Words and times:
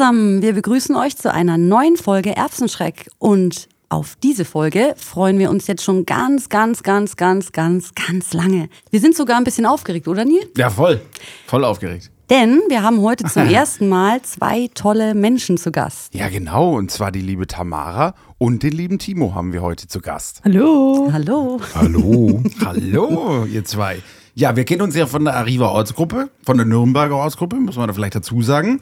Zusammen, 0.00 0.40
wir 0.40 0.54
begrüßen 0.54 0.96
euch 0.96 1.18
zu 1.18 1.30
einer 1.30 1.58
neuen 1.58 1.98
Folge 1.98 2.34
Erbsenschreck 2.34 3.10
und 3.18 3.68
auf 3.90 4.16
diese 4.22 4.46
Folge 4.46 4.94
freuen 4.96 5.38
wir 5.38 5.50
uns 5.50 5.66
jetzt 5.66 5.84
schon 5.84 6.06
ganz, 6.06 6.48
ganz, 6.48 6.82
ganz, 6.82 7.16
ganz, 7.16 7.52
ganz, 7.52 7.94
ganz 7.94 8.32
lange. 8.32 8.70
Wir 8.88 8.98
sind 8.98 9.14
sogar 9.14 9.36
ein 9.36 9.44
bisschen 9.44 9.66
aufgeregt, 9.66 10.08
oder 10.08 10.24
Neil? 10.24 10.48
Ja, 10.56 10.70
voll. 10.70 11.02
Voll 11.46 11.66
aufgeregt. 11.66 12.10
Denn 12.30 12.62
wir 12.70 12.82
haben 12.82 13.02
heute 13.02 13.24
zum 13.24 13.42
ersten 13.50 13.90
Mal 13.90 14.22
zwei 14.22 14.70
tolle 14.72 15.14
Menschen 15.14 15.58
zu 15.58 15.70
Gast. 15.70 16.14
Ja, 16.14 16.30
genau. 16.30 16.78
Und 16.78 16.90
zwar 16.90 17.12
die 17.12 17.20
liebe 17.20 17.46
Tamara 17.46 18.14
und 18.38 18.62
den 18.62 18.72
lieben 18.72 18.98
Timo 18.98 19.34
haben 19.34 19.52
wir 19.52 19.60
heute 19.60 19.86
zu 19.86 20.00
Gast. 20.00 20.40
Hallo. 20.44 21.10
Hallo. 21.12 21.60
Hallo. 21.74 22.42
Hallo, 22.64 23.44
ihr 23.44 23.66
zwei. 23.66 23.98
Ja, 24.34 24.56
wir 24.56 24.64
kennen 24.64 24.80
uns 24.80 24.96
ja 24.96 25.04
von 25.06 25.26
der 25.26 25.36
Arriva 25.36 25.66
Ortsgruppe, 25.66 26.30
von 26.42 26.56
der 26.56 26.64
Nürnberger 26.64 27.16
Ortsgruppe, 27.16 27.56
muss 27.56 27.76
man 27.76 27.88
da 27.88 27.92
vielleicht 27.92 28.14
dazu 28.14 28.40
sagen. 28.40 28.80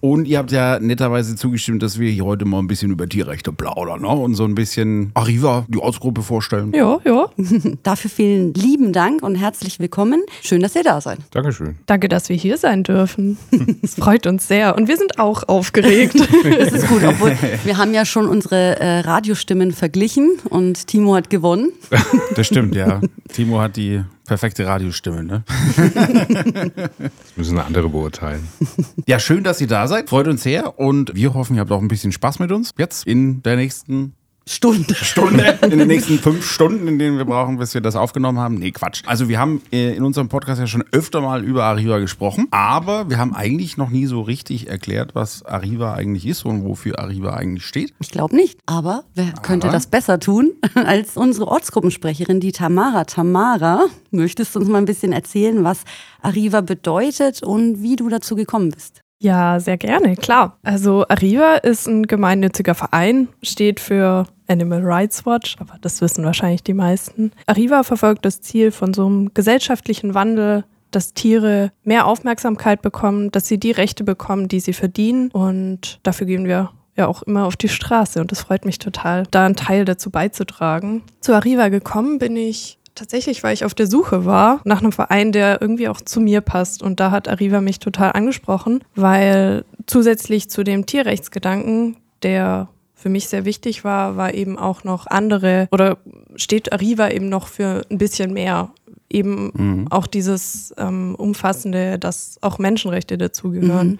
Und 0.00 0.26
ihr 0.28 0.38
habt 0.38 0.52
ja 0.52 0.78
netterweise 0.78 1.34
zugestimmt, 1.34 1.82
dass 1.82 1.98
wir 1.98 2.10
hier 2.10 2.24
heute 2.24 2.44
mal 2.44 2.60
ein 2.60 2.68
bisschen 2.68 2.90
über 2.90 3.08
Tierrechte 3.08 3.52
plaudern 3.52 4.02
ne? 4.02 4.08
und 4.08 4.34
so 4.34 4.44
ein 4.44 4.54
bisschen 4.54 5.10
Arriva, 5.14 5.64
die 5.68 5.78
Ortsgruppe 5.78 6.22
vorstellen. 6.22 6.72
Ja, 6.72 7.00
ja. 7.04 7.26
Dafür 7.82 8.10
vielen 8.10 8.54
lieben 8.54 8.92
Dank 8.92 9.22
und 9.22 9.34
herzlich 9.34 9.80
willkommen. 9.80 10.22
Schön, 10.42 10.62
dass 10.62 10.76
ihr 10.76 10.84
da 10.84 11.00
seid. 11.00 11.18
Dankeschön. 11.32 11.76
Danke, 11.86 12.08
dass 12.08 12.28
wir 12.28 12.36
hier 12.36 12.58
sein 12.58 12.82
dürfen. 12.82 13.38
Es 13.82 13.94
freut 13.94 14.26
uns 14.26 14.48
sehr. 14.48 14.76
Und 14.76 14.88
wir 14.88 14.96
sind 14.96 15.18
auch 15.18 15.48
aufgeregt. 15.48 16.14
Das 16.58 16.72
ist 16.72 16.88
gut, 16.88 17.02
obwohl 17.04 17.36
wir 17.64 17.76
haben 17.76 17.94
ja 17.94 18.04
schon 18.04 18.28
unsere 18.28 18.78
äh, 18.80 19.00
Radiostimmen 19.00 19.72
verglichen 19.72 20.38
und 20.48 20.86
Timo 20.86 21.14
hat 21.14 21.30
gewonnen. 21.30 21.72
Das 22.34 22.46
stimmt, 22.46 22.74
ja. 22.74 23.00
Timo 23.32 23.60
hat 23.60 23.76
die 23.76 24.02
perfekte 24.28 24.66
Radiostimme, 24.66 25.24
ne? 25.24 25.42
Das 26.98 27.36
müssen 27.36 27.58
andere 27.58 27.88
beurteilen. 27.88 28.46
Ja, 29.06 29.18
schön, 29.18 29.42
dass 29.42 29.60
ihr 29.60 29.66
da 29.66 29.88
seid. 29.88 30.08
Freut 30.10 30.28
uns 30.28 30.42
sehr. 30.42 30.78
Und 30.78 31.14
wir 31.14 31.34
hoffen, 31.34 31.56
ihr 31.56 31.60
habt 31.60 31.72
auch 31.72 31.80
ein 31.80 31.88
bisschen 31.88 32.12
Spaß 32.12 32.38
mit 32.38 32.52
uns. 32.52 32.72
Jetzt 32.76 33.06
in 33.06 33.42
der 33.42 33.56
nächsten 33.56 34.14
Stunde. 34.48 34.94
Stunde, 34.94 35.58
in 35.62 35.78
den 35.78 35.88
nächsten 35.88 36.18
fünf 36.18 36.50
Stunden, 36.50 36.88
in 36.88 36.98
denen 36.98 37.18
wir 37.18 37.24
brauchen, 37.24 37.58
bis 37.58 37.74
wir 37.74 37.80
das 37.80 37.96
aufgenommen 37.96 38.38
haben. 38.38 38.54
Nee, 38.56 38.70
Quatsch. 38.70 39.02
Also 39.06 39.28
wir 39.28 39.38
haben 39.38 39.62
äh, 39.72 39.94
in 39.94 40.04
unserem 40.04 40.28
Podcast 40.28 40.60
ja 40.60 40.66
schon 40.66 40.84
öfter 40.92 41.20
mal 41.20 41.44
über 41.44 41.64
Arriva 41.64 41.98
gesprochen, 41.98 42.48
aber 42.50 43.10
wir 43.10 43.18
haben 43.18 43.34
eigentlich 43.34 43.76
noch 43.76 43.90
nie 43.90 44.06
so 44.06 44.22
richtig 44.22 44.68
erklärt, 44.68 45.14
was 45.14 45.44
Arriva 45.44 45.94
eigentlich 45.94 46.26
ist 46.26 46.44
und 46.44 46.64
wofür 46.64 46.98
Arriva 46.98 47.34
eigentlich 47.34 47.66
steht. 47.66 47.92
Ich 48.00 48.10
glaube 48.10 48.34
nicht, 48.34 48.58
aber 48.66 49.04
wer 49.14 49.32
könnte 49.42 49.68
das 49.68 49.86
besser 49.86 50.18
tun 50.18 50.52
als 50.74 51.16
unsere 51.16 51.48
Ortsgruppensprecherin, 51.48 52.40
die 52.40 52.52
Tamara. 52.52 53.04
Tamara, 53.04 53.86
möchtest 54.10 54.54
du 54.54 54.60
uns 54.60 54.68
mal 54.68 54.78
ein 54.78 54.86
bisschen 54.86 55.12
erzählen, 55.12 55.62
was 55.64 55.84
Arriva 56.22 56.60
bedeutet 56.60 57.42
und 57.42 57.82
wie 57.82 57.96
du 57.96 58.08
dazu 58.08 58.34
gekommen 58.34 58.70
bist? 58.70 59.02
Ja, 59.20 59.58
sehr 59.58 59.76
gerne, 59.76 60.14
klar. 60.16 60.58
Also 60.62 61.04
Arriva 61.08 61.56
ist 61.56 61.88
ein 61.88 62.06
gemeinnütziger 62.06 62.74
Verein, 62.74 63.28
steht 63.42 63.80
für 63.80 64.26
Animal 64.46 64.82
Rights 64.84 65.26
Watch, 65.26 65.56
aber 65.58 65.74
das 65.80 66.00
wissen 66.00 66.24
wahrscheinlich 66.24 66.62
die 66.62 66.74
meisten. 66.74 67.32
Arriva 67.46 67.82
verfolgt 67.82 68.24
das 68.24 68.40
Ziel 68.40 68.70
von 68.70 68.94
so 68.94 69.06
einem 69.06 69.34
gesellschaftlichen 69.34 70.14
Wandel, 70.14 70.64
dass 70.92 71.14
Tiere 71.14 71.72
mehr 71.82 72.06
Aufmerksamkeit 72.06 72.80
bekommen, 72.80 73.30
dass 73.32 73.48
sie 73.48 73.58
die 73.58 73.72
Rechte 73.72 74.04
bekommen, 74.04 74.48
die 74.48 74.60
sie 74.60 74.72
verdienen. 74.72 75.30
Und 75.32 75.98
dafür 76.04 76.26
gehen 76.26 76.46
wir 76.46 76.70
ja 76.96 77.06
auch 77.08 77.22
immer 77.22 77.44
auf 77.44 77.56
die 77.56 77.68
Straße. 77.68 78.20
Und 78.20 78.30
das 78.32 78.42
freut 78.42 78.64
mich 78.64 78.78
total, 78.78 79.24
da 79.30 79.44
einen 79.44 79.56
Teil 79.56 79.84
dazu 79.84 80.10
beizutragen. 80.10 81.02
Zu 81.20 81.34
Arriva 81.34 81.68
gekommen 81.68 82.18
bin 82.18 82.36
ich 82.36 82.78
Tatsächlich, 82.98 83.44
weil 83.44 83.54
ich 83.54 83.64
auf 83.64 83.74
der 83.74 83.86
Suche 83.86 84.24
war 84.24 84.60
nach 84.64 84.80
einem 84.80 84.90
Verein, 84.90 85.30
der 85.30 85.60
irgendwie 85.62 85.88
auch 85.88 86.00
zu 86.00 86.20
mir 86.20 86.40
passt. 86.40 86.82
Und 86.82 86.98
da 86.98 87.12
hat 87.12 87.28
Arriva 87.28 87.60
mich 87.60 87.78
total 87.78 88.10
angesprochen, 88.12 88.82
weil 88.96 89.64
zusätzlich 89.86 90.50
zu 90.50 90.64
dem 90.64 90.84
Tierrechtsgedanken, 90.84 91.96
der 92.24 92.68
für 92.96 93.08
mich 93.08 93.28
sehr 93.28 93.44
wichtig 93.44 93.84
war, 93.84 94.16
war 94.16 94.34
eben 94.34 94.58
auch 94.58 94.82
noch 94.82 95.06
andere 95.06 95.68
oder 95.70 95.98
steht 96.34 96.72
Arriva 96.72 97.10
eben 97.10 97.28
noch 97.28 97.46
für 97.46 97.82
ein 97.88 97.98
bisschen 97.98 98.32
mehr. 98.32 98.70
Eben 99.08 99.52
Mhm. 99.54 99.86
auch 99.90 100.08
dieses 100.08 100.74
ähm, 100.76 101.14
Umfassende, 101.14 102.00
dass 102.00 102.38
auch 102.40 102.58
Menschenrechte 102.58 103.16
dazugehören, 103.16 103.90
Mhm. 103.92 103.98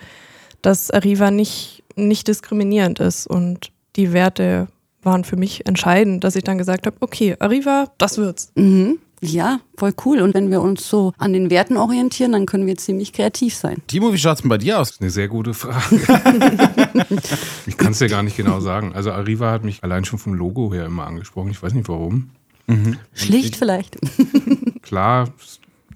dass 0.60 0.90
Arriva 0.90 1.30
nicht, 1.30 1.84
nicht 1.94 2.26
diskriminierend 2.26 2.98
ist 2.98 3.28
und 3.28 3.70
die 3.94 4.12
Werte 4.12 4.66
waren 5.02 5.24
für 5.24 5.36
mich 5.36 5.66
entscheidend, 5.66 6.24
dass 6.24 6.36
ich 6.36 6.44
dann 6.44 6.58
gesagt 6.58 6.86
habe, 6.86 6.96
okay, 7.00 7.36
Arriva, 7.38 7.90
das 7.98 8.18
wird's. 8.18 8.52
Mhm. 8.54 8.98
Ja, 9.20 9.60
voll 9.76 9.92
cool. 10.04 10.20
Und 10.20 10.34
wenn 10.34 10.50
wir 10.50 10.60
uns 10.60 10.88
so 10.88 11.12
an 11.18 11.32
den 11.32 11.50
Werten 11.50 11.76
orientieren, 11.76 12.32
dann 12.32 12.46
können 12.46 12.66
wir 12.66 12.76
ziemlich 12.76 13.12
kreativ 13.12 13.54
sein. 13.54 13.82
Timo, 13.88 14.12
wie 14.12 14.18
schaut's 14.18 14.42
denn 14.42 14.48
bei 14.48 14.58
dir 14.58 14.78
aus? 14.78 15.00
Eine 15.00 15.10
sehr 15.10 15.26
gute 15.26 15.54
Frage. 15.54 15.96
ich 17.66 17.76
kann 17.76 17.92
es 17.92 17.98
dir 17.98 18.08
gar 18.08 18.22
nicht 18.22 18.36
genau 18.36 18.60
sagen. 18.60 18.92
Also 18.94 19.10
Arriva 19.10 19.50
hat 19.50 19.64
mich 19.64 19.82
allein 19.82 20.04
schon 20.04 20.20
vom 20.20 20.34
Logo 20.34 20.72
her 20.72 20.86
immer 20.86 21.06
angesprochen. 21.06 21.50
Ich 21.50 21.60
weiß 21.60 21.74
nicht 21.74 21.88
warum. 21.88 22.30
Schlicht 23.14 23.56
vielleicht. 23.56 23.98
Klar, 24.82 25.30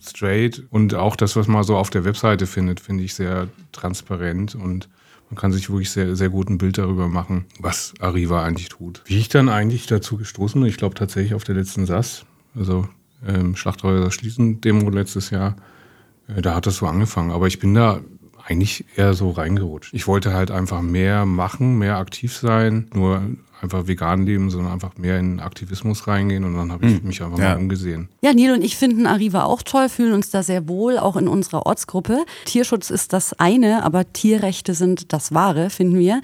straight 0.00 0.62
und 0.70 0.94
auch 0.94 1.16
das, 1.16 1.36
was 1.36 1.46
man 1.46 1.62
so 1.64 1.76
auf 1.76 1.90
der 1.90 2.04
Webseite 2.04 2.46
findet, 2.46 2.80
finde 2.80 3.04
ich 3.04 3.14
sehr 3.14 3.48
transparent 3.72 4.54
und 4.54 4.88
man 5.32 5.40
kann 5.40 5.52
sich 5.52 5.70
wirklich 5.70 5.90
sehr, 5.90 6.14
sehr 6.14 6.28
gut 6.28 6.50
ein 6.50 6.58
Bild 6.58 6.76
darüber 6.76 7.08
machen, 7.08 7.46
was 7.58 7.94
Arriva 8.00 8.44
eigentlich 8.44 8.68
tut. 8.68 9.00
Wie 9.06 9.16
ich 9.16 9.30
dann 9.30 9.48
eigentlich 9.48 9.86
dazu 9.86 10.18
gestoßen 10.18 10.60
bin, 10.60 10.68
ich 10.68 10.76
glaube 10.76 10.94
tatsächlich 10.94 11.32
auf 11.32 11.42
der 11.42 11.54
letzten 11.54 11.86
SAS, 11.86 12.26
also 12.54 12.86
ähm, 13.26 13.56
Schlachthäuser 13.56 14.10
schließen 14.10 14.60
Demo 14.60 14.90
letztes 14.90 15.30
Jahr, 15.30 15.56
äh, 16.28 16.42
da 16.42 16.54
hat 16.54 16.66
das 16.66 16.76
so 16.76 16.86
angefangen. 16.86 17.30
Aber 17.30 17.46
ich 17.46 17.58
bin 17.58 17.72
da 17.72 18.02
eigentlich 18.44 18.84
eher 18.94 19.14
so 19.14 19.30
reingerutscht. 19.30 19.94
Ich 19.94 20.06
wollte 20.06 20.34
halt 20.34 20.50
einfach 20.50 20.82
mehr 20.82 21.24
machen, 21.24 21.78
mehr 21.78 21.96
aktiv 21.96 22.36
sein, 22.36 22.90
nur 22.92 23.22
einfach 23.62 23.86
vegan 23.86 24.26
leben, 24.26 24.50
sondern 24.50 24.72
einfach 24.72 24.96
mehr 24.98 25.18
in 25.18 25.40
Aktivismus 25.40 26.06
reingehen 26.08 26.44
und 26.44 26.54
dann 26.56 26.72
habe 26.72 26.86
ich 26.86 27.02
mich 27.02 27.22
einfach 27.22 27.38
Ja. 27.38 27.50
mal 27.54 27.58
umgesehen. 27.58 28.08
Ja, 28.22 28.34
Neil 28.34 28.52
und 28.52 28.62
ich 28.62 28.76
finden 28.76 29.06
Arriva 29.06 29.44
auch 29.44 29.62
toll, 29.62 29.88
fühlen 29.88 30.12
uns 30.12 30.30
da 30.30 30.42
sehr 30.42 30.68
wohl, 30.68 30.98
auch 30.98 31.16
in 31.16 31.28
unserer 31.28 31.64
Ortsgruppe. 31.64 32.24
Tierschutz 32.44 32.90
ist 32.90 33.12
das 33.12 33.32
eine, 33.38 33.84
aber 33.84 34.12
Tierrechte 34.12 34.74
sind 34.74 35.12
das 35.12 35.32
wahre, 35.32 35.70
finden 35.70 35.98
wir. 35.98 36.20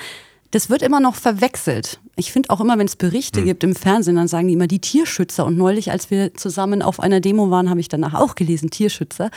Das 0.50 0.71
wird 0.71 0.82
immer 0.82 0.99
noch 0.99 1.15
verwechselt. 1.15 2.00
Ich 2.16 2.32
finde 2.32 2.50
auch 2.50 2.60
immer, 2.60 2.78
wenn 2.78 2.87
es 2.87 2.97
Berichte 2.97 3.43
gibt 3.44 3.62
im 3.65 3.75
Fernsehen, 3.75 4.16
dann 4.16 4.28
sagen 4.28 4.49
die 4.49 4.55
immer 4.55 4.66
die 4.66 4.78
Tierschützer. 4.81 5.44
Und 5.44 5.59
neulich, 5.59 5.91
als 5.93 6.10
wir 6.10 6.34
zusammen 6.34 6.81
auf 6.82 7.00
einer 7.00 7.20
Demo 7.20 7.50
waren, 7.50 7.69
habe 7.70 7.81
ich 7.81 7.88
danach 7.88 8.15
auch 8.15 8.34
gelesen, 8.34 8.70
Tierschützer. 8.70 9.31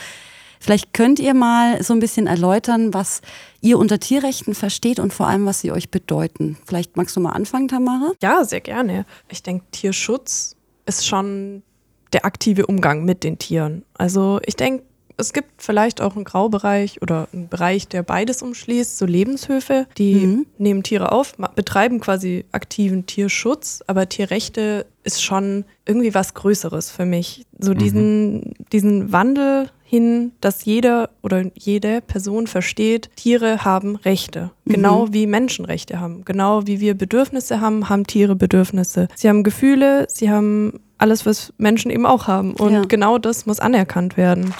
Vielleicht 0.62 0.92
könnt 0.92 1.18
ihr 1.18 1.34
mal 1.34 1.82
so 1.82 1.92
ein 1.92 1.98
bisschen 1.98 2.28
erläutern, 2.28 2.94
was 2.94 3.20
ihr 3.60 3.80
unter 3.80 3.98
Tierrechten 3.98 4.54
versteht 4.54 5.00
und 5.00 5.12
vor 5.12 5.26
allem, 5.26 5.44
was 5.44 5.60
sie 5.60 5.72
euch 5.72 5.90
bedeuten. 5.90 6.56
Vielleicht 6.64 6.96
magst 6.96 7.16
du 7.16 7.20
mal 7.20 7.32
anfangen, 7.32 7.66
Tamara? 7.66 8.12
Ja, 8.22 8.44
sehr 8.44 8.60
gerne. 8.60 9.04
Ich 9.28 9.42
denke, 9.42 9.64
Tierschutz 9.72 10.54
ist 10.86 11.04
schon 11.04 11.64
der 12.12 12.24
aktive 12.24 12.66
Umgang 12.66 13.04
mit 13.04 13.24
den 13.24 13.38
Tieren. 13.38 13.84
Also 13.94 14.38
ich 14.46 14.54
denke, 14.54 14.84
es 15.16 15.32
gibt 15.32 15.50
vielleicht 15.60 16.00
auch 16.00 16.14
einen 16.14 16.24
Graubereich 16.24 17.02
oder 17.02 17.26
einen 17.32 17.48
Bereich, 17.48 17.88
der 17.88 18.04
beides 18.04 18.40
umschließt, 18.40 18.98
so 18.98 19.04
Lebenshöfe, 19.04 19.88
die 19.98 20.46
nehmen 20.58 20.84
Tiere 20.84 21.10
auf, 21.10 21.34
betreiben 21.56 21.98
quasi 21.98 22.44
aktiven 22.52 23.06
Tierschutz, 23.06 23.82
aber 23.88 24.08
Tierrechte 24.08 24.86
ist 25.02 25.24
schon 25.24 25.64
irgendwie 25.86 26.14
was 26.14 26.34
Größeres 26.34 26.92
für 26.92 27.04
mich. 27.04 27.46
So 27.58 27.74
diesen, 27.74 28.54
diesen 28.72 29.10
Wandel 29.10 29.68
hin, 29.96 30.32
dass 30.40 30.64
jeder 30.64 31.10
oder 31.20 31.44
jede 31.54 32.00
Person 32.00 32.46
versteht, 32.46 33.10
Tiere 33.14 33.62
haben 33.62 33.96
Rechte. 33.96 34.50
Genau 34.64 35.08
wie 35.12 35.26
Menschenrechte 35.26 36.00
haben. 36.00 36.24
Genau 36.24 36.66
wie 36.66 36.80
wir 36.80 36.94
Bedürfnisse 36.96 37.60
haben, 37.60 37.90
haben 37.90 38.06
Tiere 38.06 38.34
Bedürfnisse. 38.34 39.08
Sie 39.14 39.28
haben 39.28 39.42
Gefühle, 39.42 40.06
sie 40.08 40.30
haben 40.30 40.80
alles, 40.96 41.26
was 41.26 41.52
Menschen 41.58 41.90
eben 41.90 42.06
auch 42.06 42.26
haben. 42.26 42.54
Und 42.54 42.72
Ja. 42.72 42.82
genau 42.88 43.18
das 43.18 43.44
muss 43.44 43.60
anerkannt 43.60 44.16
werden. 44.16 44.54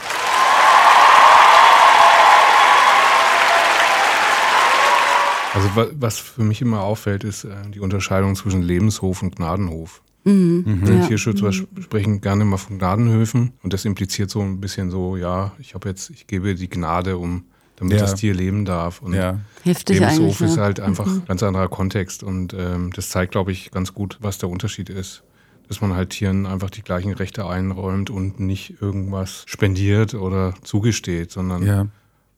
Also 5.54 5.68
wa- 5.76 5.88
was 5.92 6.18
für 6.18 6.42
mich 6.42 6.62
immer 6.62 6.82
auffällt, 6.82 7.24
ist 7.24 7.44
äh, 7.44 7.50
die 7.74 7.80
Unterscheidung 7.80 8.36
zwischen 8.36 8.62
Lebenshof 8.62 9.22
und 9.22 9.36
Gnadenhof. 9.36 10.02
Mhm. 10.24 10.82
Die 10.86 10.92
Ja. 10.92 11.06
Tierschützer 11.06 11.52
sprechen 11.52 12.20
gerne 12.20 12.44
mal 12.44 12.56
von 12.56 12.78
Gnadenhöfen 12.78 13.52
und 13.62 13.72
das 13.72 13.84
impliziert 13.84 14.30
so 14.30 14.40
ein 14.40 14.60
bisschen 14.60 14.90
so, 14.90 15.16
ja, 15.16 15.52
ich 15.58 15.74
habe 15.74 15.88
jetzt, 15.88 16.10
ich 16.10 16.26
gebe 16.26 16.54
die 16.54 16.68
Gnade 16.70 17.16
um, 17.18 17.44
damit 17.76 17.94
Ja. 17.94 18.02
das 18.02 18.14
Tier 18.14 18.32
leben 18.34 18.64
darf. 18.64 19.02
Und 19.02 19.14
Ja. 19.14 19.40
Heftig 19.64 19.98
Lebenshof 19.98 20.20
eigentlich. 20.40 20.40
ist 20.50 20.56
Ja. 20.56 20.62
halt 20.62 20.80
einfach 20.80 21.06
ein 21.06 21.24
ganz 21.26 21.42
anderer 21.42 21.68
Kontext 21.68 22.22
und 22.22 22.54
ähm, 22.56 22.90
das 22.94 23.08
zeigt, 23.10 23.32
glaube 23.32 23.50
ich, 23.52 23.70
ganz 23.72 23.94
gut, 23.94 24.18
was 24.20 24.38
der 24.38 24.48
Unterschied 24.48 24.88
ist. 24.90 25.22
Dass 25.68 25.80
man 25.80 25.94
halt 25.94 26.10
Tieren 26.10 26.44
einfach 26.46 26.70
die 26.70 26.82
gleichen 26.82 27.12
Rechte 27.14 27.46
einräumt 27.46 28.10
und 28.10 28.38
nicht 28.40 28.80
irgendwas 28.82 29.44
spendiert 29.46 30.14
oder 30.14 30.54
zugesteht, 30.62 31.30
sondern 31.30 31.62
Ja, 31.64 31.86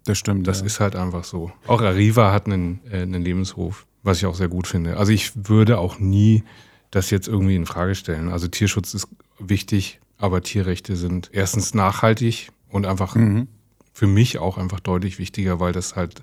das 0.05 0.19
stimmt. 0.19 0.47
das 0.47 0.61
ja. 0.61 0.67
ist 0.67 0.79
halt 0.81 0.95
einfach 0.95 1.25
so. 1.25 1.51
Auch 1.67 1.81
Arriva 1.83 2.33
hat 2.33 2.47
einen, 2.47 2.81
äh, 2.91 3.03
einen 3.03 3.23
Lebenshof, 3.23 3.87
was 4.03 4.19
ich 4.19 4.27
auch 4.27 4.37
sehr 4.37 4.49
gut 4.49 4.67
finde. 4.67 4.97
Also 4.99 5.11
ich 5.13 5.33
würde 5.49 5.79
auch 5.79 5.99
nie 5.99 6.45
das 6.95 7.11
jetzt 7.11 7.29
irgendwie 7.29 7.57
in 7.57 7.67
Frage 7.67 7.95
stellen. 7.95 8.29
Also 8.31 8.49
Tierschutz 8.49 8.95
ist 8.95 9.09
wichtig, 9.39 10.01
aber 10.19 10.43
Tierrechte 10.43 10.97
sind 10.97 11.31
erstens 11.33 11.75
nachhaltig 11.75 12.51
und 12.71 12.87
einfach 12.87 13.15
Mhm. 13.17 13.49
für 13.93 14.07
mich 14.07 14.39
auch 14.39 14.59
einfach 14.59 14.81
deutlich 14.81 15.19
wichtiger, 15.19 15.61
weil 15.61 15.73
das 15.73 15.97
halt 15.97 16.23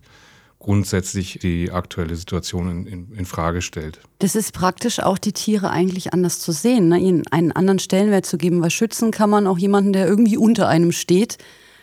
grundsätzlich 0.59 1.39
die 1.41 1.71
aktuelle 1.71 2.15
Situation 2.15 2.69
in, 2.69 2.85
in, 2.85 3.11
in, 3.13 3.25
Frage 3.25 3.61
stellt. 3.61 3.99
Das 4.19 4.35
ist 4.35 4.53
praktisch 4.53 4.99
auch 4.99 5.17
die 5.17 5.33
Tiere 5.33 5.71
eigentlich 5.71 6.13
anders 6.13 6.39
zu 6.39 6.51
sehen, 6.51 6.87
ne? 6.89 6.99
ihnen 6.99 7.23
einen 7.31 7.51
anderen 7.51 7.79
Stellenwert 7.79 8.27
zu 8.27 8.37
geben, 8.37 8.61
weil 8.61 8.69
schützen 8.69 9.09
kann 9.09 9.29
man 9.31 9.47
auch 9.47 9.57
jemanden, 9.57 9.91
der 9.91 10.07
irgendwie 10.07 10.37
unter 10.37 10.67
einem 10.67 10.91
steht. 10.91 11.39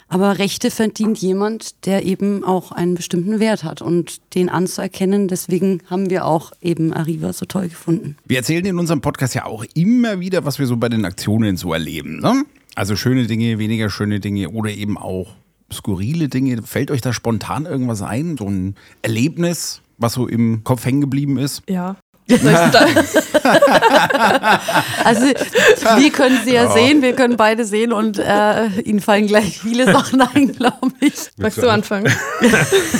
Aber 0.09 0.39
Rechte 0.39 0.71
verdient 0.71 1.19
jemand, 1.19 1.85
der 1.87 2.05
eben 2.05 2.43
auch 2.43 2.73
einen 2.73 2.95
bestimmten 2.95 3.41
Wert 3.41 3.63
hat 3.63 3.83
und 3.83 4.21
den 4.35 4.49
anzuerkennen. 4.49 5.29
Deswegen 5.29 5.83
haben 5.87 6.09
wir 6.09 6.25
auch 6.25 6.53
eben 6.63 6.95
Arriva 6.95 7.33
so 7.33 7.45
toll 7.45 7.69
gefunden. 7.69 8.17
Wir 8.27 8.39
erzählen 8.39 8.65
in 8.65 8.79
unserem 8.79 9.03
Podcast 9.03 9.35
ja 9.35 9.45
auch 9.45 9.65
immer 9.75 10.21
wieder, 10.21 10.45
was 10.47 10.59
wir 10.59 10.67
so 10.67 10.79
bei 10.79 10.89
den 10.89 11.05
Aktionen 11.05 11.57
so 11.59 11.75
erleben. 11.75 12.21
Ne? 12.21 12.45
Also 12.75 12.97
schöne 12.97 13.27
Dinge, 13.27 13.59
weniger 13.59 13.91
schöne 13.91 14.21
Dinge 14.21 14.51
oder 14.51 14.71
eben 14.71 14.97
auch 14.97 15.35
skurrile 15.71 16.29
Dinge. 16.29 16.63
Fällt 16.63 16.91
euch 16.91 17.03
da 17.03 17.13
spontan 17.13 17.67
irgendwas 17.67 18.01
ein? 18.01 18.39
So 18.39 18.47
ein 18.47 18.77
Erlebnis, 19.03 19.83
was 19.99 20.15
so 20.15 20.27
im 20.27 20.65
Kopf 20.65 20.87
hängen 20.87 21.03
geblieben 21.03 21.39
ist? 21.39 21.63
Ja. 21.69 21.97
also 25.03 25.27
wir 25.97 26.11
können 26.11 26.39
sie 26.45 26.53
ja, 26.53 26.65
ja, 26.65 26.73
sehen, 26.73 27.01
wir 27.01 27.15
können 27.15 27.39
beide 27.39 27.65
sehen 27.65 27.93
und 27.93 28.19
äh, 28.19 28.67
ihnen 28.81 29.01
fallen 29.01 29.27
gleich 29.27 29.61
viele 29.61 29.91
Sachen 29.91 30.21
ein, 30.21 30.53
glaube 30.53 30.93
ich. 31.01 31.31
Magst 31.39 31.63
du 31.63 31.71
anfangen? 31.71 32.13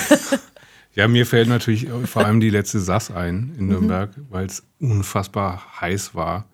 ja, 0.95 1.09
mir 1.09 1.27
fällt 1.27 1.49
natürlich 1.49 1.89
vor 2.07 2.25
allem 2.25 2.41
die 2.41 2.49
letzte 2.49 2.81
Sass 2.81 3.11
ein 3.11 3.55
in 3.59 3.67
Nürnberg, 3.67 4.17
mhm. 4.17 4.27
weil 4.31 4.47
es 4.47 4.63
unfassbar 4.81 5.63
heiß 5.81 6.15
war. 6.15 6.49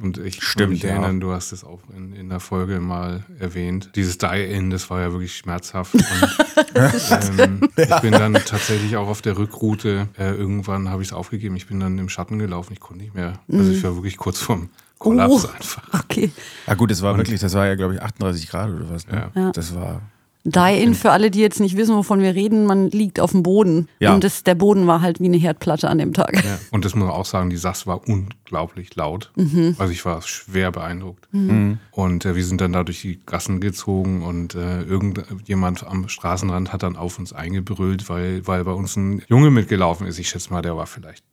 Und 0.00 0.18
ich 0.18 0.42
Stimmt, 0.42 0.70
mich 0.70 0.84
erinnern, 0.84 1.14
ja. 1.14 1.20
du 1.20 1.32
hast 1.32 1.50
es 1.50 1.64
auch 1.64 1.80
in, 1.94 2.12
in 2.12 2.28
der 2.28 2.38
Folge 2.38 2.78
mal 2.78 3.24
erwähnt. 3.40 3.90
Dieses 3.96 4.16
Die-In, 4.16 4.70
das 4.70 4.88
war 4.90 5.00
ja 5.00 5.10
wirklich 5.10 5.36
schmerzhaft. 5.36 5.94
Und, 5.94 6.04
ähm, 7.38 7.68
ich 7.76 8.00
bin 8.00 8.12
dann 8.12 8.34
tatsächlich 8.34 8.96
auch 8.96 9.08
auf 9.08 9.22
der 9.22 9.36
Rückroute, 9.36 10.08
äh, 10.16 10.34
irgendwann 10.34 10.88
habe 10.88 11.02
ich 11.02 11.08
es 11.08 11.12
aufgegeben, 11.12 11.56
ich 11.56 11.66
bin 11.66 11.80
dann 11.80 11.98
im 11.98 12.08
Schatten 12.08 12.38
gelaufen, 12.38 12.74
ich 12.74 12.80
konnte 12.80 13.02
nicht 13.02 13.14
mehr. 13.14 13.40
Also 13.50 13.72
ich 13.72 13.78
mhm. 13.78 13.82
war 13.82 13.96
wirklich 13.96 14.16
kurz 14.16 14.38
vorm 14.38 14.70
Kollaps 14.98 15.44
oh, 15.44 15.48
einfach. 15.48 16.04
Okay. 16.04 16.30
Ja 16.66 16.74
gut, 16.74 16.90
das 16.90 17.02
war 17.02 17.12
und, 17.12 17.18
wirklich, 17.18 17.40
das 17.40 17.54
war 17.54 17.66
ja 17.66 17.74
glaube 17.74 17.94
ich 17.94 18.02
38 18.02 18.48
Grad 18.48 18.70
oder 18.70 18.90
was. 18.90 19.06
Ne? 19.06 19.30
Ja. 19.34 19.52
Das 19.52 19.74
war 19.74 20.02
Die-In, 20.50 20.94
für 20.94 21.10
alle, 21.10 21.30
die 21.30 21.40
jetzt 21.40 21.60
nicht 21.60 21.76
wissen, 21.76 21.94
wovon 21.94 22.20
wir 22.20 22.34
reden, 22.34 22.66
man 22.66 22.90
liegt 22.90 23.20
auf 23.20 23.32
dem 23.32 23.42
Boden. 23.42 23.88
Ja. 23.98 24.14
Und 24.14 24.24
das, 24.24 24.42
der 24.42 24.54
Boden 24.54 24.86
war 24.86 25.00
halt 25.00 25.20
wie 25.20 25.26
eine 25.26 25.36
Herdplatte 25.36 25.88
an 25.88 25.98
dem 25.98 26.12
Tag. 26.12 26.44
Ja. 26.44 26.58
Und 26.70 26.84
das 26.84 26.94
muss 26.94 27.06
man 27.06 27.14
auch 27.14 27.24
sagen, 27.24 27.50
die 27.50 27.56
Sass 27.56 27.86
war 27.86 28.06
unglaublich 28.08 28.94
laut. 28.96 29.30
Mhm. 29.36 29.76
Also 29.78 29.92
ich 29.92 30.04
war 30.04 30.22
schwer 30.22 30.72
beeindruckt. 30.72 31.26
Mhm. 31.32 31.78
Und 31.90 32.24
äh, 32.24 32.36
wir 32.36 32.44
sind 32.44 32.60
dann 32.60 32.72
da 32.72 32.84
durch 32.84 33.00
die 33.00 33.20
Gassen 33.26 33.60
gezogen 33.60 34.22
und 34.22 34.54
äh, 34.54 34.82
irgendjemand 34.82 35.86
am 35.86 36.08
Straßenrand 36.08 36.72
hat 36.72 36.82
dann 36.82 36.96
auf 36.96 37.18
uns 37.18 37.32
eingebrüllt, 37.32 38.08
weil, 38.08 38.46
weil 38.46 38.64
bei 38.64 38.72
uns 38.72 38.96
ein 38.96 39.22
Junge 39.28 39.50
mitgelaufen 39.50 40.06
ist. 40.06 40.18
Ich 40.18 40.28
schätze 40.28 40.52
mal, 40.52 40.62
der 40.62 40.76
war 40.76 40.86
vielleicht 40.86 41.24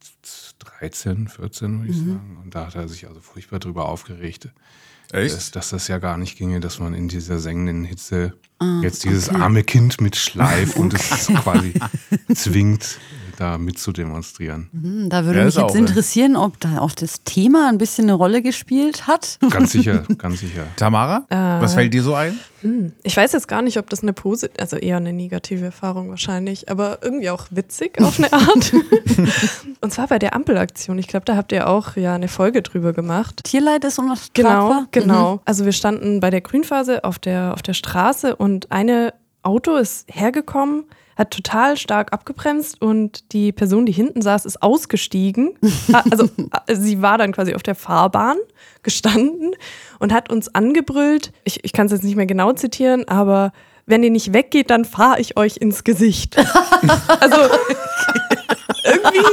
13, 0.80 1.28
14, 1.28 1.80
würde 1.80 1.90
ich 1.90 1.98
mhm. 1.98 2.08
sagen. 2.08 2.38
Und 2.42 2.54
da 2.54 2.66
hat 2.66 2.74
er 2.74 2.88
sich 2.88 3.06
also 3.06 3.20
furchtbar 3.20 3.58
drüber 3.58 3.88
aufgeregt. 3.88 4.48
Dass, 5.10 5.50
dass, 5.50 5.70
das 5.70 5.88
ja 5.88 5.98
gar 5.98 6.18
nicht 6.18 6.36
ginge, 6.36 6.60
dass 6.60 6.78
man 6.78 6.94
in 6.94 7.08
dieser 7.08 7.38
sengenden 7.38 7.84
Hitze 7.84 8.34
ah, 8.58 8.80
jetzt 8.82 9.04
dieses 9.04 9.28
okay. 9.28 9.40
arme 9.40 9.64
Kind 9.64 10.00
mitschleift 10.00 10.76
und 10.76 10.94
es 10.94 11.26
quasi 11.42 11.74
zwingt, 12.34 12.98
da 13.36 13.58
mitzudemonstrieren. 13.58 14.68
Mhm, 14.72 15.08
da 15.08 15.24
würde 15.24 15.40
ja, 15.40 15.44
mich 15.44 15.54
jetzt 15.54 15.74
interessieren, 15.74 16.36
ob 16.36 16.58
da 16.60 16.78
auch 16.78 16.92
das 16.92 17.22
Thema 17.24 17.68
ein 17.68 17.78
bisschen 17.78 18.06
eine 18.06 18.14
Rolle 18.14 18.42
gespielt 18.42 19.06
hat. 19.06 19.38
Ganz 19.50 19.72
sicher, 19.72 20.04
ganz 20.18 20.40
sicher. 20.40 20.66
Tamara, 20.76 21.24
äh, 21.28 21.62
was 21.62 21.74
fällt 21.74 21.94
dir 21.94 22.02
so 22.02 22.14
ein? 22.14 22.38
Hm, 22.62 22.92
ich 23.02 23.16
weiß 23.16 23.32
jetzt 23.32 23.48
gar 23.48 23.62
nicht, 23.62 23.78
ob 23.78 23.90
das 23.90 24.02
eine 24.02 24.12
positive, 24.12 24.58
also 24.60 24.76
eher 24.76 24.96
eine 24.96 25.12
negative 25.12 25.66
Erfahrung 25.66 26.10
wahrscheinlich, 26.10 26.70
aber 26.70 26.98
irgendwie 27.02 27.30
auch 27.30 27.46
witzig 27.50 28.00
auf 28.00 28.18
eine 28.18 28.32
Art. 28.32 28.72
und 29.80 29.92
zwar 29.92 30.06
bei 30.06 30.18
der 30.18 30.34
Ampelaktion. 30.34 30.98
Ich 30.98 31.06
glaube, 31.06 31.24
da 31.24 31.36
habt 31.36 31.52
ihr 31.52 31.68
auch 31.68 31.96
ja 31.96 32.14
eine 32.14 32.28
Folge 32.28 32.62
drüber 32.62 32.92
gemacht. 32.92 33.42
Tierleid 33.44 33.84
ist 33.84 33.98
unstrafbar. 33.98 34.86
Genau, 34.92 35.06
genau. 35.06 35.34
Mhm. 35.34 35.40
Also 35.44 35.64
wir 35.64 35.72
standen 35.72 36.20
bei 36.20 36.30
der 36.30 36.40
Grünphase 36.40 37.04
auf 37.04 37.18
der, 37.18 37.52
auf 37.52 37.62
der 37.62 37.74
Straße 37.74 38.34
und 38.34 38.72
eine 38.72 39.12
Auto 39.46 39.76
ist 39.76 40.06
hergekommen, 40.12 40.84
hat 41.16 41.30
total 41.30 41.76
stark 41.76 42.12
abgebremst 42.12 42.82
und 42.82 43.32
die 43.32 43.52
Person, 43.52 43.86
die 43.86 43.92
hinten 43.92 44.20
saß, 44.20 44.44
ist 44.44 44.62
ausgestiegen. 44.62 45.54
also 46.10 46.28
sie 46.70 47.00
war 47.00 47.16
dann 47.16 47.32
quasi 47.32 47.54
auf 47.54 47.62
der 47.62 47.76
Fahrbahn 47.76 48.36
gestanden 48.82 49.54
und 50.00 50.12
hat 50.12 50.30
uns 50.30 50.54
angebrüllt. 50.54 51.32
Ich, 51.44 51.64
ich 51.64 51.72
kann 51.72 51.86
es 51.86 51.92
jetzt 51.92 52.04
nicht 52.04 52.16
mehr 52.16 52.26
genau 52.26 52.52
zitieren, 52.52 53.08
aber 53.08 53.52
wenn 53.86 54.02
ihr 54.02 54.10
nicht 54.10 54.32
weggeht, 54.32 54.70
dann 54.70 54.84
fahre 54.84 55.20
ich 55.20 55.36
euch 55.36 55.58
ins 55.58 55.84
Gesicht. 55.84 56.36
also 57.20 57.36
irgendwie 58.84 59.26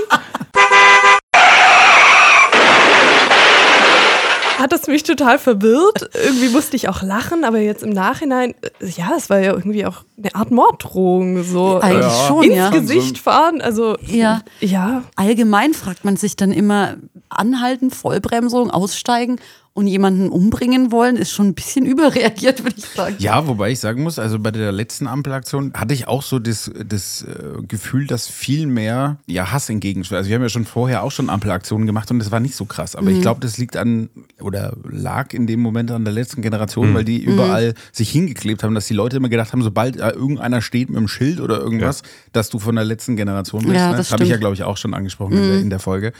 hat 4.64 4.72
das 4.72 4.88
mich 4.88 5.04
total 5.04 5.38
verwirrt. 5.38 6.10
Irgendwie 6.14 6.48
musste 6.48 6.78
ich 6.78 6.88
auch 6.88 7.02
lachen, 7.02 7.44
aber 7.44 7.60
jetzt 7.60 7.84
im 7.84 7.90
Nachhinein, 7.90 8.56
äh, 8.62 8.88
ja, 8.88 9.12
es 9.18 9.30
war 9.30 9.40
ja 9.40 9.52
irgendwie 9.52 9.86
auch 9.86 10.06
eine 10.18 10.34
Art 10.34 10.52
Morddrohung. 10.52 11.44
So 11.44 11.80
Eigentlich 11.80 12.06
ja. 12.06 12.28
schon, 12.28 12.44
ins 12.44 12.56
ja. 12.56 12.70
Gesicht 12.70 13.18
fahren. 13.18 13.60
Also 13.62 13.98
ja. 14.08 14.42
ja. 14.62 15.04
Allgemein 15.18 15.74
fragt 15.74 16.06
man 16.06 16.16
sich 16.16 16.38
dann 16.38 16.54
immer, 16.54 16.96
anhalten, 17.30 17.92
Vollbremsung, 17.92 18.72
aussteigen 18.72 19.40
und 19.76 19.88
jemanden 19.88 20.30
umbringen 20.30 20.92
wollen, 20.92 21.16
ist 21.16 21.32
schon 21.32 21.48
ein 21.48 21.54
bisschen 21.56 21.86
überreagiert, 21.88 22.64
würde 22.64 22.76
ich 22.78 22.86
sagen. 22.86 23.16
Ja, 23.18 23.48
wobei 23.48 23.72
ich 23.72 23.80
sagen 23.80 24.04
muss, 24.04 24.20
also 24.20 24.38
bei 24.38 24.52
der 24.52 24.72
letzten 24.72 25.08
Ampelaktion 25.08 25.74
hatte 25.74 25.96
ich 25.96 26.08
auch 26.08 26.22
so 26.22 26.38
das, 26.38 26.72
das 26.88 27.24
äh, 27.24 27.64
Gefühl, 27.68 28.06
dass 28.06 28.28
viel 28.28 28.68
mehr 28.68 29.18
ja, 29.26 29.52
Hass 29.52 29.70
entgegenschwört. 29.70 30.20
Also 30.20 30.30
wir 30.30 30.36
haben 30.36 30.44
ja 30.44 30.50
schon 30.50 30.66
vorher 30.66 31.04
auch 31.04 31.12
schon 31.12 31.30
Ampelaktionen 31.30 31.88
gemacht 31.88 32.12
und 32.12 32.20
das 32.20 32.32
war 32.32 32.40
nicht 32.40 32.56
so 32.56 32.66
krass. 32.66 32.96
Aber 32.96 33.10
mhm. 33.10 33.16
ich 33.16 33.22
glaube, 33.22 33.40
das 33.42 33.58
liegt 33.58 33.76
an 33.76 34.10
oder 34.40 34.78
lag 34.88 35.34
in 35.34 35.48
dem 35.48 35.60
Moment 35.60 35.90
an 35.90 36.06
der 36.06 36.14
letzten 36.14 36.44
Generation, 36.44 36.92
mhm. 36.92 36.94
weil 36.94 37.06
die 37.06 37.24
überall 37.24 37.70
mhm. 37.70 37.74
sich 37.92 38.12
hingeklebt 38.12 38.62
haben, 38.62 38.76
dass 38.76 38.86
die 38.86 38.94
Leute 38.94 39.18
immer 39.18 39.30
gedacht 39.30 39.54
haben, 39.54 39.64
sobald 39.64 39.98
äh, 39.98 40.10
irgendeiner 40.10 40.62
steht 40.62 40.90
mit 40.90 40.98
einem 40.98 41.08
Schild 41.08 41.40
oder 41.40 41.60
irgendwas, 41.60 42.02
ja. 42.02 42.08
dass 42.32 42.50
du 42.50 42.60
von 42.60 42.76
der 42.76 42.86
letzten 42.86 43.16
Generation 43.16 43.64
bist. 43.64 43.74
Ja, 43.74 43.90
ne? 43.90 43.98
das, 43.98 44.08
das 44.08 44.14
habe 44.14 44.24
ich 44.24 44.30
ja, 44.30 44.38
glaube 44.38 44.54
ich, 44.54 44.64
auch 44.64 44.78
schon 44.78 44.94
angesprochen 44.94 45.34
in 45.34 45.42
der, 45.42 45.56
mhm. 45.56 45.64
in 45.64 45.70
der 45.72 45.80
Folge. 45.80 46.14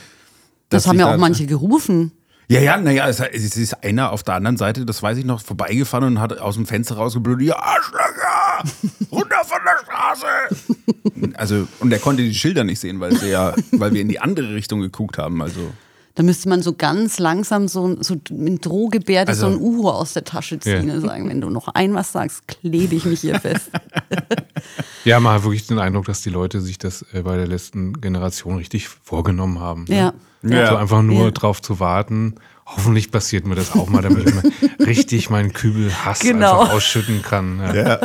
Das 0.70 0.88
haben 0.88 0.98
ja 0.98 1.14
auch 1.14 1.18
manche 1.18 1.46
gerufen. 1.46 2.10
Ja, 2.48 2.60
ja, 2.60 2.76
naja, 2.76 3.08
es, 3.08 3.20
es 3.20 3.56
ist 3.56 3.82
einer 3.82 4.12
auf 4.12 4.22
der 4.22 4.34
anderen 4.34 4.56
Seite, 4.56 4.84
das 4.84 5.02
weiß 5.02 5.16
ich 5.16 5.24
noch, 5.24 5.40
vorbeigefahren 5.40 6.04
und 6.04 6.20
hat 6.20 6.38
aus 6.38 6.56
dem 6.56 6.66
Fenster 6.66 6.96
rausgeblödet, 6.96 7.46
ja, 7.48 7.58
Arschlöcher, 7.58 8.64
runter 9.10 9.40
von 9.44 9.58
der 9.64 9.78
Straße. 9.84 11.34
also, 11.36 11.66
und 11.80 11.92
er 11.92 11.98
konnte 11.98 12.22
die 12.22 12.34
Schilder 12.34 12.64
nicht 12.64 12.80
sehen, 12.80 13.00
weil, 13.00 13.16
ja, 13.26 13.54
weil 13.72 13.94
wir 13.94 14.02
in 14.02 14.08
die 14.08 14.20
andere 14.20 14.54
Richtung 14.54 14.80
geguckt 14.80 15.18
haben, 15.18 15.40
also. 15.40 15.72
Da 16.16 16.22
müsste 16.22 16.48
man 16.48 16.62
so 16.62 16.74
ganz 16.74 17.18
langsam 17.18 17.66
so, 17.66 18.00
so 18.00 18.16
mit 18.30 18.64
Drohgebärde 18.64 19.30
also, 19.30 19.50
so 19.50 19.56
ein 19.56 19.60
Uhu 19.60 19.88
aus 19.88 20.12
der 20.12 20.22
Tasche 20.22 20.60
ziehen 20.60 20.88
ja. 20.88 20.94
und 20.94 21.00
sagen, 21.00 21.28
wenn 21.28 21.40
du 21.40 21.50
noch 21.50 21.66
ein 21.68 21.92
was 21.94 22.12
sagst, 22.12 22.46
klebe 22.46 22.94
ich 22.94 23.04
mich 23.04 23.20
hier 23.20 23.40
fest. 23.40 23.70
ja, 25.04 25.18
man 25.18 25.34
hat 25.34 25.42
wirklich 25.42 25.66
den 25.66 25.80
Eindruck, 25.80 26.04
dass 26.04 26.22
die 26.22 26.30
Leute 26.30 26.60
sich 26.60 26.78
das 26.78 27.04
äh, 27.12 27.22
bei 27.22 27.36
der 27.36 27.48
letzten 27.48 28.00
Generation 28.00 28.56
richtig 28.56 28.88
vorgenommen 28.88 29.58
haben. 29.58 29.86
Ne? 29.88 29.96
Ja. 29.96 30.14
Ja. 30.44 30.60
Also 30.60 30.76
einfach 30.76 31.02
nur 31.02 31.24
ja. 31.24 31.30
drauf 31.30 31.62
zu 31.62 31.80
warten. 31.80 32.34
Hoffentlich 32.66 33.10
passiert 33.10 33.46
mir 33.46 33.54
das 33.54 33.72
auch 33.72 33.88
mal, 33.88 34.00
damit 34.00 34.26
ich 34.26 34.34
mir 34.34 34.52
richtig 34.86 35.28
meinen 35.28 35.52
Kübel 35.52 35.92
Hass 35.92 36.20
genau. 36.20 36.60
einfach 36.60 36.74
ausschütten 36.74 37.20
kann. 37.20 37.58
Ja. 37.58 37.74
ja. 37.74 38.00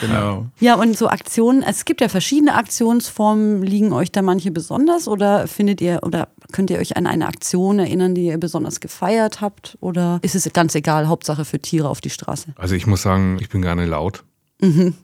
genau. 0.00 0.46
Ja, 0.60 0.74
und 0.76 0.96
so 0.96 1.08
Aktionen, 1.08 1.64
es 1.64 1.84
gibt 1.84 2.00
ja 2.00 2.08
verschiedene 2.08 2.54
Aktionsformen. 2.54 3.62
Liegen 3.62 3.92
euch 3.92 4.12
da 4.12 4.22
manche 4.22 4.52
besonders 4.52 5.08
oder 5.08 5.48
findet 5.48 5.80
ihr 5.80 6.00
oder 6.04 6.28
könnt 6.52 6.70
ihr 6.70 6.78
euch 6.78 6.96
an 6.96 7.08
eine 7.08 7.26
Aktion 7.26 7.80
erinnern, 7.80 8.14
die 8.14 8.26
ihr 8.26 8.38
besonders 8.38 8.78
gefeiert 8.78 9.40
habt? 9.40 9.76
Oder 9.80 10.20
ist 10.22 10.36
es 10.36 10.48
ganz 10.52 10.76
egal, 10.76 11.08
Hauptsache 11.08 11.44
für 11.44 11.60
Tiere 11.60 11.88
auf 11.88 12.00
die 12.00 12.10
Straße? 12.10 12.54
Also 12.56 12.76
ich 12.76 12.86
muss 12.86 13.02
sagen, 13.02 13.38
ich 13.40 13.48
bin 13.48 13.60
gerne 13.60 13.86
laut. 13.86 14.22
Mhm. 14.60 14.94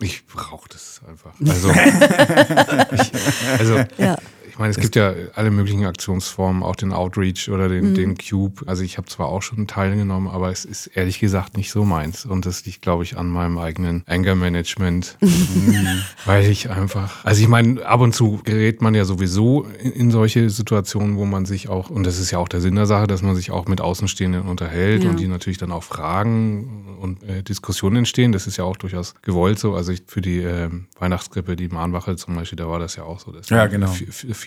Ich 0.00 0.26
brauche 0.26 0.68
das 0.68 1.00
einfach. 1.08 1.32
Also, 1.46 1.70
ich, 2.92 3.12
also 3.58 3.84
ja 3.96 4.18
meine, 4.60 4.70
es 4.70 4.78
gibt 4.78 4.94
ja 4.96 5.12
alle 5.34 5.50
möglichen 5.50 5.84
Aktionsformen, 5.84 6.62
auch 6.62 6.76
den 6.76 6.92
Outreach 6.92 7.50
oder 7.50 7.68
den, 7.68 7.90
mhm. 7.90 7.94
den 7.94 8.18
Cube. 8.18 8.62
Also 8.66 8.84
ich 8.84 8.98
habe 8.98 9.08
zwar 9.08 9.28
auch 9.28 9.42
schon 9.42 9.66
teilgenommen, 9.66 10.28
aber 10.28 10.50
es 10.50 10.64
ist 10.64 10.86
ehrlich 10.88 11.18
gesagt 11.18 11.56
nicht 11.56 11.70
so 11.70 11.84
meins. 11.84 12.24
Und 12.24 12.46
das 12.46 12.64
liegt, 12.66 12.82
glaube 12.82 13.02
ich, 13.02 13.16
an 13.16 13.28
meinem 13.28 13.58
eigenen 13.58 14.04
Anger-Management. 14.06 15.18
weil 16.26 16.48
ich 16.48 16.70
einfach, 16.70 17.24
also 17.24 17.42
ich 17.42 17.48
meine, 17.48 17.84
ab 17.84 18.00
und 18.00 18.14
zu 18.14 18.40
gerät 18.44 18.82
man 18.82 18.94
ja 18.94 19.04
sowieso 19.04 19.66
in, 19.82 19.92
in, 19.92 20.10
solche 20.10 20.50
Situationen, 20.50 21.16
wo 21.16 21.24
man 21.24 21.46
sich 21.46 21.68
auch, 21.68 21.90
und 21.90 22.04
das 22.04 22.18
ist 22.18 22.30
ja 22.30 22.38
auch 22.38 22.48
der 22.48 22.60
Sinn 22.60 22.74
der 22.74 22.86
Sache, 22.86 23.06
dass 23.06 23.22
man 23.22 23.34
sich 23.34 23.50
auch 23.50 23.66
mit 23.66 23.80
Außenstehenden 23.80 24.42
unterhält 24.42 25.04
ja. 25.04 25.10
und 25.10 25.18
die 25.18 25.28
natürlich 25.28 25.58
dann 25.58 25.72
auch 25.72 25.82
Fragen 25.82 26.96
und 27.00 27.22
äh, 27.22 27.42
Diskussionen 27.42 27.96
entstehen. 27.96 28.32
Das 28.32 28.46
ist 28.46 28.56
ja 28.56 28.64
auch 28.64 28.76
durchaus 28.76 29.14
gewollt 29.22 29.58
so. 29.58 29.74
Also 29.74 29.92
ich, 29.92 30.02
für 30.06 30.20
die 30.20 30.40
äh, 30.40 30.68
Weihnachtskrippe, 30.98 31.56
die 31.56 31.68
Mahnwache 31.68 32.16
zum 32.16 32.34
Beispiel, 32.34 32.56
da 32.56 32.68
war 32.68 32.78
das 32.78 32.96
ja 32.96 33.04
auch 33.04 33.20
so. 33.20 33.32
ja, 33.48 33.66
genau 33.66 33.92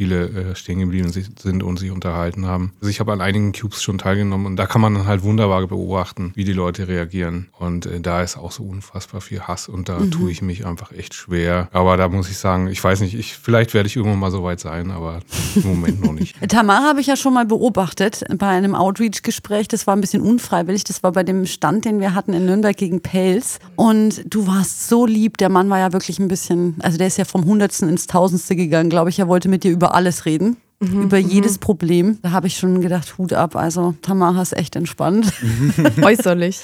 viele 0.03 0.25
äh, 0.27 0.55
stehen 0.55 0.79
geblieben 0.79 1.11
sind 1.11 1.63
und 1.63 1.79
sich 1.79 1.89
unterhalten 1.89 2.45
haben. 2.45 2.73
Also 2.81 2.89
ich 2.89 2.99
habe 2.99 3.13
an 3.13 3.21
einigen 3.21 3.53
Cubes 3.53 3.81
schon 3.81 3.97
teilgenommen 3.97 4.45
und 4.45 4.57
da 4.57 4.65
kann 4.65 4.81
man 4.81 4.93
dann 4.93 5.07
halt 5.07 5.23
wunderbar 5.23 5.65
beobachten, 5.65 6.33
wie 6.35 6.43
die 6.43 6.51
Leute 6.51 6.89
reagieren. 6.89 7.47
Und 7.57 7.85
äh, 7.85 8.01
da 8.01 8.21
ist 8.21 8.37
auch 8.37 8.51
so 8.51 8.63
unfassbar 8.63 9.21
viel 9.21 9.41
Hass 9.41 9.69
und 9.69 9.87
da 9.87 9.99
mhm. 9.99 10.11
tue 10.11 10.29
ich 10.31 10.41
mich 10.41 10.65
einfach 10.65 10.91
echt 10.91 11.13
schwer. 11.13 11.69
Aber 11.71 11.95
da 11.95 12.09
muss 12.09 12.29
ich 12.29 12.37
sagen, 12.37 12.67
ich 12.67 12.83
weiß 12.83 12.99
nicht, 12.99 13.15
ich, 13.15 13.35
vielleicht 13.35 13.73
werde 13.73 13.87
ich 13.87 13.95
irgendwann 13.95 14.19
mal 14.19 14.31
so 14.31 14.43
weit 14.43 14.59
sein, 14.59 14.91
aber 14.91 15.19
im 15.55 15.63
Moment 15.63 16.03
noch 16.03 16.11
nicht. 16.11 16.35
Tamara 16.49 16.83
habe 16.83 16.99
ich 16.99 17.07
ja 17.07 17.15
schon 17.15 17.33
mal 17.33 17.45
beobachtet 17.45 18.25
bei 18.37 18.47
einem 18.47 18.75
Outreach-Gespräch. 18.75 19.69
Das 19.69 19.87
war 19.87 19.95
ein 19.95 20.01
bisschen 20.01 20.21
unfreiwillig. 20.21 20.83
Das 20.83 21.01
war 21.01 21.13
bei 21.13 21.23
dem 21.23 21.45
Stand, 21.45 21.85
den 21.85 22.01
wir 22.01 22.13
hatten 22.13 22.33
in 22.33 22.45
Nürnberg 22.45 22.75
gegen 22.75 23.01
Pelz. 23.01 23.59
Und 23.77 24.21
du 24.25 24.47
warst 24.47 24.89
so 24.89 25.05
lieb. 25.05 25.37
Der 25.37 25.49
Mann 25.49 25.69
war 25.69 25.79
ja 25.79 25.93
wirklich 25.93 26.19
ein 26.19 26.27
bisschen, 26.27 26.75
also 26.81 26.97
der 26.97 27.07
ist 27.07 27.17
ja 27.17 27.23
vom 27.23 27.45
Hundertsten 27.45 27.87
ins 27.87 28.07
Tausendste 28.07 28.57
gegangen, 28.57 28.89
glaube 28.89 29.09
ich. 29.09 29.19
Er 29.19 29.29
wollte 29.29 29.47
mit 29.47 29.63
dir 29.63 29.71
über 29.71 29.92
alles 29.93 30.25
reden. 30.25 30.57
Mhm, 30.79 31.03
über 31.03 31.19
mhm. 31.19 31.29
jedes 31.29 31.57
Problem. 31.57 32.19
Da 32.21 32.31
habe 32.31 32.47
ich 32.47 32.57
schon 32.57 32.81
gedacht, 32.81 33.17
Hut 33.17 33.33
ab. 33.33 33.55
Also 33.55 33.95
Tamara 34.01 34.41
ist 34.41 34.55
echt 34.57 34.75
entspannt. 34.75 35.31
Äußerlich. 36.01 36.61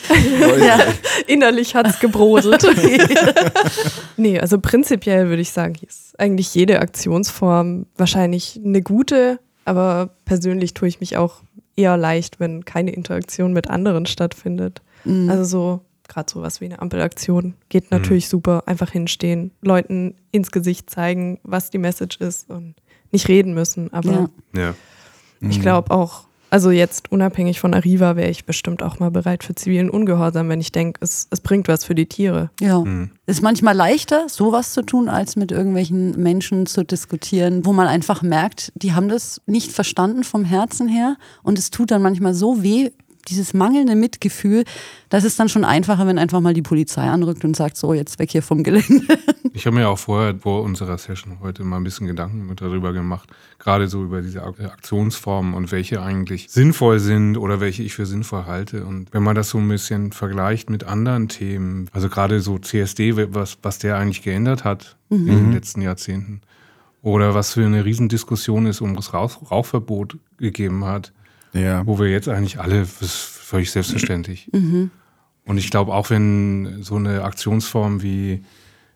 ja. 0.60 0.80
Innerlich 1.28 1.76
hat 1.76 1.88
es 1.88 2.00
gebrodet. 2.00 2.66
nee, 4.18 4.40
also 4.40 4.60
prinzipiell 4.60 5.30
würde 5.30 5.42
ich 5.42 5.52
sagen, 5.52 5.76
ist 5.88 6.20
eigentlich 6.20 6.54
jede 6.54 6.80
Aktionsform 6.80 7.86
wahrscheinlich 7.96 8.60
eine 8.64 8.82
gute, 8.82 9.40
aber 9.66 10.10
persönlich 10.26 10.74
tue 10.74 10.88
ich 10.88 11.00
mich 11.00 11.16
auch 11.18 11.42
eher 11.76 11.96
leicht, 11.96 12.40
wenn 12.40 12.66
keine 12.66 12.92
Interaktion 12.92 13.54
mit 13.54 13.70
anderen 13.70 14.06
stattfindet. 14.06 14.82
Mhm. 15.06 15.30
Also 15.30 15.44
so 15.44 15.82
gerade 16.10 16.30
sowas 16.30 16.60
wie 16.60 16.66
eine 16.66 16.82
Ampelaktion 16.82 17.54
geht 17.70 17.86
mhm. 17.86 17.98
natürlich 17.98 18.26
mhm. 18.26 18.32
super. 18.32 18.64
Einfach 18.66 18.92
hinstehen, 18.92 19.52
Leuten 19.62 20.16
ins 20.32 20.52
Gesicht 20.52 20.90
zeigen, 20.90 21.40
was 21.44 21.70
die 21.70 21.78
Message 21.78 22.18
ist 22.18 22.50
und 22.50 22.76
nicht 23.12 23.28
reden 23.28 23.54
müssen. 23.54 23.92
Aber 23.94 24.30
ja. 24.54 24.62
Ja. 24.62 24.76
ich 25.42 25.58
mhm. 25.58 25.62
glaube 25.62 25.92
auch, 25.92 26.26
also 26.52 26.72
jetzt 26.72 27.12
unabhängig 27.12 27.60
von 27.60 27.74
Arriva 27.74 28.16
wäre 28.16 28.30
ich 28.30 28.46
bestimmt 28.46 28.82
auch 28.82 29.00
mal 29.00 29.12
bereit 29.12 29.44
für 29.44 29.54
zivilen 29.54 29.90
Ungehorsam, 29.90 30.50
wenn 30.50 30.60
ich 30.60 30.72
denke, 30.72 31.00
es, 31.04 31.28
es 31.30 31.42
bringt 31.42 31.68
was 31.68 31.86
für 31.86 31.94
die 31.94 32.08
Tiere. 32.08 32.50
Ja. 32.60 32.80
Mhm. 32.80 33.12
Ist 33.28 33.44
manchmal 33.44 33.76
leichter, 33.76 34.28
sowas 34.30 34.74
zu 34.74 34.82
tun, 34.82 35.10
als 35.10 35.36
mit 35.36 35.52
irgendwelchen 35.52 36.12
Menschen 36.22 36.66
zu 36.66 36.84
diskutieren, 36.84 37.66
wo 37.66 37.74
man 37.74 37.88
einfach 37.88 38.24
merkt, 38.24 38.72
die 38.76 38.94
haben 38.94 39.10
das 39.10 39.42
nicht 39.46 39.72
verstanden 39.72 40.24
vom 40.24 40.44
Herzen 40.44 40.88
her 40.88 41.18
und 41.44 41.60
es 41.60 41.70
tut 41.70 41.92
dann 41.92 42.02
manchmal 42.02 42.34
so 42.34 42.64
weh, 42.64 42.90
dieses 43.30 43.54
mangelnde 43.54 43.96
Mitgefühl, 43.96 44.64
das 45.10 45.24
ist 45.24 45.40
dann 45.40 45.50
schon 45.50 45.64
einfacher, 45.64 46.06
wenn 46.08 46.18
einfach 46.18 46.42
mal 46.42 46.54
die 46.54 46.62
Polizei 46.62 47.04
anrückt 47.04 47.46
und 47.46 47.56
sagt, 47.56 47.78
so, 47.78 47.94
jetzt 47.94 48.20
weg 48.20 48.32
hier 48.32 48.44
vom 48.44 48.64
Gelände. 48.64 49.06
Ich 49.52 49.66
habe 49.66 49.76
mir 49.76 49.90
auch 49.90 49.98
vorher 49.98 50.36
vor 50.36 50.62
unserer 50.64 50.98
Session 50.98 51.40
heute 51.42 51.64
mal 51.64 51.78
ein 51.78 51.84
bisschen 51.84 52.08
Gedanken 52.08 52.56
darüber 52.56 52.94
gemacht, 52.94 53.30
gerade 53.58 53.88
so 53.88 54.04
über 54.04 54.22
diese 54.22 54.44
Aktionsformen 54.44 55.54
und 55.54 55.72
welche 55.72 56.02
eigentlich 56.02 56.50
sinnvoll 56.50 57.00
sind 57.00 57.36
oder 57.36 57.60
welche 57.60 57.84
ich 57.84 57.94
für 57.94 58.06
sinnvoll 58.06 58.46
halte. 58.46 58.86
Und 58.86 59.12
wenn 59.12 59.24
man 59.24 59.36
das 59.36 59.50
so 59.50 59.58
ein 59.58 59.68
bisschen 59.68 60.12
vergleicht 60.14 60.70
mit 60.70 60.86
anderen 60.86 61.28
Themen, 61.28 61.90
also 61.92 62.08
gerade 62.08 62.40
so 62.40 62.58
CSD, 62.58 63.34
was, 63.34 63.58
was 63.62 63.80
der 63.80 63.98
eigentlich 63.98 64.22
geändert 64.22 64.64
hat 64.64 64.96
mhm. 65.10 65.28
in 65.28 65.36
den 65.36 65.52
letzten 65.52 65.82
Jahrzehnten, 65.82 66.42
oder 67.02 67.34
was 67.34 67.54
für 67.54 67.66
eine 67.66 67.86
Riesendiskussion 67.86 68.66
es 68.66 68.82
um 68.82 68.96
das 68.96 69.14
Rauchverbot 69.14 70.18
gegeben 70.38 70.86
hat, 70.86 71.14
ja. 71.54 71.86
wo 71.86 72.00
wir 72.00 72.08
jetzt 72.10 72.28
eigentlich 72.28 72.60
alle, 72.60 72.80
das 72.80 73.02
ist 73.02 73.16
völlig 73.16 73.72
selbstverständlich. 73.72 74.50
Mhm. 74.52 74.92
Und 75.46 75.58
ich 75.58 75.72
glaube, 75.72 75.94
auch 75.94 76.10
wenn 76.10 76.84
so 76.84 76.96
eine 76.96 77.24
Aktionsform 77.24 78.04
wie, 78.04 78.44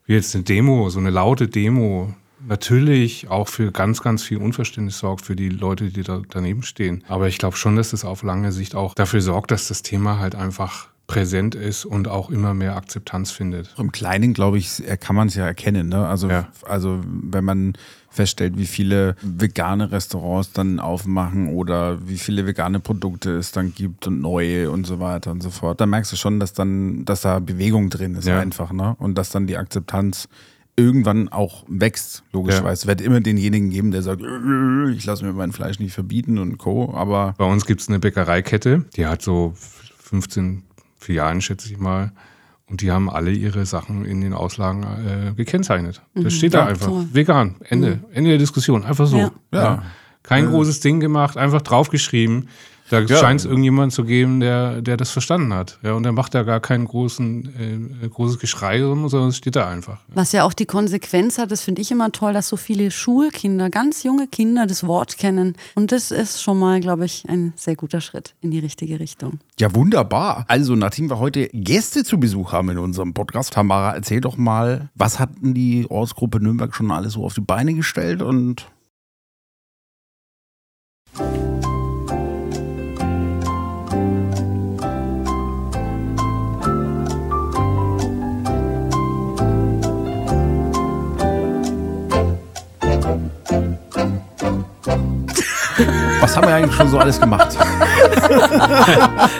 wie 0.05 0.13
jetzt 0.13 0.36
eine 0.36 0.43
Demo, 0.43 0.89
so 0.89 1.00
eine 1.00 1.10
laute 1.10 1.48
Demo, 1.48 2.13
natürlich 2.48 3.29
auch 3.29 3.48
für 3.48 3.72
ganz, 3.72 4.01
ganz 4.01 4.24
viel 4.24 4.38
Unverständnis 4.38 5.00
sorgt 5.00 5.25
für 5.25 5.36
die 5.36 5.50
Leute, 5.50 5.89
die 5.89 6.03
da 6.03 6.22
daneben 6.29 6.63
stehen. 6.63 7.03
Aber 7.07 7.27
ich 7.27 7.38
glaube 7.38 7.57
schon, 7.57 7.75
dass 7.75 7.91
das 7.91 8.05
auf 8.05 8.24
lange 8.24 8.51
Sicht 8.51 8.75
auch 8.75 8.93
dafür 8.93 9.22
sorgt, 9.22 9.51
dass 9.51 9.67
das 9.67 9.81
Thema 9.81 10.19
halt 10.19 10.36
einfach 10.36 10.89
präsent 11.13 11.55
ist 11.55 11.86
und 11.86 12.08
auch 12.08 12.29
immer 12.29 12.53
mehr 12.53 12.75
Akzeptanz 12.75 13.32
findet. 13.32 13.74
Im 13.77 13.91
Kleinen, 13.91 14.34
glaube 14.34 14.58
ich, 14.58 14.84
kann 15.00 15.15
man 15.15 15.27
es 15.27 15.36
ja 15.36 15.46
erkennen. 15.46 15.89
Ne? 15.89 16.08
Also, 16.08 16.29
ja. 16.29 16.48
also 16.65 17.01
wenn 17.05 17.43
man 17.43 17.74
feststellt, 18.10 18.58
wie 18.58 18.67
viele 18.67 19.15
vegane 19.22 19.91
Restaurants 19.91 20.51
dann 20.51 20.79
aufmachen 20.79 21.50
oder 21.50 22.08
wie 22.08 22.17
viele 22.17 22.46
vegane 22.46 22.79
Produkte 22.79 23.32
es 23.32 23.51
dann 23.51 23.74
gibt 23.74 24.08
und 24.08 24.22
neue 24.22 24.70
und 24.70 24.86
so 24.86 25.00
weiter 25.00 25.32
und 25.32 25.41
so 25.41 25.50
fort, 25.50 25.82
dann 25.82 25.89
merkst 25.89 26.12
du 26.12 26.15
schon, 26.15 26.39
dass 26.39 26.53
dann, 26.53 27.05
dass 27.05 27.22
da 27.22 27.39
Bewegung 27.39 27.89
drin 27.89 28.15
ist 28.15 28.27
ja. 28.27 28.39
einfach, 28.39 28.72
ne? 28.72 28.96
Und 29.00 29.17
dass 29.17 29.32
dann 29.32 29.48
die 29.48 29.58
Akzeptanz 29.58 30.27
irgendwann 30.75 31.29
auch 31.29 31.63
wächst, 31.67 32.24
logischerweise. 32.32 32.67
Ja. 32.67 32.72
Es 32.74 32.88
wird 32.88 33.01
immer 33.01 33.22
denjenigen 33.22 33.70
geben, 33.70 33.91
der 33.91 34.01
sagt, 34.01 34.22
ich 34.22 35.05
lasse 35.05 35.25
mir 35.25 35.34
mein 35.34 35.51
Fleisch 35.51 35.79
nicht 35.79 35.93
verbieten 35.93 36.38
und 36.39 36.58
Co. 36.58 36.93
Aber 36.96 37.36
bei 37.38 37.46
uns 37.46 37.65
gibt 37.65 37.82
es 37.82 37.89
eine 37.89 38.00
Bäckereikette, 38.00 38.86
die 38.96 39.05
hat 39.05 39.22
so 39.22 39.53
15 40.00 40.63
Filialen, 41.03 41.41
schätze 41.41 41.72
ich 41.72 41.77
mal. 41.77 42.12
Und 42.65 42.81
die 42.81 42.91
haben 42.91 43.10
alle 43.10 43.31
ihre 43.31 43.65
Sachen 43.65 44.05
in 44.05 44.22
den 44.22 44.33
Auslagen 44.33 44.83
äh, 44.83 45.33
gekennzeichnet. 45.36 46.01
Das 46.15 46.24
mhm. 46.24 46.29
steht 46.31 46.53
da 46.53 46.60
ja, 46.60 46.65
einfach. 46.67 46.88
So. 46.88 47.05
Vegan. 47.13 47.55
Ende. 47.65 47.98
Mhm. 47.98 48.05
Ende 48.13 48.29
der 48.31 48.39
Diskussion. 48.39 48.83
Einfach 48.83 49.05
so. 49.05 49.17
Ja. 49.17 49.31
ja. 49.51 49.83
Kein 50.24 50.48
großes 50.48 50.79
Ding 50.79 51.01
gemacht, 51.01 51.36
einfach 51.36 51.62
draufgeschrieben. 51.62 52.48
Da 52.90 53.00
ja. 53.00 53.18
scheint 53.18 53.40
es 53.40 53.46
irgendjemanden 53.46 53.92
zu 53.92 54.04
geben, 54.04 54.40
der, 54.40 54.82
der 54.82 54.98
das 54.98 55.10
verstanden 55.10 55.54
hat. 55.54 55.80
Ja, 55.84 55.94
und 55.94 56.04
der 56.04 56.12
macht 56.12 56.36
da 56.36 56.44
gar 56.44 56.60
kein 56.60 56.86
großen, 56.86 58.02
äh, 58.04 58.08
großes 58.08 58.40
Geschrei, 58.40 58.80
sondern 58.80 59.30
es 59.30 59.38
steht 59.38 59.56
da 59.56 59.70
einfach. 59.70 60.00
Was 60.13 60.32
ja 60.32 60.44
auch 60.44 60.54
die 60.54 60.66
Konsequenz 60.66 61.38
hat, 61.38 61.52
das 61.52 61.62
finde 61.62 61.82
ich 61.82 61.92
immer 61.92 62.12
toll, 62.12 62.34
dass 62.34 62.50
so 62.50 62.58
viele 62.58 62.92
Schulkinder, 62.92 63.70
ganz 63.70 64.04
junge 64.04 64.28
Kinder 64.28 64.68
das 64.68 64.86
Wort 64.86 65.18
kennen. 65.18 65.56
Und 65.75 65.92
das 65.92 66.12
ist 66.12 66.42
schon 66.42 66.60
mal, 66.60 66.80
glaube 66.82 67.06
ich, 67.06 67.24
ein 67.28 67.54
sehr 67.56 67.75
guter 67.75 68.02
Schritt 68.02 68.36
in 68.42 68.52
die 68.52 68.60
richtige 68.60 69.00
Richtung. 69.00 69.40
Ja, 69.60 69.74
wunderbar. 69.74 70.46
Also, 70.48 70.75
nachdem 70.75 71.10
wir 71.10 71.20
heute 71.20 71.48
Gäste 71.54 72.04
zu 72.04 72.20
Besuch 72.20 72.52
haben 72.52 72.70
in 72.70 72.78
unserem 72.78 73.13
Podcast, 73.13 73.54
Tamara, 73.54 73.94
erzähl 73.96 74.22
doch 74.22 74.38
mal, 74.38 74.90
was 74.96 75.20
hatten 75.20 75.54
die 75.54 75.86
Ortsgruppe 75.90 76.40
Nürnberg 76.40 76.75
schon 76.75 76.92
alles 76.92 77.13
so 77.13 77.24
auf 77.24 77.34
die 77.34 77.42
Beine 77.42 77.74
gestellt 77.74 78.22
und 78.22 78.68
Was 96.34 96.42
haben 96.42 96.48
wir 96.48 96.56
eigentlich 96.56 96.75
schon 96.75 96.90
so 96.90 96.98
alles 96.98 97.20
gemacht? 97.20 97.50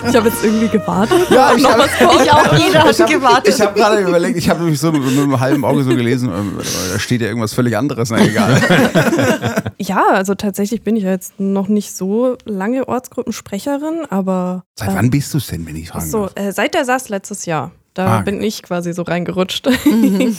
ich 0.08 0.14
habe 0.14 0.28
jetzt 0.28 0.44
irgendwie 0.44 0.68
gewartet. 0.68 1.28
Ja, 1.28 1.52
ich, 1.56 1.64
hab, 1.64 1.84
ich 1.84 2.32
auch. 2.32 2.56
Jeder 2.56 2.84
hat 2.84 3.10
gewartet. 3.10 3.52
Ich 3.52 3.60
habe 3.60 3.74
gerade 3.76 4.02
überlegt, 4.02 4.38
ich 4.38 4.48
habe 4.48 4.60
nämlich 4.60 4.78
so 4.78 4.92
mit, 4.92 5.02
mit 5.02 5.18
einem 5.18 5.40
halben 5.40 5.64
Auge 5.64 5.82
so 5.82 5.90
gelesen, 5.90 6.28
ähm, 6.28 6.58
da 6.92 6.98
steht 7.00 7.20
ja 7.20 7.26
irgendwas 7.26 7.52
völlig 7.52 7.76
anderes. 7.76 8.10
Na 8.10 8.24
egal. 8.24 8.60
Ja, 9.76 10.04
also 10.12 10.36
tatsächlich 10.36 10.82
bin 10.82 10.94
ich 10.94 11.02
jetzt 11.02 11.40
noch 11.40 11.66
nicht 11.66 11.96
so 11.96 12.36
lange 12.44 12.86
Ortsgruppensprecherin, 12.86 14.06
aber. 14.08 14.62
Seit 14.78 14.90
äh, 14.90 14.94
wann 14.94 15.10
bist 15.10 15.34
du 15.34 15.38
es 15.38 15.48
denn, 15.48 15.66
wenn 15.66 15.74
ich 15.74 15.88
fragen 15.88 16.08
so, 16.08 16.30
äh, 16.36 16.52
Seit 16.52 16.74
der 16.74 16.84
SAS 16.84 17.08
letztes 17.08 17.44
Jahr. 17.44 17.72
Da 17.92 18.18
ah, 18.18 18.20
bin 18.20 18.40
ich 18.40 18.62
quasi 18.62 18.92
so 18.92 19.02
reingerutscht. 19.02 19.68
Mhm. 19.84 20.36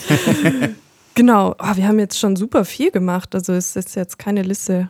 genau. 1.16 1.54
Oh, 1.60 1.76
wir 1.76 1.86
haben 1.86 2.00
jetzt 2.00 2.18
schon 2.18 2.38
super 2.38 2.64
viel 2.64 2.92
gemacht. 2.92 3.36
Also 3.36 3.52
es 3.52 3.76
ist 3.76 3.96
jetzt 3.98 4.18
keine 4.18 4.42
Liste 4.42 4.88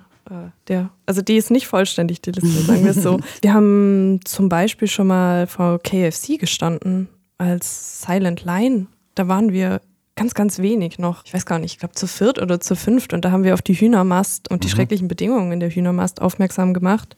der, 0.67 0.89
also 1.05 1.21
die 1.21 1.37
ist 1.37 1.51
nicht 1.51 1.67
vollständig, 1.67 2.21
die 2.21 2.31
Liste, 2.31 2.61
sagen 2.63 2.83
wir 2.83 2.91
es 2.91 3.03
so. 3.03 3.19
Wir 3.41 3.53
haben 3.53 4.19
zum 4.25 4.49
Beispiel 4.49 4.87
schon 4.87 5.07
mal 5.07 5.45
vor 5.47 5.79
KFC 5.79 6.39
gestanden 6.39 7.07
als 7.37 8.01
Silent 8.01 8.43
Line. 8.43 8.87
Da 9.13 9.27
waren 9.27 9.51
wir 9.51 9.81
ganz, 10.15 10.33
ganz 10.33 10.59
wenig 10.59 10.97
noch. 10.97 11.23
Ich 11.25 11.33
weiß 11.33 11.45
gar 11.45 11.59
nicht, 11.59 11.73
ich 11.73 11.79
glaube 11.79 11.93
zu 11.93 12.07
viert 12.07 12.41
oder 12.41 12.59
zu 12.59 12.75
fünft. 12.75 13.13
Und 13.13 13.23
da 13.23 13.31
haben 13.31 13.43
wir 13.43 13.53
auf 13.53 13.61
die 13.61 13.75
Hühnermast 13.75 14.49
und 14.49 14.63
die 14.63 14.67
mhm. 14.67 14.71
schrecklichen 14.71 15.07
Bedingungen 15.07 15.51
in 15.51 15.59
der 15.59 15.69
Hühnermast 15.69 16.21
aufmerksam 16.21 16.73
gemacht. 16.73 17.15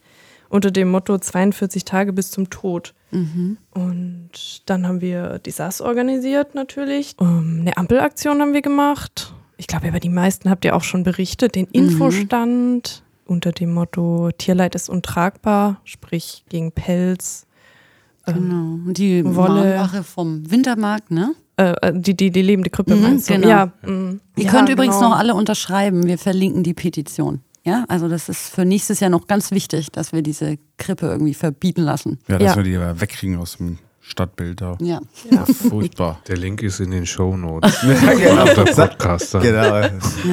Unter 0.50 0.72
dem 0.72 0.90
Motto 0.90 1.18
42 1.18 1.86
Tage 1.86 2.14
bis 2.14 2.32
zum 2.32 2.50
Tod. 2.50 2.94
Mhm. 3.12 3.58
Und 3.72 4.62
dann 4.66 4.88
haben 4.88 5.02
wir 5.02 5.40
die 5.40 5.52
SAS 5.52 5.82
organisiert 5.82 6.56
natürlich. 6.56 7.16
Um, 7.18 7.60
eine 7.62 7.78
Ampelaktion 7.78 8.42
haben 8.42 8.54
wir 8.54 8.62
gemacht 8.62 9.34
ich 9.58 9.68
glaube, 9.68 9.88
über 9.88 10.00
die 10.00 10.10
meisten 10.10 10.50
habt 10.50 10.66
ihr 10.66 10.76
auch 10.76 10.84
schon 10.84 11.04
berichtet, 11.04 11.56
den 11.56 11.68
Infostand 11.68 13.04
mhm. 13.26 13.34
unter 13.34 13.52
dem 13.52 13.74
Motto 13.74 14.30
Tierleid 14.38 14.76
ist 14.76 14.90
untragbar, 14.90 15.82
sprich 15.84 16.44
gegen 16.50 16.72
Pelz. 16.72 17.48
Ähm, 18.28 18.34
genau. 18.36 18.88
Und 18.88 18.98
die 18.98 19.24
Wolle. 19.26 20.04
vom 20.04 20.50
Wintermarkt, 20.50 21.12
ne? 21.12 21.34
Äh, 21.58 21.74
äh, 21.82 21.94
die, 21.96 22.16
die, 22.16 22.30
die 22.30 22.42
lebende 22.42 22.70
Krippe 22.70 22.96
mhm, 22.96 23.02
meinst 23.02 23.30
du? 23.30 23.34
Genau. 23.34 23.48
Ja, 23.48 23.72
mhm. 23.86 24.22
Ihr 24.36 24.46
ja, 24.46 24.52
könnt 24.52 24.70
übrigens 24.70 24.98
genau. 24.98 25.10
noch 25.10 25.18
alle 25.18 25.34
unterschreiben. 25.34 26.06
Wir 26.06 26.18
verlinken 26.18 26.64
die 26.64 26.74
Petition. 26.74 27.42
Ja, 27.64 27.84
also 27.90 28.08
das 28.08 28.30
ist 28.30 28.50
für 28.50 28.64
nächstes 28.64 29.02
Jahr 29.02 29.10
noch 29.10 29.28
ganz 29.28 29.52
wichtig, 29.52 29.92
dass 29.92 30.14
wir 30.14 30.22
diese 30.22 30.58
Krippe 30.78 31.08
irgendwie 31.08 31.34
verbieten 31.34 31.82
lassen. 31.82 32.20
Ja, 32.28 32.38
dass 32.38 32.56
ja. 32.56 32.64
wir 32.64 32.64
die 32.64 33.02
wegkriegen 33.02 33.38
aus 33.38 33.58
dem 33.58 33.80
Stadtbilder. 34.08 34.78
Ja. 34.82 35.02
Ja. 35.30 35.46
Furchtbar. 35.46 36.20
Der 36.28 36.38
Link 36.38 36.64
ist 36.64 36.80
in 36.80 36.92
den 36.92 37.06
Show 37.06 37.36
Notes. 37.36 37.78
Ja, 37.88 38.14
genau. 38.14 38.46
Der 38.46 38.64
Podcaster. 38.64 39.40
Genau. 39.40 39.64
Ja, 39.64 39.90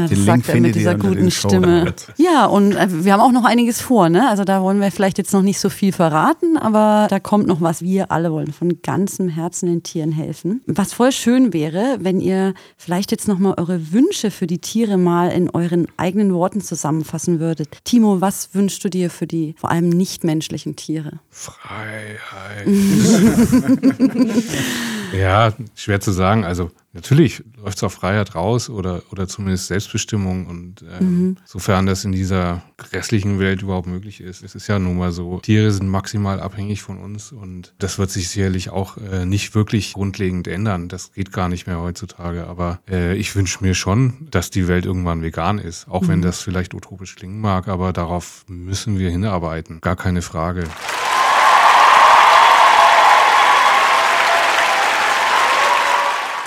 Den 0.06 0.24
Link 0.24 0.26
sagt 0.26 0.26
er 0.26 0.34
mit 0.36 0.46
findet 0.46 0.76
ihr 0.76 0.80
dieser 0.80 0.94
den 0.94 1.00
guten 1.00 1.30
Stimme. 1.30 1.94
Ja, 2.16 2.46
und 2.46 2.72
äh, 2.72 2.86
wir 3.04 3.12
haben 3.12 3.20
auch 3.20 3.32
noch 3.32 3.44
einiges 3.44 3.80
vor, 3.80 4.08
ne? 4.08 4.28
Also 4.28 4.44
da 4.44 4.62
wollen 4.62 4.80
wir 4.80 4.90
vielleicht 4.92 5.18
jetzt 5.18 5.32
noch 5.32 5.42
nicht 5.42 5.58
so 5.58 5.70
viel 5.70 5.92
verraten, 5.92 6.56
aber 6.56 7.06
da 7.10 7.18
kommt 7.20 7.46
noch 7.46 7.60
was. 7.60 7.82
Wir 7.82 8.12
alle 8.12 8.30
wollen 8.30 8.52
von 8.52 8.80
ganzem 8.82 9.28
Herzen 9.28 9.66
den 9.66 9.82
Tieren 9.82 10.12
helfen. 10.12 10.62
Was 10.66 10.92
voll 10.92 11.10
schön 11.12 11.52
wäre, 11.52 11.98
wenn 12.00 12.20
ihr 12.20 12.54
vielleicht 12.76 13.10
jetzt 13.10 13.28
noch 13.28 13.38
mal 13.38 13.54
eure 13.56 13.92
Wünsche 13.92 14.30
für 14.30 14.46
die 14.46 14.58
Tiere 14.58 14.96
mal 14.98 15.30
in 15.30 15.50
euren 15.50 15.86
eigenen 15.96 16.32
Worten 16.34 16.60
zusammenfassen 16.60 17.40
würdet. 17.40 17.68
Timo, 17.84 18.20
was 18.20 18.50
wünschst 18.54 18.84
du 18.84 18.88
dir 18.88 19.10
für 19.10 19.26
die 19.26 19.54
vor 19.58 19.70
allem 19.70 19.88
nichtmenschlichen 19.88 20.76
Tiere? 20.76 21.18
Freiheit. 21.30 22.66
ja, 25.12 25.52
schwer 25.74 26.00
zu 26.00 26.12
sagen. 26.12 26.44
Also 26.44 26.70
natürlich 26.92 27.42
läuft 27.56 27.78
es 27.78 27.82
auf 27.82 27.92
Freiheit 27.92 28.34
raus 28.34 28.70
oder, 28.70 29.02
oder 29.10 29.28
zumindest 29.28 29.66
Selbstbestimmung. 29.66 30.46
Und 30.46 30.84
ähm, 30.98 31.36
sofern 31.44 31.86
das 31.86 32.04
in 32.04 32.12
dieser 32.12 32.62
grässlichen 32.76 33.38
Welt 33.38 33.62
überhaupt 33.62 33.86
möglich 33.86 34.20
ist. 34.20 34.42
Es 34.42 34.54
ist 34.54 34.66
ja 34.68 34.78
nun 34.78 34.96
mal 34.96 35.12
so, 35.12 35.38
Tiere 35.40 35.70
sind 35.70 35.88
maximal 35.88 36.40
abhängig 36.40 36.82
von 36.82 36.98
uns 36.98 37.32
und 37.32 37.74
das 37.78 37.98
wird 37.98 38.10
sich 38.10 38.28
sicherlich 38.28 38.70
auch 38.70 38.96
äh, 38.96 39.24
nicht 39.26 39.54
wirklich 39.54 39.92
grundlegend 39.92 40.48
ändern. 40.48 40.88
Das 40.88 41.12
geht 41.12 41.32
gar 41.32 41.48
nicht 41.48 41.66
mehr 41.66 41.80
heutzutage. 41.80 42.46
Aber 42.46 42.80
äh, 42.88 43.14
ich 43.16 43.34
wünsche 43.36 43.62
mir 43.62 43.74
schon, 43.74 44.28
dass 44.30 44.50
die 44.50 44.68
Welt 44.68 44.86
irgendwann 44.86 45.22
vegan 45.22 45.58
ist. 45.58 45.88
Auch 45.88 46.08
wenn 46.08 46.22
das 46.22 46.40
vielleicht 46.40 46.74
utopisch 46.74 47.16
klingen 47.16 47.40
mag, 47.40 47.68
aber 47.68 47.92
darauf 47.92 48.44
müssen 48.48 48.98
wir 48.98 49.10
hinarbeiten. 49.10 49.80
Gar 49.80 49.96
keine 49.96 50.22
Frage. 50.22 50.64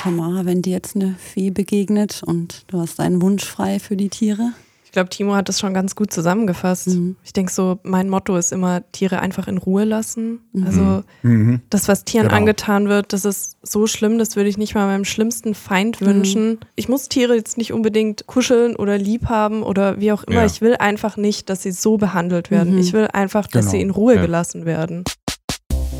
Tamara, 0.07 0.45
wenn 0.45 0.61
dir 0.61 0.71
jetzt 0.71 0.95
eine 0.95 1.15
Fee 1.19 1.49
begegnet 1.51 2.21
und 2.25 2.63
du 2.67 2.79
hast 2.79 2.99
einen 3.01 3.21
Wunsch 3.21 3.43
frei 3.43 3.77
für 3.79 3.97
die 3.97 4.07
Tiere? 4.07 4.53
Ich 4.85 4.93
glaube, 4.93 5.09
Timo 5.09 5.35
hat 5.35 5.49
das 5.49 5.59
schon 5.59 5.73
ganz 5.73 5.95
gut 5.97 6.13
zusammengefasst. 6.13 6.87
Ich 7.25 7.33
denke 7.33 7.51
so, 7.51 7.77
mein 7.83 8.07
Motto 8.09 8.37
ist 8.37 8.53
immer, 8.53 8.89
Tiere 8.93 9.19
einfach 9.19 9.49
in 9.49 9.57
Ruhe 9.57 9.83
lassen. 9.83 10.39
Also 10.65 11.03
das, 11.69 11.89
was 11.89 12.05
Tieren 12.05 12.27
Genau. 12.29 12.37
angetan 12.37 12.87
wird, 12.87 13.11
das 13.11 13.25
ist 13.25 13.57
so 13.63 13.85
schlimm, 13.85 14.17
das 14.17 14.37
würde 14.37 14.47
ich 14.49 14.57
nicht 14.57 14.75
mal 14.75 14.87
meinem 14.87 15.03
schlimmsten 15.03 15.53
Feind 15.55 15.99
wünschen. 15.99 16.59
Ich 16.77 16.87
muss 16.87 17.09
Tiere 17.09 17.35
jetzt 17.35 17.57
nicht 17.57 17.73
unbedingt 17.73 18.27
kuscheln 18.27 18.77
oder 18.77 18.97
lieb 18.97 19.25
haben 19.25 19.61
oder 19.61 19.99
wie 19.99 20.13
auch 20.13 20.23
immer. 20.23 20.39
Ja. 20.39 20.45
Ich 20.45 20.61
will 20.61 20.77
einfach 20.77 21.17
nicht, 21.17 21.49
dass 21.49 21.63
sie 21.63 21.71
so 21.71 21.97
behandelt 21.97 22.49
werden. 22.49 22.77
Ich 22.77 22.93
will 22.93 23.07
einfach, 23.11 23.45
dass 23.47 23.65
Genau. 23.65 23.71
sie 23.71 23.81
in 23.81 23.89
Ruhe 23.89 24.15
Ja. 24.15 24.21
gelassen 24.21 24.65
werden. 24.65 25.03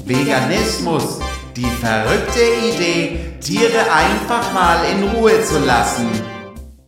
Veganismus, 0.05 1.19
die 1.57 1.63
verrückte 1.63 2.39
Idee, 2.39 3.17
Tiere 3.41 3.91
einfach 3.91 4.53
mal 4.53 4.77
in 4.91 5.03
Ruhe 5.09 5.43
zu 5.43 5.57
lassen. 5.65 6.07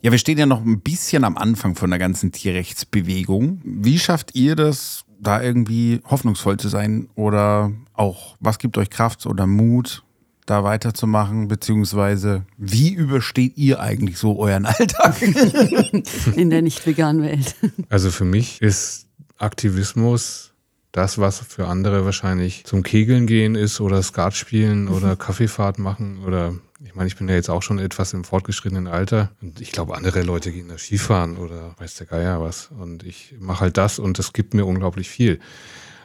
Ja, 0.04 0.12
wir 0.12 0.20
stehen 0.20 0.38
ja 0.38 0.46
noch 0.46 0.64
ein 0.64 0.80
bisschen 0.82 1.24
am 1.24 1.38
Anfang 1.38 1.76
von 1.76 1.90
der 1.90 1.98
ganzen 1.98 2.32
Tierrechtsbewegung. 2.32 3.62
Wie 3.64 3.98
schafft 3.98 4.36
ihr 4.36 4.56
das, 4.56 5.06
da 5.20 5.42
irgendwie 5.42 6.02
hoffnungsvoll 6.06 6.58
zu 6.58 6.70
sein? 6.70 7.10
Oder 7.16 7.72
auch, 7.94 8.36
was 8.40 8.60
gibt 8.60 8.78
euch 8.78 8.92
Kraft 8.92 9.26
oder 9.26 9.48
Mut, 9.48 10.04
da 10.46 10.64
weiterzumachen? 10.64 11.48
Beziehungsweise, 11.48 12.46
wie 12.58 12.94
übersteht 12.94 13.58
ihr 13.58 13.80
eigentlich 13.80 14.20
so 14.20 14.38
euren 14.38 14.68
Alltag? 14.68 15.16
In 16.36 16.52
der 16.52 16.62
nicht 16.62 16.86
veganen 16.86 17.24
Welt. 17.24 17.56
Also 17.90 18.12
für 18.12 18.26
mich 18.26 18.62
ist 18.62 19.08
Aktivismus 19.40 20.49
das, 20.92 21.20
was 21.20 21.40
für 21.40 21.68
andere 21.68 22.06
wahrscheinlich 22.06 22.66
zum 22.66 22.84
Kegeln 22.84 23.28
gehen 23.28 23.56
ist 23.56 23.80
oder 23.80 24.02
Skat 24.02 24.36
spielen 24.36 24.88
oder 24.88 25.16
Kaffeefahrt 25.16 25.80
machen 25.80 26.24
oder 26.26 26.56
ich 26.84 26.96
meine, 26.96 27.08
ich 27.08 27.18
bin 27.18 27.28
ja 27.28 27.36
jetzt 27.36 27.50
auch 27.50 27.62
schon 27.62 27.78
etwas 27.78 28.14
im 28.14 28.24
fortgeschrittenen 28.24 28.88
Alter 28.88 29.32
und 29.42 29.60
ich 29.60 29.72
glaube, 29.72 29.96
andere 29.96 30.22
Leute 30.22 30.52
gehen 30.52 30.70
da 30.70 30.78
Skifahren 30.78 31.38
oder 31.38 31.76
weiß 31.78 31.96
der 31.96 32.08
Geier 32.08 32.42
was 32.42 32.70
und 32.80 33.04
ich 33.04 33.36
mache 33.40 33.62
halt 33.62 33.78
das 33.78 34.00
und 34.00 34.18
das 34.18 34.34
gibt 34.34 34.54
mir 34.54 34.66
unglaublich 34.66 35.10
viel. 35.10 35.40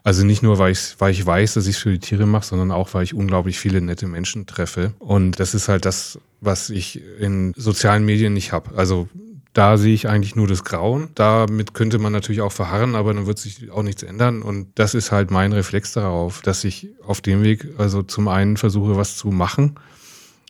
Also 0.03 0.23
nicht 0.27 0.42
nur, 0.42 0.59
weil 0.59 0.73
ich, 0.73 0.97
weil 0.99 1.12
ich 1.12 1.25
weiß, 1.25 1.55
dass 1.55 1.66
ich 1.66 1.77
es 1.77 1.83
für 1.83 1.90
die 1.90 1.99
Tiere 1.99 2.27
mache, 2.27 2.44
sondern 2.44 2.70
auch, 2.73 2.92
weil 2.92 3.05
ich 3.05 3.14
unglaublich 3.14 3.59
viele 3.59 3.81
nette 3.81 4.07
Menschen 4.07 4.44
treffe. 4.44 4.92
Und 4.99 5.40
das 5.40 5.55
ist 5.55 5.68
halt 5.68 5.87
das, 5.87 6.18
was 6.42 6.68
ich 6.68 7.01
in 7.18 7.55
sozialen 7.57 8.05
Medien 8.05 8.35
nicht 8.35 8.53
habe. 8.53 8.77
Also 8.77 9.09
da 9.55 9.77
sehe 9.79 9.95
ich 9.95 10.09
eigentlich 10.09 10.37
nur 10.37 10.49
das 10.49 10.64
Grauen. 10.64 11.09
Damit 11.14 11.75
könnte 11.75 11.99
man 11.99 12.12
natürlich 12.12 12.43
auch 12.43 12.53
verharren, 12.53 12.95
aber 12.95 13.14
dann 13.14 13.27
wird 13.27 13.38
sich 13.38 13.71
auch 13.71 13.83
nichts 13.83 14.03
ändern. 14.03 14.43
Und 14.43 14.67
das 14.75 14.95
ist 14.95 15.12
halt 15.12 15.31
mein 15.31 15.53
Reflex 15.53 15.93
darauf, 15.93 16.43
dass 16.43 16.64
ich 16.64 16.90
auf 17.07 17.21
dem 17.21 17.43
Weg 17.43 17.69
also 17.79 18.03
zum 18.03 18.29
einen 18.29 18.57
versuche, 18.57 18.97
was 18.97 19.17
zu 19.17 19.29
machen 19.29 19.77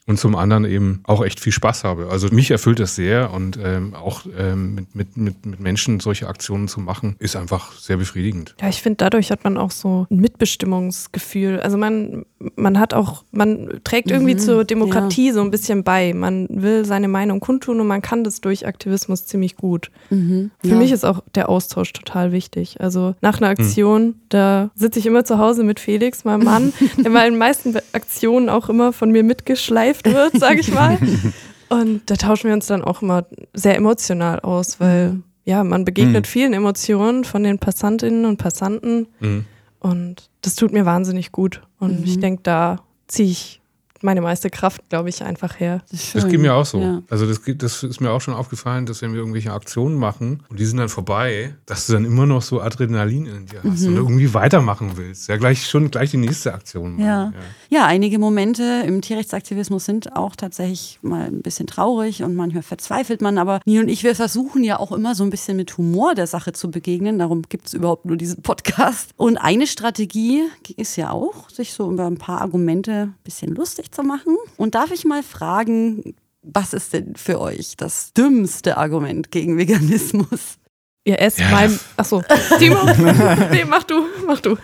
und 0.06 0.18
zum 0.18 0.36
anderen 0.36 0.64
eben 0.66 1.00
auch 1.04 1.24
echt 1.24 1.40
viel 1.40 1.52
Spaß 1.52 1.84
habe. 1.84 2.08
Also 2.10 2.28
mich 2.28 2.50
erfüllt 2.50 2.78
das 2.78 2.94
sehr 2.94 3.32
und 3.32 3.58
ähm, 3.62 3.94
auch 3.94 4.22
ähm, 4.38 4.74
mit, 4.74 4.94
mit, 4.94 5.16
mit, 5.16 5.46
mit 5.46 5.60
Menschen 5.60 5.98
solche 6.00 6.28
Aktionen 6.28 6.68
zu 6.68 6.80
machen, 6.80 7.16
ist 7.20 7.36
einfach 7.36 7.72
sehr 7.72 7.96
befriedigend. 7.96 8.54
Ja, 8.60 8.68
ich 8.68 8.82
finde, 8.82 8.98
dadurch 8.98 9.30
hat 9.30 9.44
man 9.44 9.56
auch 9.56 9.70
so 9.70 10.06
ein 10.10 10.20
Mitbestimmungsgefühl. 10.20 11.60
Also 11.60 11.76
man, 11.78 12.24
man 12.56 12.78
hat 12.78 12.92
auch, 12.94 13.24
man 13.32 13.80
trägt 13.84 14.10
irgendwie 14.10 14.34
Mhm, 14.34 14.38
zur 14.38 14.64
Demokratie 14.64 15.30
so 15.30 15.40
ein 15.40 15.50
bisschen 15.50 15.84
bei. 15.84 16.12
Man 16.12 16.48
will 16.50 16.84
seine 16.84 17.08
Meinung 17.08 17.40
kundtun 17.40 17.80
und 17.80 17.86
man 17.86 18.02
kann 18.02 18.24
das 18.24 18.40
durch 18.40 18.66
Aktivismus 18.66 19.26
ziemlich 19.26 19.56
gut. 19.56 19.90
Für 20.08 20.50
Ja. 20.62 20.74
mich 20.76 20.92
ist 20.92 21.04
auch 21.04 21.22
der 21.34 21.48
Austausch 21.48 21.92
total 21.92 22.32
wichtig. 22.32 22.80
Also 22.80 23.14
nach 23.20 23.38
einer 23.40 23.48
Aktion, 23.50 24.16
da 24.28 24.70
sitze 24.74 24.98
ich 24.98 25.06
immer 25.06 25.24
zu 25.24 25.38
Hause 25.38 25.62
mit 25.62 25.80
Felix, 25.80 26.24
meinem 26.24 26.44
Mann, 26.44 26.72
der 26.98 27.10
bei 27.10 27.24
den 27.24 27.38
meisten 27.38 27.74
Aktionen 27.92 28.48
auch 28.48 28.68
immer 28.68 28.92
von 28.92 29.10
mir 29.10 29.22
mitgeschleift 29.22 29.93
wird, 30.04 30.38
sage 30.38 30.60
ich 30.60 30.72
mal. 30.72 30.98
Und 31.68 32.02
da 32.10 32.14
tauschen 32.16 32.48
wir 32.48 32.54
uns 32.54 32.66
dann 32.66 32.82
auch 32.84 33.02
immer 33.02 33.24
sehr 33.52 33.76
emotional 33.76 34.40
aus, 34.40 34.80
weil 34.80 35.20
ja, 35.44 35.62
man 35.64 35.84
begegnet 35.84 36.26
vielen 36.26 36.52
Emotionen 36.54 37.24
von 37.24 37.42
den 37.42 37.58
Passantinnen 37.58 38.24
und 38.24 38.38
Passanten 38.38 39.08
Mhm. 39.20 39.44
und 39.80 40.30
das 40.40 40.54
tut 40.56 40.72
mir 40.72 40.86
wahnsinnig 40.86 41.32
gut. 41.32 41.60
Und 41.78 41.98
Mhm. 42.00 42.04
ich 42.04 42.18
denke, 42.18 42.42
da 42.44 42.78
ziehe 43.08 43.28
ich 43.30 43.60
meine 44.04 44.20
meiste 44.20 44.50
Kraft, 44.50 44.88
glaube 44.88 45.08
ich, 45.08 45.22
einfach 45.24 45.58
her. 45.58 45.82
Das 45.90 46.28
geht 46.28 46.40
mir 46.40 46.54
auch 46.54 46.66
so. 46.66 46.80
Ja. 46.80 47.02
Also 47.10 47.26
das, 47.26 47.42
geht, 47.42 47.62
das 47.62 47.82
ist 47.82 48.00
mir 48.00 48.10
auch 48.10 48.20
schon 48.20 48.34
aufgefallen, 48.34 48.86
dass 48.86 49.02
wenn 49.02 49.12
wir 49.12 49.20
irgendwelche 49.20 49.52
Aktionen 49.52 49.96
machen 49.96 50.42
und 50.48 50.60
die 50.60 50.66
sind 50.66 50.76
dann 50.76 50.88
vorbei, 50.88 51.54
dass 51.66 51.86
du 51.86 51.94
dann 51.94 52.04
immer 52.04 52.26
noch 52.26 52.42
so 52.42 52.60
Adrenalin 52.60 53.26
in 53.26 53.46
dir 53.46 53.62
hast 53.64 53.86
und 53.86 53.96
irgendwie 53.96 54.34
weitermachen 54.34 54.92
willst. 54.96 55.28
Ja, 55.28 55.36
gleich 55.36 55.66
schon 55.66 55.90
gleich 55.90 56.10
die 56.10 56.18
nächste 56.18 56.52
Aktion 56.52 56.92
machen. 56.92 57.04
Ja. 57.04 57.32
ja, 57.70 57.86
einige 57.86 58.18
Momente 58.18 58.84
im 58.86 59.00
Tierrechtsaktivismus 59.00 59.86
sind 59.86 60.14
auch 60.16 60.36
tatsächlich 60.36 60.98
mal 61.02 61.26
ein 61.26 61.40
bisschen 61.40 61.66
traurig 61.66 62.22
und 62.22 62.34
manchmal 62.34 62.62
verzweifelt 62.62 63.22
man. 63.22 63.38
Aber 63.38 63.60
Nil 63.64 63.82
und 63.82 63.88
ich, 63.88 64.04
wir 64.04 64.14
versuchen 64.14 64.62
ja 64.64 64.78
auch 64.78 64.92
immer 64.92 65.14
so 65.14 65.24
ein 65.24 65.30
bisschen 65.30 65.56
mit 65.56 65.76
Humor 65.78 66.14
der 66.14 66.26
Sache 66.26 66.52
zu 66.52 66.70
begegnen. 66.70 67.18
Darum 67.18 67.42
gibt 67.48 67.68
es 67.68 67.74
überhaupt 67.74 68.04
nur 68.04 68.16
diesen 68.16 68.42
Podcast. 68.42 69.10
Und 69.16 69.38
eine 69.38 69.66
Strategie 69.66 70.42
ist 70.76 70.96
ja 70.96 71.10
auch, 71.10 71.48
sich 71.48 71.72
so 71.72 71.90
über 71.90 72.06
ein 72.06 72.18
paar 72.18 72.42
Argumente 72.42 72.92
ein 72.92 73.14
bisschen 73.24 73.54
lustig 73.54 73.93
zu 73.94 74.02
machen. 74.02 74.36
Und 74.56 74.74
darf 74.74 74.90
ich 74.90 75.04
mal 75.04 75.22
fragen, 75.22 76.14
was 76.42 76.74
ist 76.74 76.92
denn 76.92 77.16
für 77.16 77.40
euch 77.40 77.76
das 77.76 78.12
dümmste 78.12 78.76
Argument 78.76 79.30
gegen 79.30 79.56
Veganismus? 79.56 80.58
Ihr 81.04 81.20
esst 81.20 81.38
Ja. 81.38 81.50
mein. 81.50 81.78
Achso, 81.96 82.22
Timo, 82.58 82.76
nee, 83.50 83.64
mach 83.66 83.84
du, 83.84 84.06
mach 84.26 84.40
du. 84.40 84.56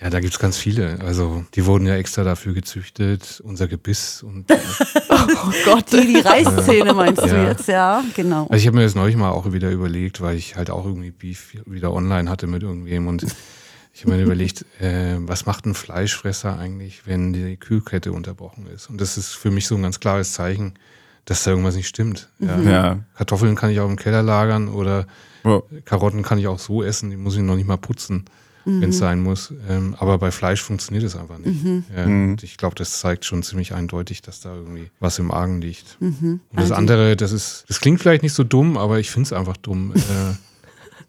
Ja, 0.00 0.08
da 0.08 0.20
gibt 0.20 0.32
es 0.32 0.38
ganz 0.38 0.56
viele. 0.56 0.98
Also 1.04 1.44
die 1.54 1.66
wurden 1.66 1.86
ja 1.86 1.94
extra 1.96 2.24
dafür 2.24 2.54
gezüchtet, 2.54 3.42
unser 3.44 3.68
Gebiss 3.68 4.22
und 4.22 4.50
äh, 4.50 4.58
Oh 5.10 5.52
Gott. 5.66 5.92
Die, 5.92 6.14
die 6.14 6.20
Reißzähne 6.20 6.94
meinst 6.94 7.22
du 7.22 7.26
Ja. 7.28 7.48
jetzt, 7.48 7.68
ja, 7.68 8.02
genau. 8.16 8.44
Also 8.44 8.54
ich 8.56 8.66
habe 8.66 8.78
mir 8.78 8.84
das 8.84 8.94
neulich 8.94 9.16
mal 9.16 9.30
auch 9.30 9.52
wieder 9.52 9.70
überlegt, 9.70 10.22
weil 10.22 10.36
ich 10.36 10.56
halt 10.56 10.70
auch 10.70 10.86
irgendwie 10.86 11.10
Beef 11.10 11.54
wieder 11.66 11.92
online 11.92 12.30
hatte 12.30 12.46
mit 12.46 12.62
irgendwem 12.62 13.08
und 13.08 13.26
ich 14.00 14.06
habe 14.06 14.16
mir 14.16 14.22
überlegt, 14.22 14.64
äh, 14.80 15.16
was 15.18 15.44
macht 15.44 15.66
ein 15.66 15.74
Fleischfresser 15.74 16.58
eigentlich, 16.58 17.06
wenn 17.06 17.34
die 17.34 17.58
Kühlkette 17.58 18.12
unterbrochen 18.12 18.66
ist? 18.66 18.88
Und 18.88 18.98
das 18.98 19.18
ist 19.18 19.34
für 19.34 19.50
mich 19.50 19.66
so 19.66 19.74
ein 19.76 19.82
ganz 19.82 20.00
klares 20.00 20.32
Zeichen, 20.32 20.72
dass 21.26 21.44
da 21.44 21.50
irgendwas 21.50 21.74
nicht 21.76 21.86
stimmt. 21.88 22.30
Ja. 22.38 22.58
Ja. 22.62 22.98
Kartoffeln 23.14 23.56
kann 23.56 23.68
ich 23.70 23.78
auch 23.80 23.88
im 23.90 23.96
Keller 23.96 24.22
lagern 24.22 24.68
oder 24.68 25.06
Ja. 25.44 25.60
Karotten 25.84 26.22
kann 26.22 26.38
ich 26.38 26.46
auch 26.46 26.58
so 26.58 26.82
essen, 26.82 27.10
die 27.10 27.16
muss 27.18 27.34
ich 27.36 27.42
noch 27.42 27.56
nicht 27.56 27.66
mal 27.68 27.76
putzen, 27.76 28.24
wenn 28.64 28.88
es 28.90 28.96
sein 28.98 29.20
muss. 29.22 29.52
Ähm, 29.68 29.94
aber 29.98 30.16
bei 30.16 30.30
Fleisch 30.30 30.62
funktioniert 30.62 31.04
es 31.04 31.14
einfach 31.16 31.36
nicht. 31.38 31.62
Ja, 31.94 32.04
und 32.04 32.42
ich 32.42 32.56
glaube, 32.56 32.76
das 32.76 33.00
zeigt 33.00 33.26
schon 33.26 33.42
ziemlich 33.42 33.74
eindeutig, 33.74 34.22
dass 34.22 34.40
da 34.40 34.54
irgendwie 34.54 34.90
was 34.98 35.18
im 35.18 35.30
Argen 35.30 35.60
liegt. 35.60 35.98
Und 36.00 36.40
das 36.52 36.62
Also- 36.64 36.74
andere, 36.74 37.16
das 37.16 37.32
ist, 37.32 37.64
das 37.68 37.80
klingt 37.80 38.00
vielleicht 38.00 38.22
nicht 38.22 38.34
so 38.34 38.44
dumm, 38.44 38.78
aber 38.78 38.98
ich 38.98 39.10
finde 39.10 39.26
es 39.26 39.32
einfach 39.34 39.58
dumm. 39.58 39.92
äh, 39.94 39.98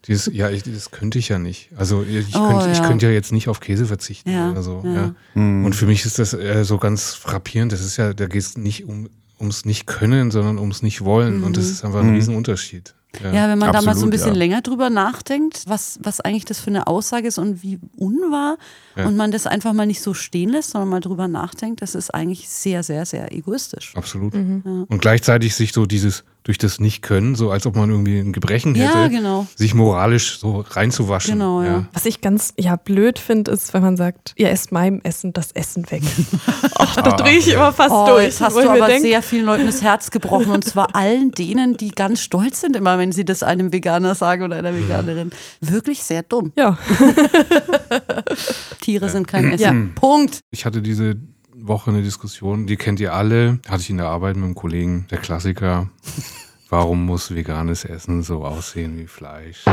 dieses, 0.06 0.32
ja, 0.34 0.50
ich, 0.50 0.62
das 0.64 0.90
könnte 0.90 1.18
ich 1.18 1.28
ja 1.28 1.38
nicht. 1.38 1.70
Also 1.76 2.02
ich, 2.02 2.34
Oh, 2.34 2.48
könnte, 2.48 2.70
ich 2.72 2.78
ja. 2.78 2.86
könnte 2.86 3.06
ja 3.06 3.12
jetzt 3.12 3.32
nicht 3.32 3.48
auf 3.48 3.60
Käse 3.60 3.86
verzichten 3.86 4.30
Ja, 4.32 4.50
oder 4.50 4.62
so. 4.62 4.82
ja. 4.84 4.92
Ja. 4.94 5.14
Und 5.34 5.74
für 5.74 5.86
mich 5.86 6.04
ist 6.04 6.18
das 6.18 6.32
äh, 6.34 6.64
so 6.64 6.78
ganz 6.78 7.14
frappierend. 7.14 7.72
Das 7.72 7.80
ist 7.80 7.96
ja, 7.96 8.12
da 8.12 8.26
geht 8.26 8.42
es 8.42 8.56
nicht 8.56 8.84
um 8.84 9.08
ums 9.38 9.64
nicht 9.64 9.86
können, 9.86 10.30
sondern 10.30 10.58
ums 10.58 10.82
nicht 10.82 11.04
wollen. 11.04 11.42
Und 11.42 11.56
das 11.56 11.64
ist 11.68 11.84
einfach 11.84 12.00
ein 12.00 12.14
Riesenunterschied. 12.14 12.94
Ja, 13.22 13.46
wenn 13.48 13.58
man 13.58 13.72
da 13.72 13.82
mal 13.82 13.82
so 13.82 13.86
ein 13.86 13.88
Absolut, 13.90 14.10
bisschen 14.12 14.32
ja. 14.34 14.38
länger 14.38 14.62
drüber 14.62 14.88
nachdenkt, 14.88 15.64
was, 15.66 15.98
was 16.02 16.20
eigentlich 16.20 16.46
das 16.46 16.60
für 16.60 16.68
eine 16.68 16.86
Aussage 16.86 17.28
ist 17.28 17.36
und 17.38 17.62
wie 17.62 17.78
unwahr 17.96 18.56
Ja. 18.96 19.06
und 19.06 19.16
man 19.16 19.30
das 19.32 19.46
einfach 19.46 19.72
mal 19.74 19.84
nicht 19.86 20.00
so 20.00 20.14
stehen 20.14 20.48
lässt, 20.48 20.70
sondern 20.70 20.88
mal 20.88 21.00
drüber 21.00 21.28
nachdenkt, 21.28 21.82
das 21.82 21.94
ist 21.94 22.14
eigentlich 22.14 22.48
sehr, 22.48 22.82
sehr, 22.82 23.04
sehr 23.04 23.30
egoistisch. 23.32 23.94
Absolut. 23.96 24.32
Und 24.34 24.98
gleichzeitig 25.00 25.54
sich 25.54 25.72
so 25.72 25.84
dieses 25.86 26.24
durch 26.44 26.58
das 26.58 26.80
Nicht-Können, 26.80 27.34
so 27.34 27.50
als 27.50 27.66
ob 27.66 27.76
man 27.76 27.88
irgendwie 27.90 28.18
ein 28.18 28.32
Gebrechen 28.32 28.74
hätte, 28.74 28.98
Ja, 28.98 29.08
genau. 29.08 29.46
sich 29.54 29.74
moralisch 29.74 30.38
so 30.38 30.64
reinzuwaschen. 30.68 31.34
Genau, 31.34 31.62
ja. 31.62 31.86
Was 31.92 32.04
ich 32.04 32.20
ganz 32.20 32.52
ja 32.58 32.76
blöd 32.76 33.18
finde, 33.18 33.50
ist, 33.52 33.72
wenn 33.74 33.82
man 33.82 33.96
sagt, 33.96 34.32
ihr 34.36 34.50
esst 34.50 34.72
meinem 34.72 35.00
Essen 35.04 35.32
das 35.32 35.52
Essen 35.52 35.88
weg. 35.90 36.02
Ach, 36.76 36.96
da 36.96 37.12
drehe 37.12 37.38
ich 37.38 37.48
immer 37.52 37.72
fast 37.72 37.90
Oh, 37.92 38.06
durch. 38.06 38.24
jetzt 38.24 38.40
hast 38.40 38.56
du 38.56 38.68
aber 38.68 38.86
denk, 38.86 39.02
sehr 39.02 39.22
vielen 39.22 39.44
Leuten 39.46 39.66
das 39.66 39.82
Herz 39.82 40.10
gebrochen 40.10 40.50
und 40.50 40.64
zwar 40.64 40.96
allen 40.96 41.30
denen, 41.30 41.76
die 41.76 41.90
ganz 41.90 42.20
stolz 42.20 42.60
sind, 42.60 42.74
immer 42.76 42.98
wenn 42.98 43.12
sie 43.12 43.24
das 43.24 43.42
einem 43.42 43.72
Veganer 43.72 44.14
sagen 44.14 44.42
oder 44.42 44.56
einer 44.56 44.74
Veganerin. 44.74 45.30
Wirklich 45.60 46.02
sehr 46.02 46.22
dumm. 46.22 46.52
Ja, 46.56 46.76
Tiere 48.80 49.08
sind 49.08 49.28
kein 49.28 49.52
Essen. 49.52 49.60
Ja. 49.94 50.00
Punkt. 50.00 50.40
Ich 50.50 50.64
hatte 50.64 50.82
diese 50.82 51.16
Woche 51.64 51.90
eine 51.90 52.02
Diskussion, 52.02 52.66
die 52.66 52.76
kennt 52.76 52.98
ihr 52.98 53.14
alle, 53.14 53.60
hatte 53.68 53.82
ich 53.82 53.90
in 53.90 53.98
der 53.98 54.08
Arbeit 54.08 54.34
mit 54.36 54.44
einem 54.44 54.54
Kollegen, 54.54 55.06
der 55.10 55.18
Klassiker. 55.18 55.88
Warum 56.68 57.06
muss 57.06 57.34
veganes 57.34 57.84
Essen 57.84 58.22
so 58.22 58.44
aussehen 58.44 58.98
wie 58.98 59.06
Fleisch? 59.06 59.64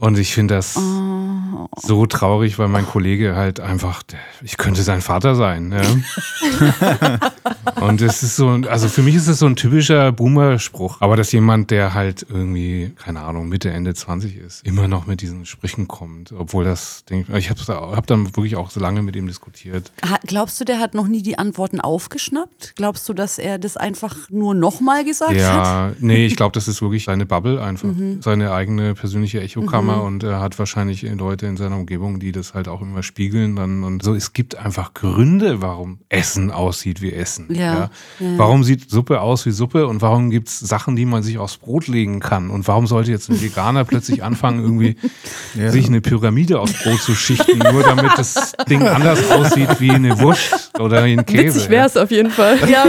Und 0.00 0.18
ich 0.18 0.32
finde 0.32 0.54
das 0.54 0.76
Oh. 0.76 1.66
so 1.76 2.06
traurig, 2.06 2.58
weil 2.58 2.68
mein 2.68 2.86
Kollege 2.86 3.36
halt 3.36 3.60
einfach, 3.60 4.02
ich 4.42 4.56
könnte 4.56 4.82
sein 4.82 5.02
Vater 5.02 5.34
sein. 5.34 5.72
Ja? 5.72 7.20
Und 7.80 8.00
es 8.00 8.22
ist 8.22 8.36
so, 8.36 8.48
also 8.68 8.88
für 8.88 9.02
mich 9.02 9.14
ist 9.14 9.26
es 9.28 9.38
so 9.38 9.46
ein 9.46 9.56
typischer 9.56 10.12
Boomer-Spruch. 10.12 11.00
Aber 11.00 11.16
dass 11.16 11.32
jemand, 11.32 11.70
der 11.70 11.94
halt 11.94 12.26
irgendwie, 12.28 12.92
keine 12.96 13.20
Ahnung, 13.20 13.48
Mitte, 13.48 13.70
Ende 13.70 13.94
20 13.94 14.36
ist, 14.36 14.66
immer 14.66 14.88
noch 14.88 15.06
mit 15.06 15.20
diesen 15.20 15.44
Sprüchen 15.46 15.86
kommt. 15.88 16.32
Obwohl 16.32 16.64
das, 16.64 17.04
ich, 17.10 17.28
ich 17.28 17.50
habe 17.50 17.60
hab 17.96 18.06
dann 18.06 18.24
wirklich 18.36 18.56
auch 18.56 18.70
so 18.70 18.80
lange 18.80 19.02
mit 19.02 19.16
ihm 19.16 19.26
diskutiert. 19.26 19.92
Glaubst 20.26 20.60
du, 20.60 20.64
der 20.64 20.78
hat 20.78 20.94
noch 20.94 21.08
nie 21.08 21.22
die 21.22 21.38
Antworten 21.38 21.80
aufgeschnappt? 21.80 22.74
Glaubst 22.76 23.08
du, 23.08 23.14
dass 23.14 23.38
er 23.38 23.58
das 23.58 23.76
einfach 23.76 24.16
nur 24.30 24.54
nochmal 24.54 25.04
gesagt 25.04 25.32
hat? 25.32 25.36
Ja, 25.38 25.92
nee, 26.00 26.26
ich 26.26 26.36
glaube, 26.36 26.52
das 26.52 26.68
ist 26.68 26.82
wirklich 26.82 27.04
seine 27.04 27.26
Bubble 27.26 27.62
einfach. 27.62 27.88
Mhm. 27.88 28.22
Seine 28.22 28.52
eigene 28.52 28.94
persönliche 28.94 29.40
Echokammer 29.40 29.89
und 29.96 30.22
er 30.22 30.40
hat 30.40 30.58
wahrscheinlich 30.58 31.02
Leute 31.02 31.46
in 31.46 31.56
seiner 31.56 31.76
Umgebung, 31.76 32.20
die 32.20 32.32
das 32.32 32.54
halt 32.54 32.68
auch 32.68 32.82
immer 32.82 33.02
spiegeln. 33.02 33.56
Dann 33.56 33.84
und 33.84 34.02
so, 34.02 34.14
es 34.14 34.32
gibt 34.32 34.56
einfach 34.56 34.94
Gründe, 34.94 35.60
warum 35.62 35.98
Essen 36.08 36.50
aussieht 36.50 37.00
wie 37.02 37.12
Essen. 37.12 37.46
Ja, 37.50 37.74
ja. 37.74 37.90
Warum 38.36 38.64
sieht 38.64 38.90
Suppe 38.90 39.20
aus 39.20 39.46
wie 39.46 39.50
Suppe 39.50 39.86
und 39.86 40.02
warum 40.02 40.30
gibt 40.30 40.48
es 40.48 40.60
Sachen, 40.60 40.96
die 40.96 41.04
man 41.06 41.22
sich 41.22 41.38
aufs 41.38 41.56
Brot 41.56 41.86
legen 41.88 42.20
kann? 42.20 42.50
Und 42.50 42.66
warum 42.68 42.86
sollte 42.86 43.10
jetzt 43.10 43.28
ein 43.30 43.40
Veganer 43.40 43.84
plötzlich 43.84 44.22
anfangen, 44.24 44.60
irgendwie 44.62 44.96
Ja. 45.54 45.70
sich 45.70 45.86
eine 45.86 46.00
Pyramide 46.00 46.60
aufs 46.60 46.82
Brot 46.82 47.00
zu 47.00 47.14
schichten, 47.14 47.58
nur 47.58 47.82
damit 47.82 48.12
das 48.16 48.52
Ding 48.68 48.82
anders 48.82 49.30
aussieht 49.30 49.80
wie 49.80 49.90
eine 49.90 50.18
Wurst 50.20 50.78
oder 50.78 51.04
wie 51.04 51.12
ein 51.12 51.26
Käse? 51.26 51.44
witzig 51.56 51.68
wäre 51.70 51.86
es 51.86 51.96
auf 51.96 52.10
jeden 52.10 52.30
Fall. 52.30 52.58
Ja, 52.68 52.84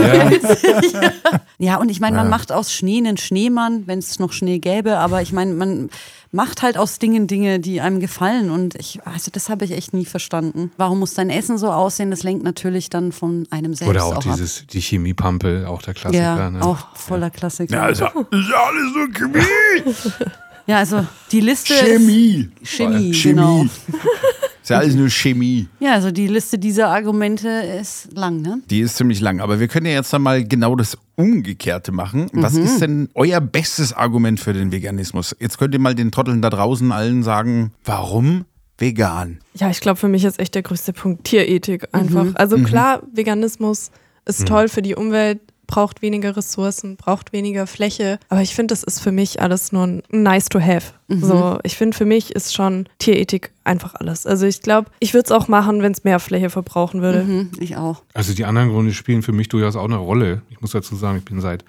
ja, 1.58 1.76
und 1.80 1.88
ich 1.90 2.00
meine, 2.00 2.16
man 2.16 2.28
macht 2.28 2.52
aus 2.52 2.72
Schnee 2.72 2.98
einen 2.98 3.16
Schneemann, 3.16 3.86
wenn 3.86 3.98
es 3.98 4.18
noch 4.18 4.32
Schnee 4.32 4.58
gäbe, 4.58 4.98
aber 4.98 5.22
ich 5.22 5.32
meine, 5.32 5.52
man 5.54 5.90
macht 6.32 6.62
halt 6.62 6.78
aus 6.78 6.98
Dingen 6.98 7.26
Dinge, 7.26 7.60
die 7.60 7.80
einem 7.80 8.00
gefallen 8.00 8.50
und 8.50 8.74
ich, 8.74 9.00
also 9.06 9.30
das 9.30 9.50
habe 9.50 9.64
ich 9.66 9.72
echt 9.72 9.92
nie 9.92 10.06
verstanden. 10.06 10.72
Warum 10.78 10.98
muss 10.98 11.14
dein 11.14 11.30
Essen 11.30 11.58
so 11.58 11.70
aussehen? 11.70 12.10
Das 12.10 12.22
lenkt 12.22 12.42
natürlich 12.42 12.90
dann 12.90 13.12
von 13.12 13.46
einem 13.50 13.74
selbst 13.74 13.90
Oder 13.90 14.04
auch, 14.04 14.16
ab. 14.16 14.22
dieses, 14.22 14.66
die 14.66 14.80
Chemiepampe, 14.80 15.66
auch 15.68 15.82
der 15.82 15.94
Klassiker. 15.94 16.22
Ja, 16.22 16.50
ne? 16.50 16.62
auch 16.62 16.96
voller 16.96 17.30
Klassiker. 17.30 17.76
Ja, 17.76 17.82
also, 17.82 18.06
ist 18.06 18.48
ja 18.48 18.64
alles 18.64 18.92
so 18.94 19.12
Chemie. 19.12 20.32
Ja, 20.66 20.78
also 20.78 21.04
die 21.32 21.40
Liste 21.40 21.74
Chemie. 21.74 22.48
ist 22.60 22.70
Chemie, 22.70 23.12
Chemie. 23.12 23.34
genau. 23.34 23.66
Ist 24.72 24.80
ja 24.80 24.84
alles 24.84 24.94
nur 24.94 25.08
Chemie. 25.10 25.68
Ja, 25.80 25.92
also 25.94 26.10
die 26.10 26.26
Liste 26.26 26.58
dieser 26.58 26.88
Argumente 26.88 27.48
ist 27.48 28.08
lang, 28.14 28.40
ne? 28.42 28.60
Die 28.70 28.80
ist 28.80 28.96
ziemlich 28.96 29.20
lang. 29.20 29.40
Aber 29.40 29.60
wir 29.60 29.68
können 29.68 29.86
ja 29.86 29.92
jetzt 29.92 30.12
dann 30.12 30.22
mal 30.22 30.44
genau 30.44 30.76
das 30.76 30.96
Umgekehrte 31.16 31.92
machen. 31.92 32.28
Was 32.32 32.54
Mhm. 32.54 32.62
ist 32.64 32.80
denn 32.80 33.08
euer 33.14 33.40
bestes 33.40 33.92
Argument 33.92 34.40
für 34.40 34.52
den 34.52 34.72
Veganismus? 34.72 35.36
Jetzt 35.40 35.58
könnt 35.58 35.74
ihr 35.74 35.80
mal 35.80 35.94
den 35.94 36.10
Trotteln 36.10 36.42
da 36.42 36.50
draußen 36.50 36.90
allen 36.92 37.22
sagen, 37.22 37.72
warum 37.84 38.44
vegan? 38.78 39.38
Ja, 39.54 39.70
ich 39.70 39.80
glaube, 39.80 39.96
für 39.98 40.08
mich 40.08 40.24
ist 40.24 40.38
echt 40.40 40.54
der 40.54 40.62
größte 40.62 40.92
Punkt 40.92 41.24
Tierethik 41.24 41.86
einfach. 41.92 42.24
Mhm. 42.24 42.32
Also 42.36 42.58
klar, 42.58 43.02
Veganismus 43.12 43.90
ist 44.24 44.46
toll 44.48 44.68
für 44.68 44.82
die 44.82 44.94
Umwelt, 44.94 45.40
braucht 45.72 46.02
weniger 46.02 46.36
Ressourcen, 46.36 46.96
braucht 46.96 47.32
weniger 47.32 47.66
Fläche. 47.66 48.18
Aber 48.28 48.42
ich 48.42 48.54
finde, 48.54 48.72
das 48.72 48.82
ist 48.82 49.00
für 49.00 49.10
mich 49.10 49.40
alles 49.40 49.72
nur 49.72 49.84
ein 49.86 50.02
nice 50.10 50.50
to 50.50 50.60
have. 50.60 50.92
Mhm. 51.08 51.24
So, 51.24 51.58
ich 51.62 51.78
finde, 51.78 51.96
für 51.96 52.04
mich 52.04 52.34
ist 52.36 52.54
schon 52.54 52.86
Tierethik 52.98 53.52
einfach 53.64 53.94
alles. 53.94 54.26
Also 54.26 54.44
ich 54.44 54.60
glaube, 54.60 54.90
ich 55.00 55.14
würde 55.14 55.24
es 55.24 55.32
auch 55.32 55.48
machen, 55.48 55.80
wenn 55.82 55.92
es 55.92 56.04
mehr 56.04 56.20
Fläche 56.20 56.50
verbrauchen 56.50 57.00
würde. 57.00 57.24
Mhm, 57.24 57.50
ich 57.58 57.78
auch. 57.78 58.02
Also 58.12 58.34
die 58.34 58.44
anderen 58.44 58.68
Gründe 58.68 58.92
spielen 58.92 59.22
für 59.22 59.32
mich 59.32 59.48
durchaus 59.48 59.74
auch 59.76 59.84
eine 59.86 59.96
Rolle. 59.96 60.42
Ich 60.50 60.60
muss 60.60 60.72
dazu 60.72 60.94
sagen, 60.94 61.16
ich 61.16 61.24
bin 61.24 61.40
seit, 61.40 61.64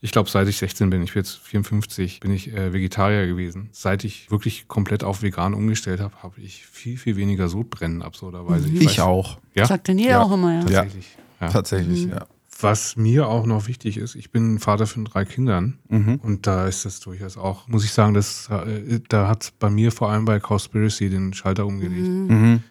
ich 0.00 0.12
glaube, 0.12 0.30
seit 0.30 0.46
ich 0.46 0.58
16 0.58 0.88
bin, 0.90 1.02
ich 1.02 1.12
bin 1.14 1.22
jetzt 1.24 1.38
54, 1.38 2.20
bin 2.20 2.32
ich 2.32 2.52
äh, 2.52 2.72
Vegetarier 2.72 3.26
gewesen. 3.26 3.70
Seit 3.72 4.04
ich 4.04 4.30
wirklich 4.30 4.68
komplett 4.68 5.02
auf 5.02 5.22
vegan 5.22 5.52
umgestellt 5.52 5.98
habe, 5.98 6.14
habe 6.22 6.40
ich 6.40 6.64
viel, 6.64 6.96
viel 6.96 7.16
weniger 7.16 7.48
Sodbrennen 7.48 8.02
absurderweise. 8.02 8.68
Ich 8.68 8.98
weiß- 9.00 9.02
auch. 9.02 9.38
Ja, 9.54 9.66
Sagt 9.66 9.88
denn 9.88 9.98
jeder 9.98 10.10
Ja. 10.12 10.22
auch 10.22 10.30
immer, 10.32 10.52
ja. 10.54 10.60
tatsächlich. 10.60 11.06
Ja. 11.40 11.48
Tatsächlich, 11.48 12.06
Mhm. 12.06 12.10
ja. 12.12 12.24
Was 12.62 12.96
mir 12.96 13.26
auch 13.28 13.44
noch 13.46 13.66
wichtig 13.66 13.96
ist, 13.98 14.14
ich 14.14 14.30
bin 14.30 14.58
Vater 14.58 14.86
von 14.86 15.04
drei 15.04 15.24
Kindern 15.24 15.78
und 16.22 16.46
da 16.46 16.66
ist 16.66 16.84
das 16.84 17.00
durchaus 17.00 17.36
auch, 17.36 17.66
muss 17.68 17.84
ich 17.84 17.92
sagen, 17.92 18.14
das, 18.14 18.48
äh, 18.50 19.00
da 19.08 19.28
hat 19.28 19.52
bei 19.58 19.68
mir 19.68 19.90
vor 19.92 20.10
allem 20.10 20.24
bei 20.24 20.38
Cowspiracy 20.40 21.10
den 21.10 21.32
Schalter 21.34 21.66
umgelegt, 21.66 22.08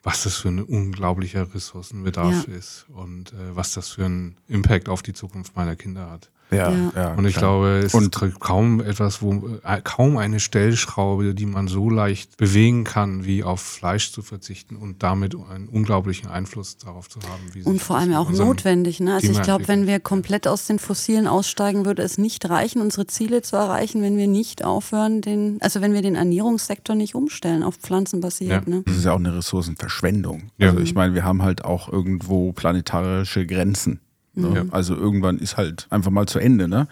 was 0.04 0.24
das 0.24 0.38
für 0.38 0.48
ein 0.50 0.62
unglaublicher 0.64 1.54
Ressourcenbedarf 1.54 2.48
Ja. 2.48 2.54
ist 2.56 2.86
und 2.90 3.34
äh, 3.34 3.56
was 3.56 3.74
das 3.74 3.90
für 3.90 4.06
einen 4.06 4.38
Impact 4.48 4.88
auf 4.90 5.02
die 5.04 5.14
Zukunft 5.14 5.56
meiner 5.56 5.76
Kinder 5.76 6.10
hat. 6.10 6.32
Ja, 6.52 6.70
Ja. 6.72 6.92
ja. 6.96 7.14
Und 7.14 7.26
ich 7.26 7.36
klar. 7.36 7.52
glaube, 7.60 7.68
es 7.86 7.94
Und- 7.94 8.16
ist 8.22 8.40
kaum 8.40 8.82
etwas, 8.82 9.22
wo 9.22 9.34
äh, 9.64 9.82
kaum 9.84 10.18
eine 10.18 10.40
Stellschraube, 10.40 11.34
die 11.34 11.46
man 11.46 11.68
so 11.68 11.90
leicht 11.90 12.38
bewegen 12.38 12.84
kann, 12.84 13.26
wie 13.26 13.44
auf 13.44 13.62
Fleisch 13.62 14.12
zu 14.12 14.22
verzichten 14.22 14.76
und 14.76 15.02
damit 15.04 15.36
einen 15.50 15.70
unglaublichen 15.70 16.30
Einfluss 16.30 16.78
darauf 16.78 17.10
zu 17.10 17.20
haben. 17.22 17.42
Wie 17.54 17.64
Und 17.64 17.74
sich 17.76 17.84
vor 17.84 17.98
allem 17.98 18.14
auch 18.16 18.30
notwendig. 18.32 19.00
Ne? 19.00 19.14
Also 19.16 19.32
ich 19.32 19.42
glaube, 19.42 19.68
wenn 19.68 19.88
wir 19.88 20.00
komplett 20.00 20.48
aus 20.48 20.66
den 20.68 20.80
Fossilen 20.80 21.28
aussteigen, 21.28 21.86
würde 21.86 22.02
es 22.02 22.18
nicht 22.18 22.50
reichen, 22.50 22.82
unsere 22.82 23.08
Ziele 23.08 23.42
zu 23.42 23.56
erreichen, 23.56 24.02
wenn 24.02 24.18
wir 24.18 24.28
nicht 24.28 24.64
aufhören, 24.66 25.22
den, 25.22 25.58
also 25.62 25.82
wenn 25.82 25.94
wir 25.94 26.02
den 26.02 26.16
Ernährungssektor 26.16 26.96
nicht 26.96 27.16
umstellen 27.16 27.64
auf 27.64 27.76
pflanzenbasiert. 27.78 28.68
Ja. 28.68 28.70
Ne? 28.76 28.84
Das 28.86 28.98
ist 28.98 29.06
ja 29.06 29.14
auch 29.14 29.20
eine 29.20 29.36
Ressourcenverschwendung. 29.36 30.52
Ja. 30.58 30.70
Also 30.70 30.82
ich 30.82 30.94
meine, 30.96 31.14
wir 31.14 31.24
haben 31.24 31.42
halt 31.44 31.64
auch 31.64 31.92
irgendwo 31.92 32.52
planetarische 32.54 33.46
Grenzen. 33.46 34.00
Ne? 34.34 34.54
Ja. 34.56 34.66
Also 34.72 34.96
irgendwann 34.96 35.40
ist 35.40 35.58
halt 35.58 35.88
einfach 35.90 36.12
mal 36.12 36.26
zu 36.26 36.40
Ende, 36.40 36.68
ne? 36.70 36.88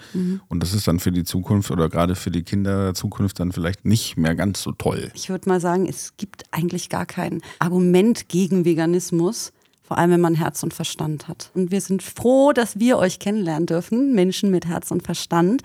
Und 0.50 0.62
das 0.62 0.74
ist 0.74 0.88
dann 0.88 1.00
für 1.00 1.12
die 1.12 1.24
Zukunft 1.24 1.72
oder 1.72 1.88
gerade 1.88 2.16
für 2.16 2.32
die 2.32 2.44
Kinder 2.44 2.86
der 2.86 2.94
Zukunft 2.94 3.40
dann 3.40 3.54
vielleicht 3.54 3.86
nicht 3.86 4.18
mehr 4.18 4.36
ganz 4.36 4.62
so 4.62 4.74
toll. 4.74 5.10
Ich 5.14 5.30
würde 5.30 5.48
mal 5.48 5.62
sagen, 5.62 5.88
es 5.88 6.18
gibt 6.18 6.44
eigentlich 6.52 6.90
gar 6.90 7.06
kein 7.06 7.42
Argument 7.60 8.28
gegen 8.28 8.66
Veganismus. 8.66 9.54
Vor 9.84 9.98
allem, 9.98 10.12
wenn 10.12 10.22
man 10.22 10.36
Herz 10.36 10.62
und 10.62 10.74
Verstand 10.74 11.28
hat. 11.28 11.50
Und 11.56 11.72
wir 11.72 11.82
sind 11.82 12.04
froh, 12.04 12.52
dass 12.54 12.78
wir 12.78 13.00
euch 13.00 13.18
kennenlernen 13.18 13.66
dürfen, 13.66 14.14
Menschen 14.14 14.52
mit 14.52 14.68
Herz 14.68 14.92
und 14.92 15.02
Verstand. 15.02 15.64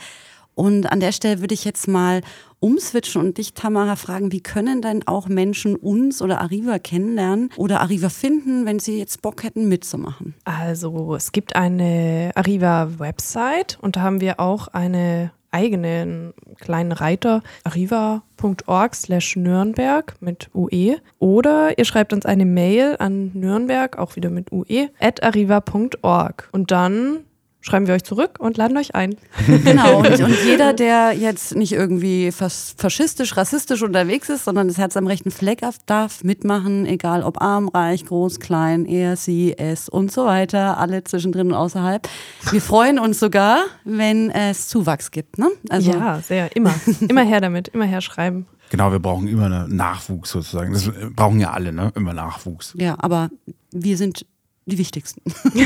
Und 0.54 0.90
an 0.90 1.00
der 1.00 1.12
Stelle 1.12 1.40
würde 1.40 1.54
ich 1.54 1.64
jetzt 1.64 1.88
mal 1.88 2.20
umswitchen 2.60 3.20
und 3.20 3.38
dich, 3.38 3.52
Tamara, 3.54 3.96
fragen, 3.96 4.32
wie 4.32 4.40
können 4.40 4.80
denn 4.80 5.06
auch 5.06 5.28
Menschen 5.28 5.76
uns 5.76 6.22
oder 6.22 6.40
Arriva 6.40 6.78
kennenlernen 6.78 7.50
oder 7.56 7.80
Arriva 7.80 8.08
finden, 8.08 8.64
wenn 8.64 8.78
sie 8.78 8.98
jetzt 8.98 9.20
Bock 9.20 9.42
hätten 9.42 9.68
mitzumachen? 9.68 10.34
Also 10.44 11.14
es 11.14 11.32
gibt 11.32 11.56
eine 11.56 12.30
Arriva-Website 12.34 13.78
und 13.82 13.96
da 13.96 14.00
haben 14.00 14.20
wir 14.20 14.40
auch 14.40 14.68
eine 14.68 15.32
eigenen 15.50 16.34
kleinen 16.58 16.90
Reiter 16.90 17.42
arriva.org 17.62 18.94
slash 18.94 19.36
Nürnberg 19.36 20.16
mit 20.20 20.50
UE 20.52 20.96
oder 21.20 21.78
ihr 21.78 21.84
schreibt 21.84 22.12
uns 22.12 22.26
eine 22.26 22.44
Mail 22.44 22.96
an 22.98 23.30
Nürnberg, 23.34 23.96
auch 23.96 24.16
wieder 24.16 24.30
mit 24.30 24.50
UE, 24.50 24.88
at 24.98 25.22
arriva.org 25.22 26.48
und 26.50 26.72
dann 26.72 27.20
schreiben 27.64 27.86
wir 27.86 27.94
euch 27.94 28.04
zurück 28.04 28.36
und 28.38 28.58
laden 28.58 28.76
euch 28.76 28.94
ein. 28.94 29.16
Genau, 29.46 30.00
und, 30.00 30.20
und 30.20 30.36
jeder, 30.44 30.74
der 30.74 31.12
jetzt 31.12 31.56
nicht 31.56 31.72
irgendwie 31.72 32.30
fas 32.30 32.74
faschistisch, 32.76 33.36
rassistisch 33.36 33.82
unterwegs 33.82 34.28
ist, 34.28 34.44
sondern 34.44 34.68
das 34.68 34.76
Herz 34.76 34.96
am 34.98 35.06
rechten 35.06 35.30
Fleck 35.30 35.62
hat, 35.62 35.76
darf 35.86 36.22
mitmachen, 36.22 36.84
egal 36.84 37.22
ob 37.22 37.40
arm, 37.40 37.68
reich, 37.68 38.04
groß, 38.04 38.38
klein, 38.38 38.84
er, 38.84 39.16
sie, 39.16 39.56
es 39.56 39.88
und 39.88 40.12
so 40.12 40.26
weiter, 40.26 40.76
alle 40.76 41.04
zwischendrin 41.04 41.48
und 41.48 41.54
außerhalb. 41.54 42.06
Wir 42.50 42.60
freuen 42.60 42.98
uns 42.98 43.18
sogar, 43.18 43.64
wenn 43.84 44.30
es 44.30 44.68
Zuwachs 44.68 45.10
gibt. 45.10 45.38
Ne? 45.38 45.48
Also, 45.70 45.92
ja, 45.92 46.20
sehr, 46.20 46.54
immer. 46.54 46.74
Immer 47.00 47.24
her 47.24 47.40
damit, 47.40 47.68
immer 47.68 47.86
her 47.86 48.02
schreiben. 48.02 48.46
Genau, 48.70 48.92
wir 48.92 48.98
brauchen 48.98 49.26
immer 49.26 49.46
einen 49.46 49.76
Nachwuchs 49.76 50.30
sozusagen. 50.30 50.72
Das 50.72 50.90
brauchen 51.14 51.40
ja 51.40 51.52
alle, 51.52 51.72
ne? 51.72 51.92
Immer 51.94 52.12
Nachwuchs. 52.12 52.74
ja, 52.76 52.96
aber 52.98 53.30
wir 53.70 53.96
sind 53.96 54.26
die 54.66 54.78
wichtigsten. 54.78 55.22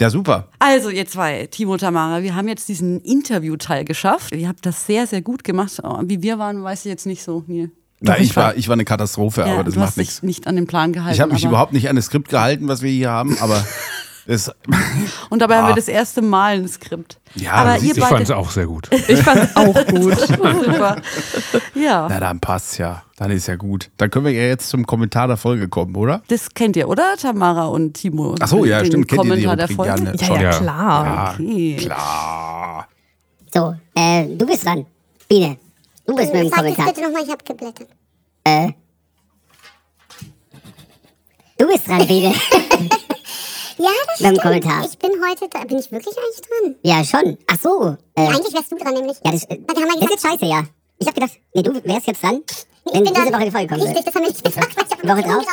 Ja, 0.00 0.10
super. 0.10 0.48
Also, 0.58 0.88
ihr 0.90 1.06
zwei, 1.06 1.46
Timo 1.46 1.76
Tamara, 1.76 2.24
wir 2.24 2.34
haben 2.34 2.48
jetzt 2.48 2.68
diesen 2.68 3.00
Interviewteil 3.02 3.84
geschafft. 3.84 4.34
Ihr 4.34 4.48
habt 4.48 4.66
das 4.66 4.84
sehr, 4.84 5.06
sehr 5.06 5.22
gut 5.22 5.44
gemacht. 5.44 5.78
Oh, 5.84 6.00
Wie 6.04 6.22
wir 6.22 6.40
waren, 6.40 6.64
weiß 6.64 6.80
ich 6.86 6.90
jetzt 6.90 7.06
nicht 7.06 7.22
so. 7.22 7.44
Nee. 7.46 7.68
Na, 8.00 8.18
ich 8.18 8.34
war, 8.34 8.56
ich 8.56 8.66
war 8.66 8.72
eine 8.72 8.84
Katastrophe, 8.84 9.42
Ja, 9.42 9.52
aber 9.54 9.62
das 9.62 9.76
macht 9.76 9.96
nichts. 9.96 10.24
nicht 10.24 10.48
an 10.48 10.56
den 10.56 10.66
Plan 10.66 10.92
gehalten. 10.92 11.14
Ich 11.14 11.20
habe 11.20 11.32
mich 11.32 11.44
überhaupt 11.44 11.72
nicht 11.72 11.88
an 11.88 11.94
das 11.94 12.06
Skript 12.06 12.30
gehalten, 12.30 12.66
was 12.66 12.82
wir 12.82 12.90
hier 12.90 13.10
haben, 13.10 13.38
aber 13.38 13.64
das, 14.26 14.50
Und 15.30 15.40
dabei 15.42 15.56
haben 15.56 15.64
Ah. 15.64 15.68
wir 15.70 15.74
das 15.76 15.88
erste 15.88 16.22
Mal 16.22 16.56
ein 16.58 16.68
Skript. 16.68 17.18
Ja, 17.34 17.52
aber 17.54 17.78
ihr 17.78 17.96
Ich 17.96 18.04
fand 18.04 18.22
es 18.22 18.30
auch 18.30 18.50
sehr 18.50 18.66
gut. 18.66 18.88
Ich 19.08 19.20
fand 19.22 19.42
es 19.44 19.56
auch 19.56 19.86
gut. 19.86 20.18
Super. 20.20 20.96
Ja. 21.74 22.06
na 22.08 22.20
dann 22.20 22.38
passt's 22.40 22.78
ja. 22.78 23.02
Dann 23.16 23.30
ist 23.30 23.46
ja 23.48 23.56
gut. 23.56 23.90
Dann 23.96 24.10
können 24.10 24.26
wir 24.26 24.32
ja 24.32 24.42
jetzt 24.42 24.68
zum 24.68 24.86
Kommentar 24.86 25.26
der 25.28 25.36
Folge 25.36 25.68
kommen, 25.68 25.94
oder? 25.96 26.22
Das 26.28 26.52
kennt 26.54 26.76
ihr, 26.76 26.88
oder? 26.88 27.14
Tamara 27.20 27.66
und 27.66 27.94
Timo. 27.94 28.34
Ach 28.40 28.46
so, 28.48 28.64
ja, 28.64 28.78
Den 28.78 28.86
stimmt. 28.86 29.08
Kennt 29.08 29.24
ihr 29.24 29.36
die 29.36 29.44
Kommentar 29.44 29.56
der? 29.56 29.68
Ja, 29.68 29.74
Folge? 29.74 30.16
Ja, 30.16 30.24
schon. 30.26 30.36
ja, 30.36 30.42
Ja. 30.42 30.50
klar. 30.58 31.34
Okay. 31.34 31.76
Klar. 31.80 32.88
So, 33.54 33.74
äh, 33.94 34.26
du 34.26 34.46
bist 34.46 34.64
dran. 34.64 34.86
Biene, 35.28 35.56
du 36.06 36.14
bist 36.14 36.32
mit 36.32 36.42
dem 36.42 36.48
Sag 36.48 36.58
das 36.64 36.74
Kommentar. 36.74 36.86
bitte 36.86 37.02
nochmal, 37.02 37.22
ich 37.24 37.30
hab 37.30 37.44
geblättert. 37.44 37.88
Du 41.58 41.66
bist 41.66 41.86
dran, 41.88 42.06
Biene. 42.06 42.34
Ja, 43.82 43.88
das 44.06 44.18
dem 44.18 44.26
stimmt. 44.26 44.42
Kommentar. 44.42 44.84
Ich 44.84 44.98
bin 44.98 45.10
heute 45.28 45.48
da. 45.50 45.64
Bin 45.64 45.78
ich 45.78 45.90
wirklich 45.90 46.14
eigentlich 46.16 46.40
dran? 46.48 46.74
ja, 46.82 47.04
schon. 47.04 47.38
Ach 47.46 47.58
so. 47.60 47.96
Äh, 48.14 48.28
Eigentlich 48.28 48.54
wärst 48.54 48.70
du 48.72 48.76
dran, 48.76 48.94
nämlich. 48.94 49.16
ja, 49.24 49.32
das, 49.32 49.44
äh, 49.44 49.54
haben 49.54 49.66
wir 49.66 49.74
das 49.74 49.78
ist 49.78 49.92
gesagt? 49.94 50.10
jetzt 50.12 50.22
scheiße, 50.26 50.46
ja. 50.46 50.62
Ich 50.98 51.06
hab 51.08 51.14
gedacht, 51.14 51.32
nee, 51.54 51.62
du 51.62 51.74
wärst 51.84 52.06
jetzt 52.06 52.22
dran, 52.22 52.40
Ich 52.46 52.94
wenn 52.94 53.04
bin 53.04 53.12
diese 53.14 53.24
dann- 53.30 53.34
Woche 53.34 53.44
die 53.46 53.50
Folge 53.50 53.68
kommt. 53.68 53.82
Richtig, 53.82 54.04
das 54.04 54.14
haben 54.14 54.22
wir 54.22 54.28
nicht 54.28 54.44
gesagt. 54.44 54.76
weil 54.76 54.84
Ich 54.84 54.92
hab 54.92 55.02
Woche 55.08 55.22
die 55.22 55.28
drauf? 55.28 55.44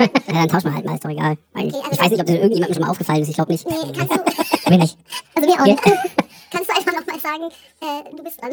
Ja, 0.00 0.06
dann 0.32 0.48
tauschen 0.48 0.64
wir 0.70 0.74
halt 0.76 0.86
mal, 0.86 0.94
ist 0.94 1.04
doch 1.04 1.10
egal. 1.10 1.36
Okay, 1.54 1.64
also 1.74 1.90
ich 1.92 2.00
weiß 2.00 2.10
nicht, 2.10 2.20
ob 2.20 2.26
das 2.26 2.36
irgendjemandem 2.36 2.74
schon 2.74 2.82
mal 2.84 2.90
aufgefallen 2.90 3.20
ist, 3.22 3.28
ich 3.28 3.34
glaube 3.34 3.52
nicht. 3.52 3.68
Nee, 3.68 3.74
kannst 3.94 4.14
du, 4.14 4.70
Mir 4.70 4.78
nicht. 4.78 4.96
also 5.34 5.48
mir 5.48 5.60
auch 5.60 5.66
nicht. 5.66 5.82
Kannst 5.84 6.70
du 6.70 6.74
einfach 6.76 6.92
nochmal 6.98 7.20
sagen, 7.20 7.42
äh, 7.82 8.16
du 8.16 8.22
bist 8.24 8.40
dran. 8.40 8.50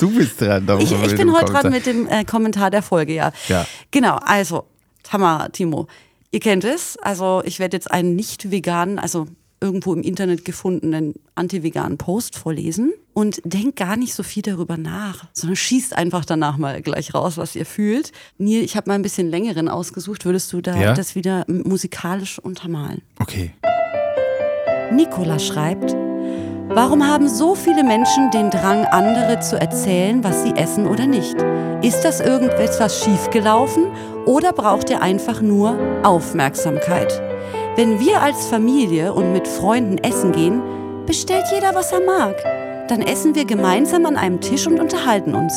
Du 0.00 0.10
bist 0.10 0.40
dran. 0.40 0.66
da 0.66 0.76
Ich, 0.78 0.90
ich 0.90 0.98
bin 1.16 1.32
heute 1.32 1.44
Kommentar. 1.44 1.62
dran 1.62 1.72
mit 1.72 1.86
dem 1.86 2.08
äh, 2.08 2.24
Kommentar 2.24 2.70
der 2.72 2.82
Folge, 2.82 3.12
ja. 3.14 3.30
Ja. 3.46 3.64
Genau, 3.92 4.16
also, 4.24 4.64
Tamara, 5.04 5.48
Timo, 5.50 5.86
ihr 6.30 6.40
kennt 6.40 6.64
es. 6.64 6.96
Also, 6.98 7.42
ich 7.44 7.58
werde 7.58 7.76
jetzt 7.76 7.90
einen 7.90 8.16
nicht 8.16 8.50
veganen, 8.50 8.98
also 8.98 9.26
irgendwo 9.60 9.92
im 9.92 10.02
Internet 10.02 10.44
gefundenen 10.44 11.14
anti-veganen 11.34 11.98
Post 11.98 12.36
vorlesen 12.38 12.92
und 13.12 13.40
denkt 13.44 13.74
gar 13.74 13.96
nicht 13.96 14.14
so 14.14 14.22
viel 14.22 14.42
darüber 14.42 14.76
nach, 14.76 15.26
sondern 15.32 15.56
schießt 15.56 15.96
einfach 15.96 16.24
danach 16.24 16.58
mal 16.58 16.80
gleich 16.80 17.12
raus, 17.12 17.36
was 17.38 17.56
ihr 17.56 17.66
fühlt. 17.66 18.12
Neil, 18.38 18.62
ich 18.62 18.76
habe 18.76 18.88
mal 18.88 18.94
ein 18.94 19.02
bisschen 19.02 19.28
längeren 19.28 19.68
ausgesucht. 19.68 20.24
Würdest 20.24 20.52
du 20.52 20.60
da 20.60 20.76
Ja. 20.76 20.94
das 20.94 21.16
wieder 21.16 21.44
musikalisch 21.48 22.38
untermalen? 22.38 23.02
Okay. 23.18 23.50
Nicola 24.92 25.40
schreibt, 25.40 25.96
Warum 26.70 27.06
haben 27.06 27.28
so 27.28 27.54
viele 27.54 27.82
Menschen 27.82 28.30
den 28.30 28.50
Drang, 28.50 28.84
andere 28.84 29.40
zu 29.40 29.58
erzählen, 29.58 30.22
was 30.22 30.42
sie 30.42 30.54
essen 30.54 30.86
oder 30.86 31.06
nicht? 31.06 31.34
Ist 31.80 32.02
das 32.02 32.20
irgendetwas 32.20 33.02
schiefgelaufen 33.02 33.86
oder 34.26 34.52
braucht 34.52 34.90
ihr 34.90 35.00
einfach 35.00 35.40
nur 35.40 35.78
Aufmerksamkeit? 36.02 37.22
Wenn 37.74 37.98
wir 38.00 38.20
als 38.20 38.46
Familie 38.46 39.14
und 39.14 39.32
mit 39.32 39.48
Freunden 39.48 39.96
essen 39.96 40.32
gehen, 40.32 40.60
bestellt 41.06 41.46
jeder, 41.50 41.74
was 41.74 41.90
er 41.90 42.00
mag. 42.00 42.36
Dann 42.88 43.00
essen 43.00 43.34
wir 43.34 43.46
gemeinsam 43.46 44.04
an 44.04 44.18
einem 44.18 44.42
Tisch 44.42 44.66
und 44.66 44.78
unterhalten 44.78 45.34
uns. 45.34 45.54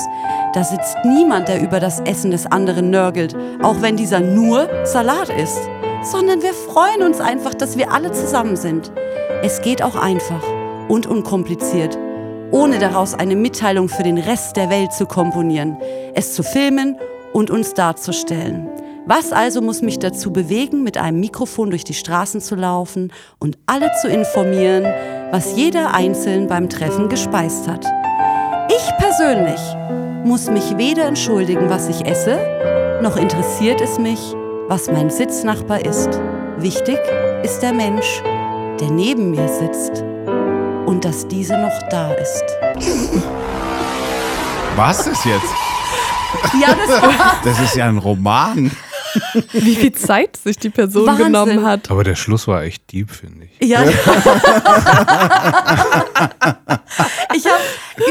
Da 0.54 0.64
sitzt 0.64 0.96
niemand, 1.04 1.50
der 1.50 1.62
über 1.62 1.82
das 1.82 2.00
Essen 2.00 2.32
des 2.32 2.46
anderen 2.46 2.90
nörgelt, 2.90 3.36
auch 3.62 3.82
wenn 3.82 3.98
dieser 3.98 4.22
nur 4.22 4.70
Salat 4.86 5.30
ist. 5.30 5.60
Sondern 6.04 6.42
wir 6.42 6.54
freuen 6.54 7.04
uns 7.04 7.20
einfach, 7.20 7.54
dass 7.54 7.78
wir 7.78 7.92
alle 7.92 8.14
zusammen 8.14 8.56
sind. 8.56 8.94
Es 9.44 9.62
geht 9.62 9.84
auch 9.84 9.96
einfach 9.96 10.42
und 10.92 11.08
unkompliziert, 11.08 11.98
ohne 12.52 12.78
daraus 12.78 13.14
eine 13.14 13.38
Mitteilung 13.38 13.88
für 13.88 14.04
den 14.04 14.18
Rest 14.18 14.58
der 14.58 14.70
Welt 14.70 14.92
zu 14.92 15.06
komponieren, 15.06 15.78
es 16.16 16.34
zu 16.34 16.44
filmen 16.44 16.98
und 17.32 17.50
uns 17.50 17.74
darzustellen. 17.74 18.68
Was 19.06 19.32
also 19.32 19.62
muss 19.62 19.82
mich 19.82 20.00
dazu 20.00 20.34
bewegen, 20.34 20.84
mit 20.84 20.98
einem 20.98 21.22
Mikrofon 21.22 21.70
durch 21.70 21.86
die 21.86 21.94
Straßen 21.94 22.42
zu 22.42 22.56
laufen 22.56 23.14
und 23.40 23.58
alle 23.68 23.90
zu 24.02 24.10
informieren, 24.10 24.84
was 25.32 25.56
jeder 25.56 25.94
einzeln 25.94 26.48
beim 26.48 26.68
Treffen 26.68 27.08
gespeist 27.08 27.70
hat? 27.70 27.86
Ich 28.68 28.92
persönlich 28.98 29.62
muss 30.26 30.52
mich 30.52 30.78
weder 30.78 31.06
entschuldigen, 31.06 31.70
was 31.70 31.88
ich 31.88 32.06
esse, 32.06 32.38
noch 33.02 33.16
interessiert 33.16 33.80
es 33.80 33.98
mich, 33.98 34.20
was 34.68 34.92
mein 34.92 35.10
Sitznachbar 35.10 35.86
ist. 35.86 36.10
Wichtig 36.58 37.00
ist 37.44 37.62
der 37.62 37.72
Mensch, 37.72 38.22
der 38.82 38.92
neben 38.92 39.32
mir 39.32 39.48
sitzt 39.48 40.04
und 40.92 41.06
dass 41.06 41.26
diese 41.26 41.58
noch 41.58 41.82
da 41.90 42.12
ist. 42.16 42.44
Was 44.76 45.08
ist 45.08 45.24
jetzt? 45.24 45.46
Ja, 46.62 46.76
das 46.76 47.02
war 47.02 47.42
Das 47.46 47.62
ist 47.62 47.78
ja 47.78 47.88
ein 47.88 47.98
Roman. 47.98 48.70
Wie 49.54 49.76
viel 49.76 49.94
Zeit 49.94 50.36
sich 50.36 50.58
die 50.58 50.70
Person 50.70 51.08
Wahnsinn. 51.08 51.28
genommen 51.28 51.66
hat. 51.66 51.90
Aber 51.92 52.04
der 52.04 52.16
Schluss 52.16 52.46
war 52.48 52.64
echt 52.64 52.92
deep, 52.92 53.10
finde 53.10 53.46
ich. 53.46 53.70
Ja. 53.70 53.84
ich 57.34 57.46
habe 57.46 57.62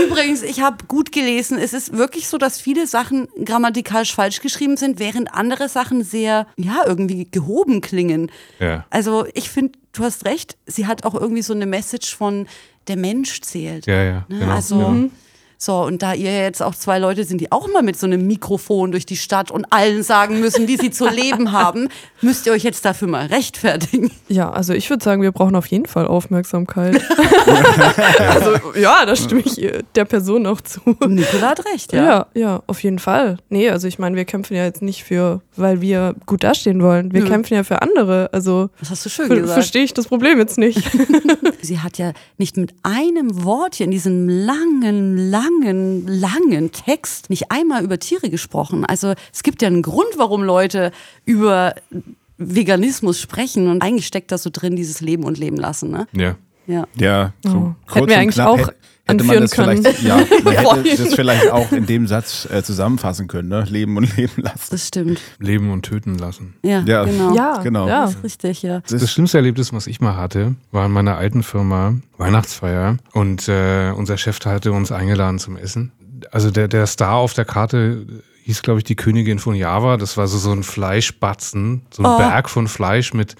übrigens, 0.02 0.42
ich 0.42 0.62
habe 0.62 0.84
gut 0.88 1.12
gelesen. 1.12 1.58
Es 1.58 1.74
ist 1.74 1.96
wirklich 1.96 2.28
so, 2.28 2.38
dass 2.38 2.58
viele 2.60 2.86
Sachen 2.86 3.28
grammatikalisch 3.44 4.14
falsch 4.14 4.40
geschrieben 4.40 4.78
sind, 4.78 4.98
während 4.98 5.34
andere 5.34 5.68
Sachen 5.68 6.02
sehr, 6.02 6.46
ja, 6.56 6.82
irgendwie 6.86 7.28
gehoben 7.30 7.82
klingen. 7.82 8.30
Ja. 8.58 8.86
Also 8.88 9.26
ich 9.34 9.50
finde, 9.50 9.78
du 9.92 10.02
hast 10.04 10.24
recht. 10.24 10.56
Sie 10.66 10.86
hat 10.86 11.04
auch 11.04 11.14
irgendwie 11.14 11.42
so 11.42 11.52
eine 11.52 11.66
Message 11.66 12.14
von 12.14 12.46
der 12.88 12.96
Mensch 12.96 13.40
zählt. 13.42 13.86
Ja, 13.86 14.02
ja, 14.02 14.24
Ne? 14.28 14.38
genau, 14.40 14.52
also 14.54 14.80
ja. 14.80 15.08
So 15.62 15.82
und 15.82 16.02
da 16.02 16.14
ihr 16.14 16.32
jetzt 16.32 16.62
auch 16.62 16.74
zwei 16.74 16.98
Leute 16.98 17.24
sind, 17.24 17.38
die 17.38 17.52
auch 17.52 17.68
immer 17.68 17.82
mit 17.82 17.98
so 17.98 18.06
einem 18.06 18.26
Mikrofon 18.26 18.92
durch 18.92 19.04
die 19.04 19.18
Stadt 19.18 19.50
und 19.50 19.66
allen 19.70 20.02
sagen 20.02 20.40
müssen, 20.40 20.66
wie 20.68 20.78
sie 20.78 20.90
zu 20.90 21.06
leben 21.06 21.52
haben, 21.52 21.88
müsst 22.22 22.46
ihr 22.46 22.52
euch 22.52 22.64
jetzt 22.64 22.82
dafür 22.86 23.08
mal 23.08 23.26
rechtfertigen. 23.26 24.10
Ja, 24.28 24.50
also 24.50 24.72
ich 24.72 24.88
würde 24.88 25.04
sagen, 25.04 25.20
wir 25.20 25.32
brauchen 25.32 25.54
auf 25.56 25.66
jeden 25.66 25.84
Fall 25.84 26.06
Aufmerksamkeit. 26.06 27.00
also 28.30 28.58
ja, 28.78 29.04
da 29.04 29.14
stimme 29.14 29.42
ich 29.44 29.60
der 29.94 30.04
Person 30.06 30.46
auch 30.46 30.62
zu. 30.62 30.80
Nikola 31.06 31.50
hat 31.50 31.66
recht, 31.66 31.92
ja. 31.92 32.04
Ja, 32.04 32.26
ja, 32.34 32.62
auf 32.66 32.82
jeden 32.82 32.98
Fall. 32.98 33.36
Nee, 33.50 33.68
also 33.68 33.86
ich 33.86 33.98
meine, 33.98 34.16
wir 34.16 34.24
kämpfen 34.24 34.54
ja 34.56 34.64
jetzt 34.64 34.80
nicht 34.80 35.04
für, 35.04 35.42
weil 35.56 35.82
wir 35.82 36.14
gut 36.24 36.42
dastehen 36.42 36.82
wollen. 36.82 37.12
Wir 37.12 37.20
Nö. 37.22 37.28
kämpfen 37.28 37.52
ja 37.54 37.64
für 37.64 37.82
andere. 37.82 38.30
Also 38.32 38.70
Das 38.80 38.90
hast 38.90 39.04
du 39.04 39.10
schön 39.10 39.28
gesagt. 39.28 39.50
verstehe 39.50 39.84
ich 39.84 39.92
das 39.92 40.06
Problem 40.06 40.38
jetzt 40.38 40.56
nicht. 40.56 40.80
Sie 41.60 41.80
hat 41.80 41.98
ja 41.98 42.12
nicht 42.38 42.56
mit 42.56 42.72
einem 42.82 43.44
Wort 43.44 43.74
hier 43.74 43.84
in 43.84 43.90
diesem 43.90 44.26
langen, 44.28 45.30
langen, 45.30 45.49
langen 46.06 46.72
Text 46.72 47.30
nicht 47.30 47.50
einmal 47.50 47.84
über 47.84 47.98
Tiere 47.98 48.30
gesprochen. 48.30 48.84
Also 48.84 49.14
es 49.32 49.42
gibt 49.42 49.62
ja 49.62 49.68
einen 49.68 49.82
Grund, 49.82 50.10
warum 50.16 50.42
Leute 50.42 50.92
über 51.24 51.74
Veganismus 52.38 53.20
sprechen 53.20 53.68
und 53.68 53.82
eigentlich 53.82 54.06
steckt 54.06 54.32
da 54.32 54.38
so 54.38 54.50
drin 54.52 54.76
dieses 54.76 55.00
Leben 55.00 55.24
und 55.24 55.38
Leben 55.38 55.56
lassen. 55.56 55.90
Ne? 55.90 56.06
Ja. 56.12 56.36
Ja. 56.70 56.86
Ja, 56.96 57.32
so 57.44 57.50
Oh. 57.50 57.74
kurz 57.86 57.94
Hätten 57.96 57.96
wir 57.96 58.02
und 58.02 58.12
eigentlich 58.20 58.34
knapp 58.36 58.48
auch 58.48 58.58
hätte- 58.58 58.74
hätte 59.06 59.24
man 59.24 59.36
anführen 59.36 59.40
das 59.42 59.50
können. 59.52 59.82
vielleicht, 59.82 60.02
ja, 60.04 60.16
man 60.72 60.84
hätte 60.84 61.02
das 61.04 61.14
vielleicht 61.14 61.50
auch 61.50 61.72
in 61.72 61.86
dem 61.86 62.06
Satz 62.06 62.46
äh, 62.50 62.62
zusammenfassen 62.62 63.26
können, 63.26 63.48
ne? 63.48 63.64
Leben 63.68 63.96
und 63.96 64.16
leben 64.16 64.42
lassen. 64.42 64.68
Das 64.70 64.86
stimmt. 64.86 65.20
Leben 65.40 65.72
und 65.72 65.82
töten 65.82 66.16
lassen. 66.16 66.54
Ja, 66.62 66.80
Ja. 66.86 67.04
genau. 67.04 67.34
ja, 67.34 67.56
genau. 67.62 67.88
Ja. 67.88 68.02
Das 68.02 68.14
ist 68.14 68.22
richtig, 68.24 68.62
ja. 68.62 68.82
Das 68.88 69.10
schlimmste 69.10 69.38
Erlebnis, 69.38 69.72
was 69.72 69.88
ich 69.88 70.00
mal 70.00 70.16
hatte, 70.16 70.54
war 70.70 70.86
in 70.86 70.92
meiner 70.92 71.16
alten 71.16 71.42
Firma 71.42 71.94
Weihnachtsfeier 72.18 72.98
und 73.12 73.48
äh, 73.48 73.90
unser 73.96 74.16
Chef 74.16 74.38
hatte 74.44 74.70
uns 74.72 74.92
eingeladen 74.92 75.38
zum 75.40 75.56
Essen. 75.56 75.90
Also 76.30 76.50
der, 76.52 76.68
der 76.68 76.86
Star 76.86 77.14
auf 77.16 77.32
der 77.34 77.46
Karte 77.46 78.06
hieß, 78.44 78.62
glaube 78.62 78.78
ich, 78.78 78.84
die 78.84 78.94
Königin 78.96 79.38
von 79.38 79.54
Java. 79.54 79.96
Das 79.96 80.16
war 80.16 80.26
so, 80.28 80.38
so 80.38 80.52
ein 80.52 80.62
Fleischbatzen, 80.62 81.82
so 81.90 82.02
ein 82.02 82.06
Oh. 82.06 82.18
Berg 82.18 82.48
von 82.50 82.68
Fleisch 82.68 83.12
mit, 83.14 83.36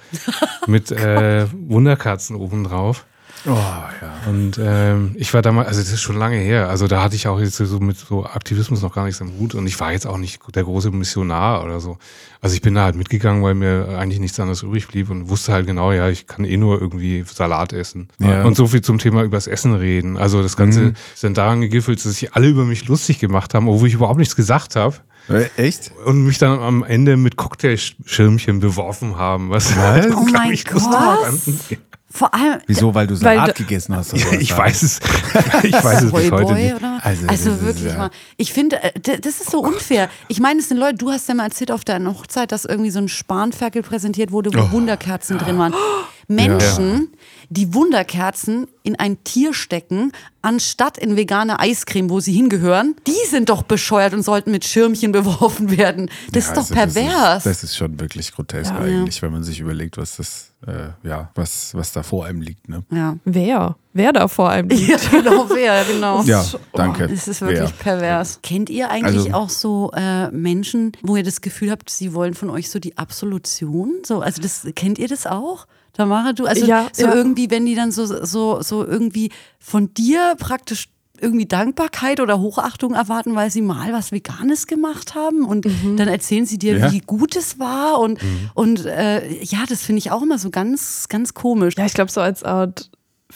mit 0.66 0.90
äh, 0.90 1.46
Wunderkerzen 1.52 2.36
obendrauf. 2.36 3.06
Oh, 3.46 3.50
ja. 3.50 3.90
Und 4.28 4.60
ähm, 4.62 5.12
ich 5.14 5.32
war 5.32 5.40
damals, 5.42 5.68
also 5.68 5.80
das 5.80 5.92
ist 5.92 6.02
schon 6.02 6.16
lange 6.16 6.36
her, 6.36 6.68
also 6.68 6.86
da 6.86 7.02
hatte 7.02 7.16
ich 7.16 7.26
auch 7.26 7.40
jetzt 7.40 7.56
so 7.56 7.80
mit 7.80 7.96
so 7.96 8.24
Aktivismus 8.24 8.82
noch 8.82 8.94
gar 8.94 9.04
nichts 9.04 9.20
am 9.22 9.32
Hut 9.38 9.54
und 9.54 9.66
ich 9.66 9.78
war 9.80 9.92
jetzt 9.92 10.06
auch 10.06 10.18
nicht 10.18 10.40
der 10.54 10.64
große 10.64 10.90
Missionar 10.90 11.64
oder 11.64 11.80
so. 11.80 11.98
Also 12.42 12.54
ich 12.54 12.62
bin 12.62 12.74
da 12.74 12.84
halt 12.84 12.96
mitgegangen, 12.96 13.42
weil 13.42 13.54
mir 13.54 13.96
eigentlich 13.98 14.20
nichts 14.20 14.38
anderes 14.40 14.62
übrig 14.62 14.88
blieb 14.88 15.10
und 15.10 15.28
wusste 15.28 15.52
halt 15.52 15.66
genau, 15.66 15.92
ja, 15.92 16.08
ich 16.08 16.26
kann 16.26 16.44
eh 16.44 16.56
nur 16.56 16.80
irgendwie 16.80 17.24
Salat 17.26 17.72
essen. 17.72 18.08
Ja. 18.18 18.44
Und 18.44 18.56
so 18.56 18.66
viel 18.66 18.82
zum 18.82 18.98
Thema 18.98 19.22
übers 19.22 19.46
Essen 19.46 19.74
reden. 19.74 20.16
Also 20.16 20.42
das 20.42 20.56
Ganze 20.56 20.94
ist 21.14 21.24
dann 21.24 21.34
daran 21.34 21.60
gegipfelt, 21.60 22.04
dass 22.04 22.12
sich 22.12 22.34
alle 22.34 22.48
über 22.48 22.64
mich 22.64 22.88
lustig 22.88 23.18
gemacht 23.18 23.54
haben, 23.54 23.68
obwohl 23.68 23.88
ich 23.88 23.94
überhaupt 23.94 24.18
nichts 24.18 24.36
gesagt 24.36 24.76
habe. 24.76 24.96
Äh, 25.28 25.48
Echt? 25.56 25.92
Und 26.04 26.24
mich 26.24 26.38
dann 26.38 26.58
am 26.60 26.82
Ende 26.82 27.16
mit 27.16 27.36
Cocktailschirmchen 27.36 28.60
beworfen 28.60 29.16
haben, 29.16 29.50
was 29.50 29.76
Was? 29.76 30.06
Oh 30.14 30.26
mein 30.32 30.58
Gott. 30.64 31.78
Vor 32.12 32.34
allem. 32.34 32.60
Wieso? 32.66 32.92
Weil 32.94 33.06
du 33.06 33.14
Weil 33.14 33.36
Salat 33.36 33.48
da- 33.50 33.52
gegessen 33.52 33.94
hast. 33.94 34.12
Ja, 34.16 34.32
ich 34.38 34.56
weiß 34.56 34.82
es. 34.82 35.00
Ich 35.62 35.72
weiß 35.72 36.02
es 36.02 36.12
bis 36.12 36.30
heute 36.30 36.54
nicht. 36.54 36.74
Also, 37.02 37.26
Also, 37.28 37.60
wirklich 37.62 37.84
ja- 37.92 37.98
mal. 37.98 38.10
Ich 38.36 38.52
finde, 38.52 38.82
äh, 38.82 38.90
das 39.20 39.40
ist 39.40 39.50
so 39.50 39.60
unfair. 39.60 40.08
Ich 40.28 40.40
meine, 40.40 40.60
es 40.60 40.68
sind 40.68 40.78
Leute, 40.78 40.96
du 40.96 41.10
hast 41.10 41.28
ja 41.28 41.34
mal 41.34 41.44
erzählt 41.44 41.70
auf 41.70 41.84
deiner 41.84 42.10
Hochzeit, 42.10 42.50
dass 42.52 42.64
irgendwie 42.64 42.90
so 42.90 42.98
ein 42.98 43.08
Spanferkel 43.08 43.82
präsentiert 43.82 44.32
wurde, 44.32 44.52
wo 44.52 44.70
Wunderkerzen 44.72 45.38
drin 45.38 45.58
waren. 45.58 45.74
Menschen, 46.30 47.08
die 47.50 47.74
Wunderkerzen 47.74 48.68
in 48.84 48.96
ein 48.96 49.22
Tier 49.24 49.52
stecken, 49.52 50.12
anstatt 50.42 50.96
in 50.96 51.16
vegane 51.16 51.58
Eiscreme, 51.60 52.08
wo 52.08 52.20
sie 52.20 52.32
hingehören, 52.32 52.94
die 53.06 53.28
sind 53.28 53.48
doch 53.50 53.62
bescheuert 53.64 54.14
und 54.14 54.22
sollten 54.22 54.52
mit 54.52 54.64
Schirmchen 54.64 55.12
beworfen 55.12 55.76
werden. 55.76 56.08
Das 56.32 56.46
Ja, 56.46 56.50
ist 56.52 56.56
doch 56.56 56.62
also 56.62 56.74
pervers. 56.74 57.44
Das 57.44 57.46
ist, 57.46 57.62
das 57.62 57.70
ist 57.70 57.76
schon 57.76 57.98
wirklich 58.00 58.32
grotesk 58.32 58.70
Ja. 58.72 58.78
eigentlich, 58.78 59.20
wenn 59.22 59.32
man 59.32 59.42
sich 59.42 59.58
überlegt, 59.60 59.98
was 59.98 60.16
das, 60.16 60.52
äh, 60.66 60.90
ja, 61.06 61.30
was, 61.34 61.74
was 61.74 61.92
da 61.92 62.02
vor 62.04 62.24
einem 62.24 62.40
liegt. 62.40 62.68
Ne? 62.68 62.84
ja. 62.90 63.16
Wer? 63.24 63.76
Wer 63.92 64.12
da 64.12 64.28
vor 64.28 64.48
einem 64.50 64.68
liegt? 64.68 64.88
Ja, 65.12 65.20
genau, 65.20 65.50
wer, 65.50 65.84
genau. 65.84 66.22
Ja, 66.22 66.44
danke. 66.72 67.04
Es 67.12 67.26
ist 67.26 67.40
wirklich 67.40 67.60
Wer? 67.60 67.82
pervers. 67.98 68.38
Kennt 68.42 68.70
ihr 68.70 68.88
eigentlich 68.90 69.26
Also- 69.26 69.32
auch 69.34 69.50
so 69.50 69.90
äh, 69.96 70.30
Menschen, 70.30 70.92
wo 71.02 71.16
ihr 71.16 71.24
das 71.24 71.40
Gefühl 71.40 71.70
habt, 71.72 71.90
sie 71.90 72.14
wollen 72.14 72.34
von 72.34 72.48
euch 72.50 72.70
so 72.70 72.78
die 72.78 72.96
Absolution? 72.96 73.94
So, 74.06 74.20
also 74.20 74.40
das 74.40 74.66
kennt 74.76 74.98
ihr 75.00 75.08
das 75.08 75.26
auch? 75.26 75.66
Tamara, 75.92 76.32
du, 76.32 76.46
also 76.46 76.64
Ja, 76.66 76.88
so 76.92 77.06
ja. 77.06 77.14
irgendwie, 77.14 77.50
wenn 77.50 77.66
die 77.66 77.74
dann 77.74 77.90
so, 77.92 78.06
so, 78.24 78.62
so 78.62 78.84
irgendwie 78.86 79.30
von 79.58 79.92
dir 79.94 80.34
praktisch 80.38 80.88
irgendwie 81.22 81.44
Dankbarkeit 81.46 82.18
oder 82.20 82.40
Hochachtung 82.40 82.94
erwarten, 82.94 83.34
weil 83.34 83.50
sie 83.50 83.60
mal 83.60 83.92
was 83.92 84.10
Veganes 84.10 84.66
gemacht 84.66 85.14
haben 85.14 85.44
und 85.44 85.66
Mhm. 85.66 85.96
dann 85.98 86.08
erzählen 86.08 86.46
sie 86.46 86.56
dir, 86.56 86.78
Ja. 86.78 86.92
wie 86.92 87.00
gut 87.00 87.36
es 87.36 87.58
war 87.58 87.98
und, 88.00 88.18
und 88.54 88.86
äh, 88.86 89.42
ja, 89.44 89.58
das 89.68 89.82
finde 89.82 89.98
ich 89.98 90.10
auch 90.10 90.22
immer 90.22 90.38
so 90.38 90.48
ganz, 90.48 91.08
ganz 91.10 91.34
komisch. 91.34 91.74
Ja, 91.76 91.84
ich 91.84 91.92
glaube, 91.92 92.10
so 92.10 92.22
als 92.22 92.42
Art 92.42 92.90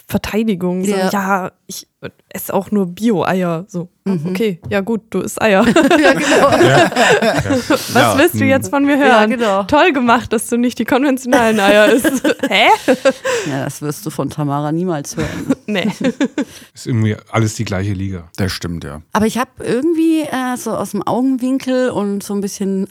Verteidigung. 0.07 0.85
So, 0.85 0.95
Ja. 0.95 1.11
ja. 1.11 1.53
ich 1.67 1.87
esse 2.29 2.53
auch 2.53 2.71
nur 2.71 2.87
Bio-Eier. 2.87 3.65
So, 3.69 3.89
okay, 4.07 4.61
ja 4.69 4.81
gut, 4.83 5.03
du 5.11 5.21
isst 5.21 5.41
Eier. 5.41 5.65
Ja, 5.99 6.13
genau. 6.13 6.51
Was 7.69 7.95
Ja. 7.95 8.19
willst 8.19 8.35
du 8.39 8.45
jetzt 8.45 8.69
von 8.69 8.85
mir 8.85 8.99
hören? 8.99 9.09
Ja, 9.09 9.27
genau. 9.27 9.63
Toll 9.65 9.93
gemacht, 9.93 10.33
dass 10.33 10.49
du 10.49 10.59
nicht 10.59 10.79
die 10.79 10.85
konventionellen 10.85 11.59
Eier 11.59 11.87
isst. 11.93 12.23
Hä? 12.49 12.67
ja, 13.49 13.65
das 13.65 13.81
wirst 13.81 14.05
du 14.05 14.11
von 14.11 14.29
Tamara 14.29 14.73
niemals 14.73 15.17
hören. 15.17 15.55
Nee. 15.67 15.89
Ist 16.75 16.87
irgendwie 16.87 17.17
alles 17.31 17.55
die 17.55 17.65
gleiche 17.65 17.93
Liga. 17.95 18.29
Das 18.37 18.53
stimmt, 18.53 18.85
ja. 18.85 19.01
Aber 19.13 19.25
ich 19.27 19.39
habe 19.39 19.51
irgendwie 19.61 20.21
äh, 20.23 20.57
so 20.59 20.73
aus 20.73 20.91
dem 20.91 21.03
Augenwinkel 21.07 21.89
und 21.91 22.23
so 22.23 22.35
ein 22.35 22.43
bisschen 22.43 22.89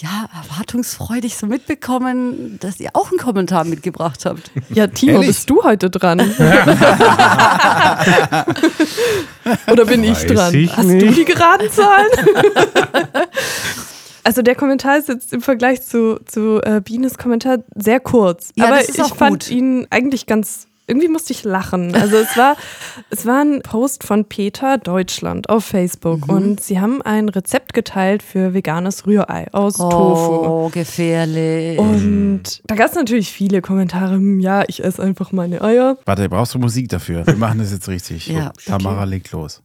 ja, 0.00 0.28
erwartungsfreudig 0.44 1.36
so 1.36 1.46
mitbekommen, 1.46 2.58
dass 2.60 2.80
ihr 2.80 2.90
auch 2.94 3.10
einen 3.10 3.18
Kommentar 3.18 3.64
mitgebracht 3.64 4.24
habt. 4.24 4.50
Ja, 4.70 4.86
Timo, 4.86 5.12
Ehrlich? 5.14 5.28
bist 5.28 5.50
du 5.50 5.62
heute 5.64 5.90
dran? 5.90 6.20
Oder 9.70 9.84
bin 9.84 10.04
ich 10.04 10.10
Weiß 10.10 10.26
dran? 10.26 10.54
ich 10.54 10.76
Hast 10.76 10.88
du 10.88 10.94
nicht. 10.94 11.16
die 11.18 11.24
geraden 11.24 11.70
Zahlen? 11.70 12.08
Also 14.24 14.42
der 14.42 14.54
Kommentar 14.56 14.98
ist 14.98 15.08
jetzt 15.08 15.32
im 15.32 15.40
Vergleich 15.40 15.80
zu, 15.86 16.20
zu 16.26 16.60
äh, 16.62 16.82
Bienes 16.84 17.16
Kommentar 17.16 17.60
sehr 17.74 17.98
kurz. 17.98 18.50
Ja, 18.56 18.66
aber 18.66 18.76
das 18.76 18.90
ist 18.90 18.96
ich 18.98 19.02
auch 19.02 19.16
fand 19.16 19.44
gut. 19.44 19.50
ihn 19.50 19.86
eigentlich 19.88 20.26
ganz. 20.26 20.67
Irgendwie 20.88 21.08
musste 21.08 21.32
ich 21.32 21.44
lachen. 21.44 21.94
Also 21.94 22.16
es 22.16 22.36
war, 22.36 22.56
es 23.10 23.26
war 23.26 23.40
ein 23.44 23.60
Post 23.62 24.02
von 24.04 24.24
Peter 24.24 24.78
Deutschland 24.78 25.48
auf 25.48 25.64
Facebook 25.64 26.26
Mhm. 26.28 26.34
und 26.34 26.60
sie 26.60 26.80
haben 26.80 27.02
ein 27.02 27.28
Rezept 27.28 27.74
geteilt 27.74 28.22
für 28.22 28.54
veganes 28.54 29.06
Rührei 29.06 29.46
aus 29.52 29.74
Tofu. 29.74 30.46
Oh, 30.46 30.68
gefährlich. 30.72 31.78
Und 31.78 32.42
da 32.66 32.74
gab 32.74 32.88
es 32.88 32.94
natürlich 32.94 33.30
viele 33.30 33.60
Kommentare. 33.62 34.14
hm, 34.14 34.40
Ja, 34.40 34.64
ich 34.66 34.82
esse 34.82 35.02
einfach 35.02 35.30
meine 35.32 35.60
Eier. 35.62 35.98
Warte, 36.06 36.28
brauchst 36.28 36.54
du 36.54 36.58
Musik 36.58 36.88
dafür? 36.88 37.26
Wir 37.26 37.36
machen 37.36 37.58
das 37.58 37.70
jetzt 37.70 37.88
richtig. 37.88 38.26
Ja, 38.28 38.52
So, 38.58 38.72
Tamara 38.72 39.04
legt 39.04 39.30
los. 39.32 39.62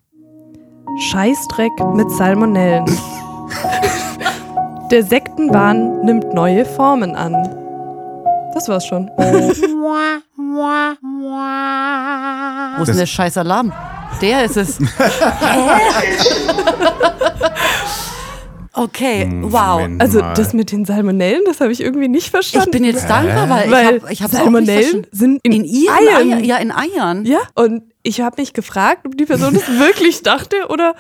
Scheißdreck 1.10 1.72
mit 1.96 2.12
Salmonellen. 2.12 2.86
Der 4.92 5.04
Sektenwahn 5.04 6.02
nimmt 6.06 6.34
neue 6.34 6.66
Formen 6.66 7.16
an. 7.16 7.34
Das 8.54 8.68
war's 8.68 8.86
schon. 8.86 9.08
Wo 12.78 12.82
ist 12.82 12.88
denn 12.90 12.98
der 12.98 13.06
scheiß 13.06 13.38
Alarm? 13.38 13.72
Der 14.22 14.46
ist 14.46 14.58
es. 14.58 14.80
Hä? 14.80 14.86
okay, 18.74 19.30
wow. 19.42 19.82
Moment 19.82 20.02
Also 20.02 20.20
mal. 20.20 20.34
das 20.36 20.54
mit 20.54 20.72
den 20.72 20.86
Salmonellen, 20.86 21.42
das 21.46 21.62
habe 21.62 21.72
ich 21.72 21.82
irgendwie 21.82 22.08
nicht 22.08 22.26
Ich 22.26 22.32
verstanden. 22.32 22.72
bin 22.72 22.84
jetzt 22.84 23.10
dankbar, 23.10 23.50
weil, 23.50 23.72
weil 23.72 23.96
ich 23.96 24.02
habe 24.02 24.12
ich 24.14 24.20
nicht 24.22 24.32
Salmonellen 24.32 25.08
sind 25.12 25.40
in, 25.44 25.52
in 25.52 25.64
ihren 25.66 25.94
Eiern. 25.96 26.32
Eiern. 26.32 26.44
Ja, 26.44 26.58
in 26.58 26.72
Eiern. 26.72 27.26
Ja, 27.26 27.40
und 27.56 27.84
ich 28.04 28.22
habe 28.22 28.40
mich 28.42 28.54
gefragt, 28.54 29.06
ob 29.06 29.18
die 29.18 29.26
Person 29.26 29.56
es 29.56 29.68
wirklich 29.80 30.24
dachte 30.24 30.56
oder. 30.70 30.96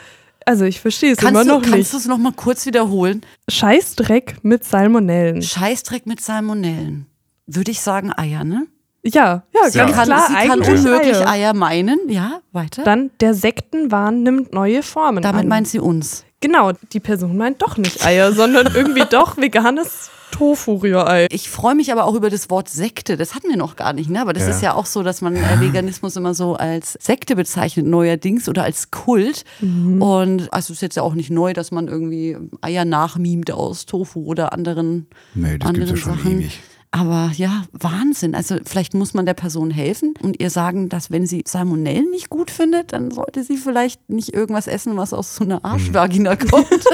Also 0.45 0.65
ich 0.65 0.81
verstehe 0.81 1.13
es 1.13 1.19
Kannst 1.19 1.31
immer 1.41 1.45
du, 1.45 1.49
noch 1.51 1.61
kannst 1.61 1.77
nicht. 1.77 1.93
du 1.93 1.97
es 1.97 2.05
nochmal 2.05 2.33
kurz 2.35 2.65
wiederholen? 2.65 3.21
Scheißdreck 3.49 4.37
mit 4.43 4.65
Salmonellen. 4.65 5.41
Scheißdreck 5.41 6.05
mit 6.05 6.19
Salmonellen. 6.19 7.05
Würde 7.45 7.71
ich 7.71 7.81
sagen 7.81 8.11
Eier, 8.13 8.43
ne? 8.43 8.67
Ja, 9.05 9.43
ja, 9.53 9.67
Ja. 9.71 9.83
ganz 9.85 9.95
Kann, 9.97 10.05
klar. 10.05 10.27
sie 10.29 10.47
kann 10.47 10.61
unmöglich 10.61 11.17
Eier. 11.17 11.29
Eier 11.29 11.53
meinen. 11.53 11.99
Ja, 12.07 12.39
weiter. 12.53 12.83
Dann 12.83 13.11
der 13.19 13.33
Sektenwahn 13.33 14.23
nimmt 14.23 14.53
neue 14.53 14.81
Formen 14.81 15.21
Damit 15.21 15.41
an. 15.41 15.47
meint 15.49 15.67
sie 15.67 15.79
uns. 15.79 16.23
Genau, 16.39 16.71
die 16.91 16.99
Person 17.01 17.35
meint 17.37 17.61
doch 17.61 17.77
nicht 17.77 18.05
Eier, 18.05 18.31
sondern 18.33 18.67
irgendwie 18.73 19.03
doch 19.09 19.37
veganes 19.37 20.09
Tofu-Rührei. 20.31 21.27
Ich 21.31 21.49
freue 21.49 21.75
mich 21.75 21.91
aber 21.91 22.05
auch 22.05 22.15
über 22.15 22.29
das 22.29 22.49
Wort 22.49 22.67
Sekte. 22.69 23.17
Das 23.17 23.35
hatten 23.35 23.49
wir 23.49 23.55
noch 23.57 23.75
gar 23.75 23.93
nicht, 23.93 24.09
ne? 24.09 24.19
Aber 24.21 24.33
das 24.33 24.43
Ja. 24.43 24.49
ist 24.49 24.61
ja 24.61 24.73
auch 24.73 24.85
so, 24.85 25.03
dass 25.03 25.21
man 25.21 25.35
äh, 25.35 25.59
Veganismus 25.59 26.15
immer 26.15 26.33
so 26.33 26.55
als 26.55 26.93
Sekte 26.99 27.35
bezeichnet, 27.35 27.85
neuerdings, 27.85 28.49
oder 28.49 28.63
als 28.63 28.89
Kult. 28.91 29.43
Und 29.61 30.51
also 30.51 30.71
es 30.73 30.77
ist 30.77 30.81
jetzt 30.81 30.95
ja 30.95 31.03
auch 31.03 31.13
nicht 31.13 31.29
neu, 31.29 31.53
dass 31.53 31.71
man 31.71 31.87
irgendwie 31.87 32.37
Eier 32.61 32.83
nachmimt 32.85 33.51
aus 33.51 33.85
Tofu 33.85 34.23
oder 34.25 34.53
anderen, 34.53 35.07
Nee, 35.35 35.57
das 35.57 35.69
gibt's 35.73 35.81
anderen 35.81 35.89
ja 35.89 35.97
schon 35.97 36.17
Sachen. 36.17 36.31
ewig. 36.41 36.59
Aber 36.95 37.31
ja, 37.35 37.63
Wahnsinn. 37.71 38.35
Also 38.35 38.57
vielleicht 38.63 38.93
muss 38.93 39.15
man 39.15 39.25
der 39.25 39.33
Person 39.33 39.71
helfen 39.71 40.13
und 40.21 40.39
ihr 40.39 40.51
sagen, 40.51 40.89
dass 40.89 41.09
wenn 41.09 41.25
sie 41.25 41.43
Salmonellen 41.43 42.11
nicht 42.11 42.29
gut 42.29 42.51
findet, 42.51 42.93
dann 42.93 43.09
sollte 43.09 43.43
sie 43.43 43.57
vielleicht 43.57 44.11
nicht 44.11 44.31
irgendwas 44.31 44.67
essen, 44.67 44.95
was 44.95 45.11
aus 45.11 45.35
so 45.35 45.43
einer 45.43 45.65
Arschvagina 45.65 46.35
kommt. 46.35 46.69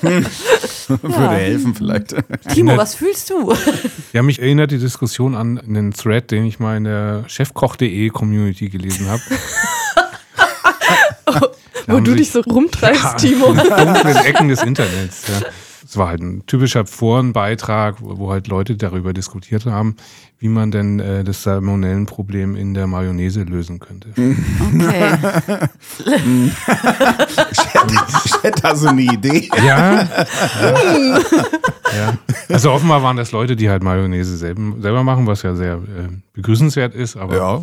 Würde 0.00 1.28
helfen 1.28 1.74
vielleicht. 1.74 2.14
Timo, 2.54 2.78
was 2.78 2.94
fühlst 2.94 3.28
du? 3.28 3.52
Ja, 4.14 4.22
mich 4.22 4.40
erinnert 4.40 4.70
die 4.70 4.78
Diskussion 4.78 5.34
an 5.34 5.58
einen 5.58 5.92
Thread, 5.92 6.30
den 6.30 6.46
ich 6.46 6.58
mal 6.58 6.78
in 6.78 6.84
der 6.84 7.24
chefkoch.de 7.26 8.08
Community 8.08 8.70
gelesen 8.70 9.08
habe. 9.08 9.20
Wo 11.86 12.00
du 12.00 12.14
dich 12.14 12.30
so 12.30 12.40
rumtreibst, 12.40 13.18
Timo. 13.18 13.48
in 13.52 13.56
dunklen 13.58 14.16
Ecken 14.24 14.48
des 14.48 14.62
Internets. 14.62 15.24
Ja. 15.28 15.46
Es 15.88 15.96
war 15.96 16.08
halt 16.08 16.20
ein 16.20 16.44
typischer 16.44 16.84
Forenbeitrag, 16.84 18.02
wo 18.02 18.18
wo 18.18 18.30
halt 18.30 18.46
Leute 18.46 18.76
darüber 18.76 19.14
diskutiert 19.14 19.64
haben, 19.64 19.96
wie 20.38 20.48
man 20.48 20.70
denn 20.70 21.00
äh, 21.00 21.24
das 21.24 21.42
Salmonellenproblem 21.44 22.56
in 22.56 22.74
der 22.74 22.86
Mayonnaise 22.86 23.42
lösen 23.44 23.78
könnte. 23.78 24.10
Okay. 24.10 25.18
Ich 28.22 28.42
hätte 28.42 28.62
da 28.62 28.76
so 28.76 28.88
eine 28.88 29.00
Idee. 29.00 29.48
Ja. 29.56 30.02
ja. 30.02 30.08
ja. 31.96 32.18
Also 32.50 32.70
offenbar 32.70 33.02
waren 33.02 33.16
das 33.16 33.32
Leute, 33.32 33.56
die 33.56 33.70
halt 33.70 33.82
Mayonnaise 33.82 34.36
selber, 34.36 34.74
selber 34.80 35.02
machen, 35.02 35.26
was 35.26 35.42
ja 35.42 35.54
sehr 35.54 35.74
äh, 35.76 36.08
begrüßenswert 36.34 36.94
ist, 36.94 37.16
aber 37.16 37.36
Ja. 37.36 37.62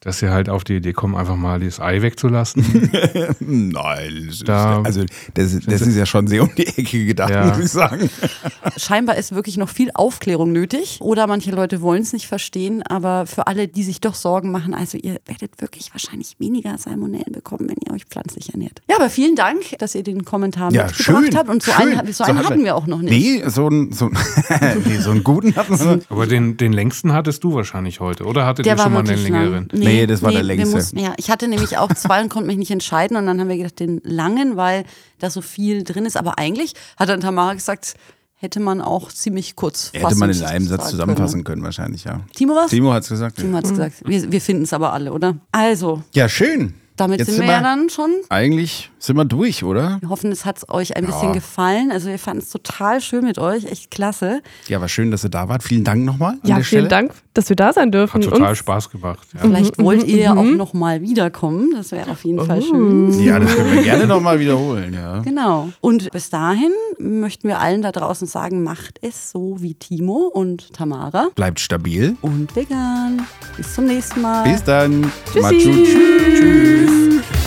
Dass 0.00 0.18
sie 0.18 0.30
halt 0.30 0.48
auf 0.48 0.64
die 0.64 0.76
Idee 0.76 0.92
kommen, 0.94 1.14
einfach 1.14 1.36
mal 1.36 1.60
das 1.60 1.78
Ei 1.78 2.00
wegzulassen. 2.00 2.90
Nein, 3.40 4.24
das 4.26 4.34
ist, 4.36 4.48
Da- 4.48 4.82
also 4.82 5.02
das, 5.34 5.58
das 5.60 5.80
ist 5.82 5.96
ja 5.96 6.06
schon 6.06 6.26
sehr 6.26 6.42
um 6.42 6.50
die 6.56 6.66
Ecke 6.66 7.04
gedacht, 7.04 7.30
Ja. 7.30 7.46
muss 7.46 7.58
ich 7.58 7.70
sagen. 7.70 8.08
Scheinbar 8.76 9.16
ist 9.16 9.34
wirklich 9.34 9.56
noch 9.56 9.68
viel 9.68 9.90
Aufklärung 9.94 10.52
nötig. 10.52 10.98
Oder 11.00 11.26
manche 11.26 11.50
Leute 11.50 11.82
wollen 11.82 12.02
es 12.02 12.12
nicht 12.12 12.26
verstehen. 12.26 12.82
Aber 12.82 13.26
für 13.26 13.46
alle, 13.46 13.68
die 13.68 13.82
sich 13.82 14.00
doch 14.00 14.14
Sorgen 14.14 14.50
machen, 14.50 14.74
also 14.74 14.96
ihr 14.96 15.20
werdet 15.26 15.60
wirklich 15.60 15.92
wahrscheinlich 15.92 16.36
weniger 16.38 16.76
Salmonellen 16.78 17.32
bekommen, 17.32 17.68
wenn 17.68 17.76
ihr 17.86 17.92
euch 17.92 18.04
pflanzlich 18.06 18.52
ernährt. 18.52 18.80
Ja, 18.88 18.96
aber 18.96 19.10
vielen 19.10 19.36
Dank, 19.36 19.78
dass 19.78 19.94
ihr 19.94 20.02
den 20.02 20.24
Kommentar 20.24 20.72
Ja, 20.72 20.86
mitgebracht 20.86 21.24
schön. 21.26 21.36
habt. 21.36 21.48
Und 21.50 21.62
so 21.62 21.72
schön. 21.72 21.98
einen, 21.98 22.12
so 22.12 22.24
einen 22.24 22.38
hatten 22.44 22.64
wir 22.64 22.74
auch 22.76 22.86
noch 22.86 23.00
nicht. 23.02 23.10
Nee, 23.10 23.42
so 23.48 23.66
einen, 23.66 23.92
so, 23.92 24.06
einen- 24.06 24.82
nee, 24.86 24.98
so 24.98 25.10
einen 25.10 25.24
guten 25.24 25.54
hatten 25.56 25.78
wir. 25.78 26.00
aber 26.08 26.26
den, 26.26 26.56
den 26.56 26.72
längsten 26.72 27.12
hattest 27.12 27.44
du 27.44 27.54
wahrscheinlich 27.54 28.00
heute, 28.00 28.24
oder? 28.24 28.46
Hattet 28.46 28.66
ihr 28.66 28.78
schon 28.78 28.92
mal 28.92 29.00
einen 29.00 29.22
längeren? 29.22 29.68
lang. 29.72 29.89
Nee, 29.92 30.06
das 30.06 30.22
war 30.22 30.30
der 30.30 30.40
wir 30.40 30.44
längste. 30.56 30.74
mussten- 30.76 30.98
ja, 30.98 31.14
ich 31.16 31.30
hatte 31.30 31.48
nämlich 31.48 31.76
auch 31.78 31.92
zwei 31.94 32.20
und 32.22 32.28
konnte 32.28 32.46
mich 32.46 32.56
nicht 32.56 32.70
entscheiden. 32.70 33.16
Und 33.16 33.26
dann 33.26 33.40
haben 33.40 33.48
wir 33.48 33.56
gedacht, 33.56 33.78
den 33.80 34.00
langen, 34.04 34.56
weil 34.56 34.84
da 35.18 35.30
so 35.30 35.40
viel 35.42 35.84
drin 35.84 36.06
ist. 36.06 36.16
Aber 36.16 36.38
eigentlich 36.38 36.74
hat 36.96 37.08
dann 37.08 37.20
Tamara 37.20 37.54
gesagt, 37.54 37.94
hätte 38.34 38.58
man 38.60 38.80
auch 38.80 39.10
ziemlich 39.12 39.54
kurz 39.56 39.90
Hätte 39.92 40.14
man 40.16 40.30
in 40.30 40.42
einem 40.42 40.66
Satz 40.66 40.90
zusammenfassen 40.90 41.44
können, 41.44 41.62
wahrscheinlich, 41.62 42.04
ja. 42.04 42.20
Timo 42.34 42.54
was? 42.54 42.70
Timo 42.70 42.92
hat's 42.92 43.08
gesagt. 43.08 43.36
Timo 43.36 43.56
hat 43.58 43.64
es 43.64 43.70
gesagt. 43.70 43.96
Wir, 44.06 44.32
wir 44.32 44.40
finden 44.40 44.62
es 44.64 44.72
aber 44.72 44.92
alle, 44.94 45.12
oder? 45.12 45.36
Also, 45.52 46.02
Ja, 46.14 46.28
schön. 46.28 46.74
damit 46.96 47.18
sind 47.24 47.34
sind 47.34 47.44
wir 47.44 47.52
ja 47.52 47.58
wir- 47.60 47.62
dann 47.62 47.90
schon. 47.90 48.10
Eigentlich 48.30 48.89
Sind 49.02 49.16
wir 49.16 49.24
durch, 49.24 49.64
oder? 49.64 49.96
Wir 50.00 50.10
hoffen, 50.10 50.30
es 50.30 50.44
hat 50.44 50.68
euch 50.68 50.94
ein 50.96 51.06
bisschen 51.06 51.28
Ja. 51.28 51.32
gefallen. 51.32 51.90
Also 51.90 52.08
wir 52.10 52.18
fanden 52.18 52.42
es 52.42 52.50
total 52.50 53.00
schön 53.00 53.24
mit 53.24 53.38
euch, 53.38 53.64
echt 53.64 53.90
klasse. 53.90 54.42
Ja, 54.68 54.80
war 54.80 54.88
schön, 54.88 55.10
dass 55.10 55.24
ihr 55.24 55.30
da 55.30 55.48
wart. 55.48 55.62
Vielen 55.62 55.84
Dank 55.84 56.04
nochmal. 56.04 56.34
Ja, 56.44 56.56
vielen 56.56 56.64
Stelle. 56.64 56.88
Dank, 56.88 57.12
dass 57.32 57.48
wir 57.48 57.56
da 57.56 57.72
sein 57.72 57.90
dürfen. 57.90 58.22
Hat 58.22 58.30
total 58.30 58.50
Und- 58.50 58.56
Spaß 58.56 58.90
gemacht. 58.90 59.26
Ja. 59.32 59.40
Vielleicht 59.40 59.78
wollt 59.78 60.04
ihr 60.04 60.18
ja 60.18 60.34
auch 60.36 60.44
noch 60.44 60.74
mal 60.74 61.00
wiederkommen. 61.00 61.70
Das 61.74 61.92
wäre 61.92 62.10
auf 62.10 62.22
jeden 62.24 62.44
Fall 62.44 62.60
schön. 62.60 63.24
Ja, 63.24 63.38
das 63.38 63.54
können 63.54 63.72
wir 63.74 63.82
gerne 63.82 64.06
nochmal 64.06 64.38
wiederholen, 64.38 64.92
ja. 64.92 65.20
Genau. 65.20 65.70
Und 65.80 66.10
bis 66.10 66.28
dahin 66.28 66.70
möchten 66.98 67.48
wir 67.48 67.58
allen 67.58 67.80
da 67.80 67.92
draußen 67.92 68.26
sagen, 68.28 68.62
macht 68.62 68.98
es 69.00 69.30
so 69.30 69.56
wie 69.60 69.72
Timo 69.74 70.30
und 70.32 70.74
Tamara 70.74 71.28
Bleibt 71.34 71.58
stabil. 71.60 72.16
und 72.20 72.54
vegan. 72.54 73.26
Bis 73.56 73.74
zum 73.74 73.86
nächsten 73.86 74.20
Mal. 74.20 74.44
Bis 74.44 74.62
dann. 74.62 75.10
Tschüssi. 75.24 75.40
Matschu. 75.40 75.70
Tschüss. 75.84 77.39